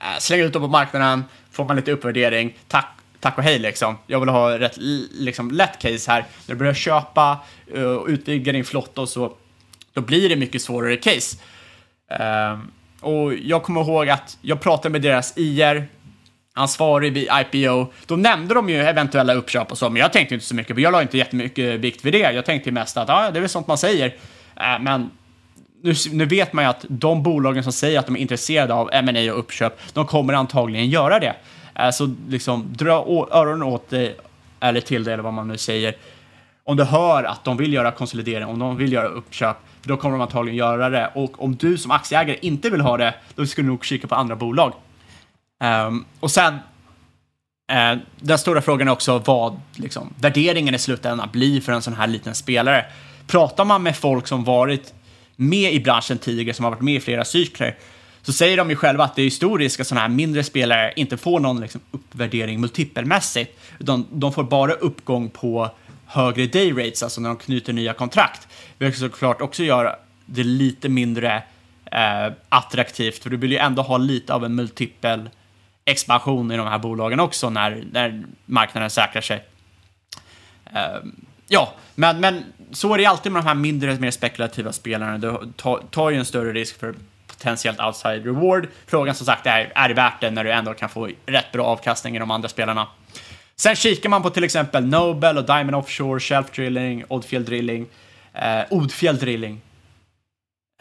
Eh, 0.01 0.05
slänger 0.05 0.19
slänga 0.19 0.43
ut 0.43 0.53
dem 0.53 0.61
på 0.61 0.67
marknaden, 0.67 1.23
får 1.51 1.65
man 1.65 1.75
lite 1.75 1.91
uppvärdering, 1.91 2.57
tack, 2.67 2.87
tack 3.19 3.37
och 3.37 3.43
hej 3.43 3.59
liksom. 3.59 3.97
Jag 4.07 4.19
vill 4.19 4.29
ha 4.29 4.59
rätt 4.59 4.77
liksom, 5.11 5.51
lätt 5.51 5.79
case 5.79 6.11
här. 6.11 6.25
När 6.45 6.55
du 6.55 6.59
börjar 6.59 6.73
köpa 6.73 7.39
eh, 7.75 7.83
och 7.83 8.07
utvidga 8.07 8.51
din 8.51 8.65
flotta 8.65 9.01
och 9.01 9.09
så, 9.09 9.33
då 9.93 10.01
blir 10.01 10.29
det 10.29 10.35
mycket 10.35 10.61
svårare 10.61 10.97
case. 10.97 11.37
Ehm, 12.09 12.71
och 13.01 13.33
jag 13.33 13.63
kommer 13.63 13.81
ihåg 13.81 14.09
att 14.09 14.37
jag 14.41 14.61
pratade 14.61 14.89
med 14.89 15.01
deras 15.01 15.37
IR, 15.37 15.87
ansvarig 16.53 17.13
vid 17.13 17.29
IPO. 17.53 17.91
Då 18.05 18.15
nämnde 18.15 18.53
de 18.53 18.69
ju 18.69 18.81
eventuella 18.81 19.33
uppköp 19.33 19.71
och 19.71 19.77
så, 19.77 19.89
men 19.89 19.99
jag 19.99 20.13
tänkte 20.13 20.33
inte 20.33 20.45
så 20.45 20.55
mycket, 20.55 20.75
för 20.75 20.81
jag 20.81 20.91
la 20.91 21.01
inte 21.01 21.17
jättemycket 21.17 21.79
vikt 21.79 22.05
vid 22.05 22.13
det. 22.13 22.31
Jag 22.31 22.45
tänkte 22.45 22.71
mest 22.71 22.97
att 22.97 23.09
ah, 23.09 23.31
det 23.31 23.39
är 23.39 23.41
väl 23.41 23.49
sånt 23.49 23.67
man 23.67 23.77
säger. 23.77 24.15
Eh, 24.55 24.79
men 24.79 25.09
nu, 25.85 25.93
nu 26.11 26.25
vet 26.25 26.53
man 26.53 26.63
ju 26.63 26.69
att 26.69 26.85
de 26.89 27.23
bolagen 27.23 27.63
som 27.63 27.73
säger 27.73 27.99
att 27.99 28.05
de 28.05 28.15
är 28.15 28.19
intresserade 28.19 28.73
av 28.73 28.89
M&A 28.93 29.33
och 29.33 29.39
uppköp, 29.39 29.79
de 29.93 30.05
kommer 30.05 30.33
antagligen 30.33 30.89
göra 30.89 31.19
det. 31.19 31.35
Eh, 31.75 31.89
så 31.89 32.15
liksom 32.27 32.73
dra 32.73 33.27
öronen 33.31 33.63
åt 33.63 33.89
dig 33.89 34.15
eller 34.59 34.81
till 34.81 35.03
dig 35.03 35.13
eller 35.13 35.23
vad 35.23 35.33
man 35.33 35.47
nu 35.47 35.57
säger, 35.57 35.95
om 36.63 36.77
du 36.77 36.83
hör 36.83 37.23
att 37.23 37.43
de 37.43 37.57
vill 37.57 37.73
göra 37.73 37.91
konsolidering, 37.91 38.47
om 38.47 38.59
de 38.59 38.77
vill 38.77 38.93
göra 38.93 39.07
uppköp, 39.07 39.57
då 39.83 39.97
kommer 39.97 40.17
de 40.17 40.21
antagligen 40.21 40.57
göra 40.57 40.89
det. 40.89 41.11
Och 41.15 41.43
om 41.43 41.55
du 41.55 41.77
som 41.77 41.91
aktieägare 41.91 42.37
inte 42.41 42.69
vill 42.69 42.81
ha 42.81 42.97
det, 42.97 43.13
då 43.35 43.45
ska 43.45 43.61
du 43.61 43.67
nog 43.67 43.85
kika 43.85 44.07
på 44.07 44.15
andra 44.15 44.35
bolag. 44.35 44.73
Um, 45.87 46.05
och 46.19 46.31
sen, 46.31 46.53
uh, 46.53 48.01
den 48.19 48.37
stora 48.37 48.61
frågan 48.61 48.87
är 48.87 48.91
också 48.91 49.17
vad 49.17 49.59
liksom, 49.75 50.13
värderingen 50.19 50.75
i 50.75 50.79
slutändan 50.79 51.29
blir 51.31 51.61
för 51.61 51.71
en 51.71 51.81
sån 51.81 51.93
här 51.93 52.07
liten 52.07 52.35
spelare. 52.35 52.85
Pratar 53.27 53.65
man 53.65 53.83
med 53.83 53.95
folk 53.95 54.27
som 54.27 54.43
varit 54.43 54.93
med 55.35 55.73
i 55.73 55.79
branschen 55.79 56.17
tidigare, 56.17 56.53
som 56.53 56.65
har 56.65 56.71
varit 56.71 56.81
med 56.81 56.95
i 56.95 56.99
flera 56.99 57.25
cykler, 57.25 57.75
så 58.21 58.33
säger 58.33 58.57
de 58.57 58.69
ju 58.69 58.75
själva 58.75 59.03
att 59.03 59.15
det 59.15 59.21
är 59.21 59.29
stor 59.29 59.59
risk 59.59 59.79
att 59.79 59.87
sådana 59.87 60.01
här 60.01 60.09
mindre 60.09 60.43
spelare 60.43 60.93
inte 60.95 61.17
får 61.17 61.39
någon 61.39 61.61
liksom, 61.61 61.81
uppvärdering 61.91 62.61
multipelmässigt, 62.61 63.59
utan 63.79 64.05
de 64.11 64.33
får 64.33 64.43
bara 64.43 64.73
uppgång 64.73 65.29
på 65.29 65.69
högre 66.05 66.45
day 66.45 66.71
rates, 66.71 67.03
alltså 67.03 67.21
när 67.21 67.29
de 67.29 67.37
knyter 67.37 67.73
nya 67.73 67.93
kontrakt. 67.93 68.47
Vilket 68.77 68.99
såklart 68.99 69.41
också 69.41 69.63
gör 69.63 69.95
det 70.25 70.43
lite 70.43 70.89
mindre 70.89 71.43
eh, 71.91 72.33
attraktivt, 72.49 73.23
för 73.23 73.29
du 73.29 73.37
vill 73.37 73.51
ju 73.51 73.57
ändå 73.57 73.81
ha 73.81 73.97
lite 73.97 74.33
av 74.33 74.45
en 74.45 74.55
multipel 74.55 75.29
expansion 75.85 76.51
i 76.51 76.57
de 76.57 76.67
här 76.67 76.79
bolagen 76.79 77.19
också 77.19 77.49
när, 77.49 77.83
när 77.91 78.23
marknaden 78.45 78.89
säkrar 78.89 79.21
sig. 79.21 79.45
Eh, 80.73 80.99
ja, 81.47 81.73
men, 81.95 82.19
men 82.19 82.43
så 82.71 82.93
är 82.93 82.97
det 82.97 83.05
alltid 83.05 83.31
med 83.31 83.43
de 83.43 83.47
här 83.47 83.55
mindre, 83.55 83.99
mer 83.99 84.11
spekulativa 84.11 84.73
spelarna. 84.73 85.17
Du 85.17 85.51
tar, 85.91 86.09
ju 86.09 86.17
en 86.17 86.25
större 86.25 86.53
risk 86.53 86.79
för 86.79 86.95
potentiellt 87.27 87.79
outside 87.79 88.25
reward. 88.25 88.67
Frågan 88.87 89.15
som 89.15 89.25
sagt 89.25 89.45
är, 89.45 89.71
är 89.75 89.87
det 89.87 89.93
värt 89.93 90.21
det 90.21 90.31
när 90.31 90.43
du 90.43 90.51
ändå 90.51 90.73
kan 90.73 90.89
få 90.89 91.09
rätt 91.25 91.51
bra 91.51 91.65
avkastning 91.65 92.15
i 92.15 92.19
de 92.19 92.31
andra 92.31 92.49
spelarna? 92.49 92.87
Sen 93.55 93.75
kikar 93.75 94.09
man 94.09 94.21
på 94.21 94.29
till 94.29 94.43
exempel 94.43 94.85
Nobel 94.85 95.37
och 95.37 95.45
Diamond 95.45 95.75
Offshore, 95.75 96.19
Shelf 96.19 96.51
Drilling, 96.51 97.03
Oddfjell 97.07 97.45
Drilling, 97.45 97.87
eh, 98.33 98.63
Odfjell 98.69 99.17
Drilling. 99.17 99.61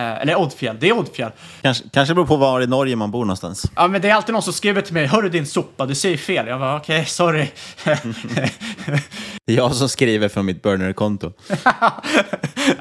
Eh, 0.03 0.21
eller 0.21 0.37
Oddfjell, 0.37 0.77
det 0.81 0.89
är 0.89 0.99
Oddfjell. 0.99 1.31
Kanske, 1.63 1.85
kanske 1.93 2.15
beror 2.15 2.27
på 2.27 2.37
var 2.37 2.61
i 2.61 2.67
Norge 2.67 2.97
man 2.97 3.11
bor 3.11 3.25
någonstans. 3.25 3.71
Ja, 3.77 3.89
men 3.89 4.01
det 4.01 4.11
är 4.11 4.15
alltid 4.15 4.33
någon 4.33 4.43
som 4.43 4.53
skriver 4.53 4.83
till 4.83 4.95
mig, 4.95 5.07
hörru 5.07 5.29
din 5.29 5.47
sopa, 5.47 5.87
du 5.87 5.95
säger 5.95 6.17
fel. 6.17 6.47
Jag 6.47 6.61
bara, 6.61 6.77
okej, 6.77 6.97
okay, 6.97 7.07
sorry. 7.07 7.49
det 9.47 9.53
är 9.53 9.57
jag 9.57 9.75
som 9.75 9.89
skriver 9.89 10.29
från 10.29 10.47
mitt 10.47 10.63
burner-konto. 10.63 11.27
uh, 11.27 11.33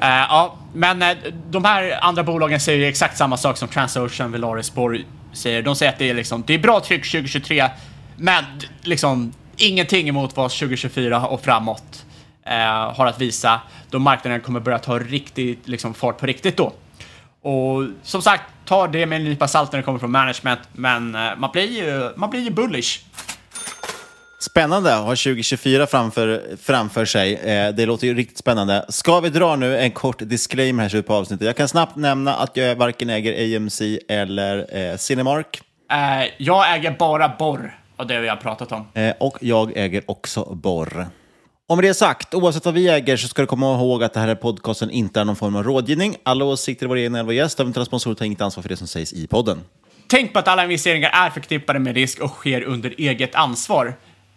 ja, 0.00 0.56
men 0.74 1.02
eh, 1.02 1.16
de 1.50 1.64
här 1.64 1.98
andra 2.04 2.22
bolagen 2.22 2.60
säger 2.60 2.88
exakt 2.88 3.18
samma 3.18 3.36
sak 3.36 3.56
som 3.56 3.68
Transocean, 3.68 4.32
Velaris, 4.32 4.74
Borg 4.74 5.06
säger. 5.32 5.62
De 5.62 5.76
säger 5.76 5.92
att 5.92 5.98
det 5.98 6.10
är, 6.10 6.14
liksom, 6.14 6.42
det 6.46 6.54
är 6.54 6.58
bra 6.58 6.80
tryck 6.80 7.10
2023, 7.10 7.68
men 8.16 8.44
liksom 8.82 9.32
ingenting 9.56 10.08
emot 10.08 10.36
vad 10.36 10.50
2024 10.50 11.26
och 11.26 11.44
framåt 11.44 12.04
uh, 12.46 12.96
har 12.96 13.06
att 13.06 13.20
visa, 13.20 13.60
då 13.90 13.98
marknaden 13.98 14.40
kommer 14.40 14.60
börja 14.60 14.78
ta 14.78 14.98
riktigt 14.98 15.68
liksom, 15.68 15.94
fart 15.94 16.18
på 16.18 16.26
riktigt 16.26 16.56
då. 16.56 16.72
Och 17.42 17.86
som 18.02 18.22
sagt, 18.22 18.42
ta 18.64 18.86
det 18.86 19.06
med 19.06 19.16
en 19.16 19.24
nypa 19.24 19.48
salt 19.48 19.72
när 19.72 19.78
det 19.78 19.82
kommer 19.82 19.98
från 19.98 20.10
management, 20.10 20.60
men 20.72 21.10
man 21.36 21.50
blir 21.52 21.72
ju, 21.72 22.10
man 22.16 22.30
blir 22.30 22.40
ju 22.40 22.50
bullish. 22.50 23.00
Spännande 24.44 24.94
att 24.96 25.04
ha 25.04 25.10
2024 25.10 25.86
framför, 25.86 26.42
framför 26.62 27.04
sig. 27.04 27.34
Eh, 27.34 27.74
det 27.74 27.86
låter 27.86 28.06
ju 28.06 28.14
riktigt 28.14 28.38
spännande. 28.38 28.84
Ska 28.88 29.20
vi 29.20 29.28
dra 29.28 29.56
nu 29.56 29.78
en 29.78 29.90
kort 29.90 30.18
disclaimer 30.18 30.88
här 30.88 31.02
på 31.02 31.14
avsnittet? 31.14 31.46
Jag 31.46 31.56
kan 31.56 31.68
snabbt 31.68 31.96
nämna 31.96 32.34
att 32.34 32.56
jag 32.56 32.76
varken 32.76 33.10
äger 33.10 33.56
AMC 33.56 33.80
eller 34.08 34.76
eh, 34.76 34.96
Cinemark. 34.96 35.62
Eh, 35.92 36.30
jag 36.38 36.74
äger 36.74 36.96
bara 36.98 37.28
Borr, 37.38 37.78
och 37.96 38.06
det 38.06 38.20
vi 38.20 38.28
har 38.28 38.36
pratat 38.36 38.72
om. 38.72 38.86
Eh, 38.94 39.14
och 39.20 39.38
jag 39.40 39.72
äger 39.76 40.02
också 40.06 40.44
Borr. 40.54 41.06
Med 41.68 41.84
det 41.84 41.94
sagt, 41.94 42.34
oavsett 42.34 42.64
vad 42.64 42.74
vi 42.74 42.88
äger 42.88 43.16
så 43.16 43.28
ska 43.28 43.42
du 43.42 43.46
komma 43.46 43.74
ihåg 43.74 44.04
att 44.04 44.12
det 44.12 44.20
här 44.20 44.28
är 44.28 44.34
podcasten 44.34 44.90
inte 44.90 45.20
är 45.20 45.24
någon 45.24 45.36
form 45.36 45.56
av 45.56 45.62
rådgivning. 45.62 46.16
Alla 46.22 46.44
åsikter 46.44 46.86
är 46.86 46.88
våra 46.88 47.00
egna 47.00 47.18
eller 47.18 47.26
vår 47.26 47.34
gäst, 47.34 47.60
eventuella 47.60 47.86
sponsorer 47.86 48.14
tar 48.14 48.24
inget 48.24 48.40
ansvar 48.40 48.62
för 48.62 48.68
det 48.68 48.76
som 48.76 48.86
sägs 48.86 49.12
i 49.12 49.26
podden. 49.26 49.60
Tänk 50.06 50.32
på 50.32 50.38
att 50.38 50.48
alla 50.48 50.62
investeringar 50.62 51.10
är 51.10 51.30
förknippade 51.30 51.78
med 51.78 51.94
risk 51.94 52.20
och 52.20 52.30
sker 52.30 52.62
under 52.62 52.94
eget 52.98 53.34
ansvar. 53.34 53.94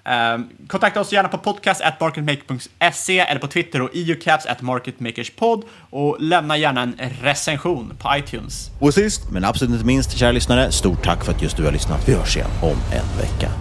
Uh, 0.07 0.45
kontakta 0.67 1.01
oss 1.01 1.11
gärna 1.11 1.29
på 1.29 1.37
podcast.marketmaker.se 1.37 3.19
eller 3.19 3.39
på 3.39 3.47
Twitter 3.47 3.81
och 3.81 3.95
eucaps 3.95 4.45
at 4.45 4.61
marketmakerspod 4.61 5.63
och 5.89 6.17
lämna 6.19 6.57
gärna 6.57 6.81
en 6.81 6.95
recension 7.21 7.93
på 7.99 8.17
iTunes. 8.17 8.71
Och 8.79 8.93
sist, 8.93 9.31
men 9.31 9.45
absolut 9.45 9.73
inte 9.73 9.85
minst, 9.85 10.17
kära 10.17 10.31
lyssnare, 10.31 10.71
stort 10.71 11.03
tack 11.03 11.25
för 11.25 11.31
att 11.31 11.41
just 11.41 11.57
du 11.57 11.63
har 11.63 11.71
lyssnat. 11.71 12.09
Vi 12.09 12.13
hörs 12.13 12.37
igen 12.37 12.49
om 12.61 12.77
en 12.91 13.17
vecka. 13.17 13.51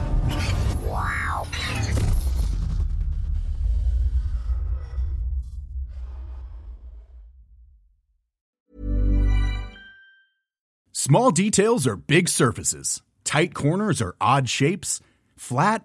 Small 11.06 11.30
details 11.30 11.86
are 11.86 11.96
big 11.96 12.28
surfaces. 12.28 13.00
Tight 13.22 13.54
corners 13.54 14.02
are 14.02 14.16
odd 14.20 14.48
shapes. 14.48 15.00
Flat, 15.36 15.84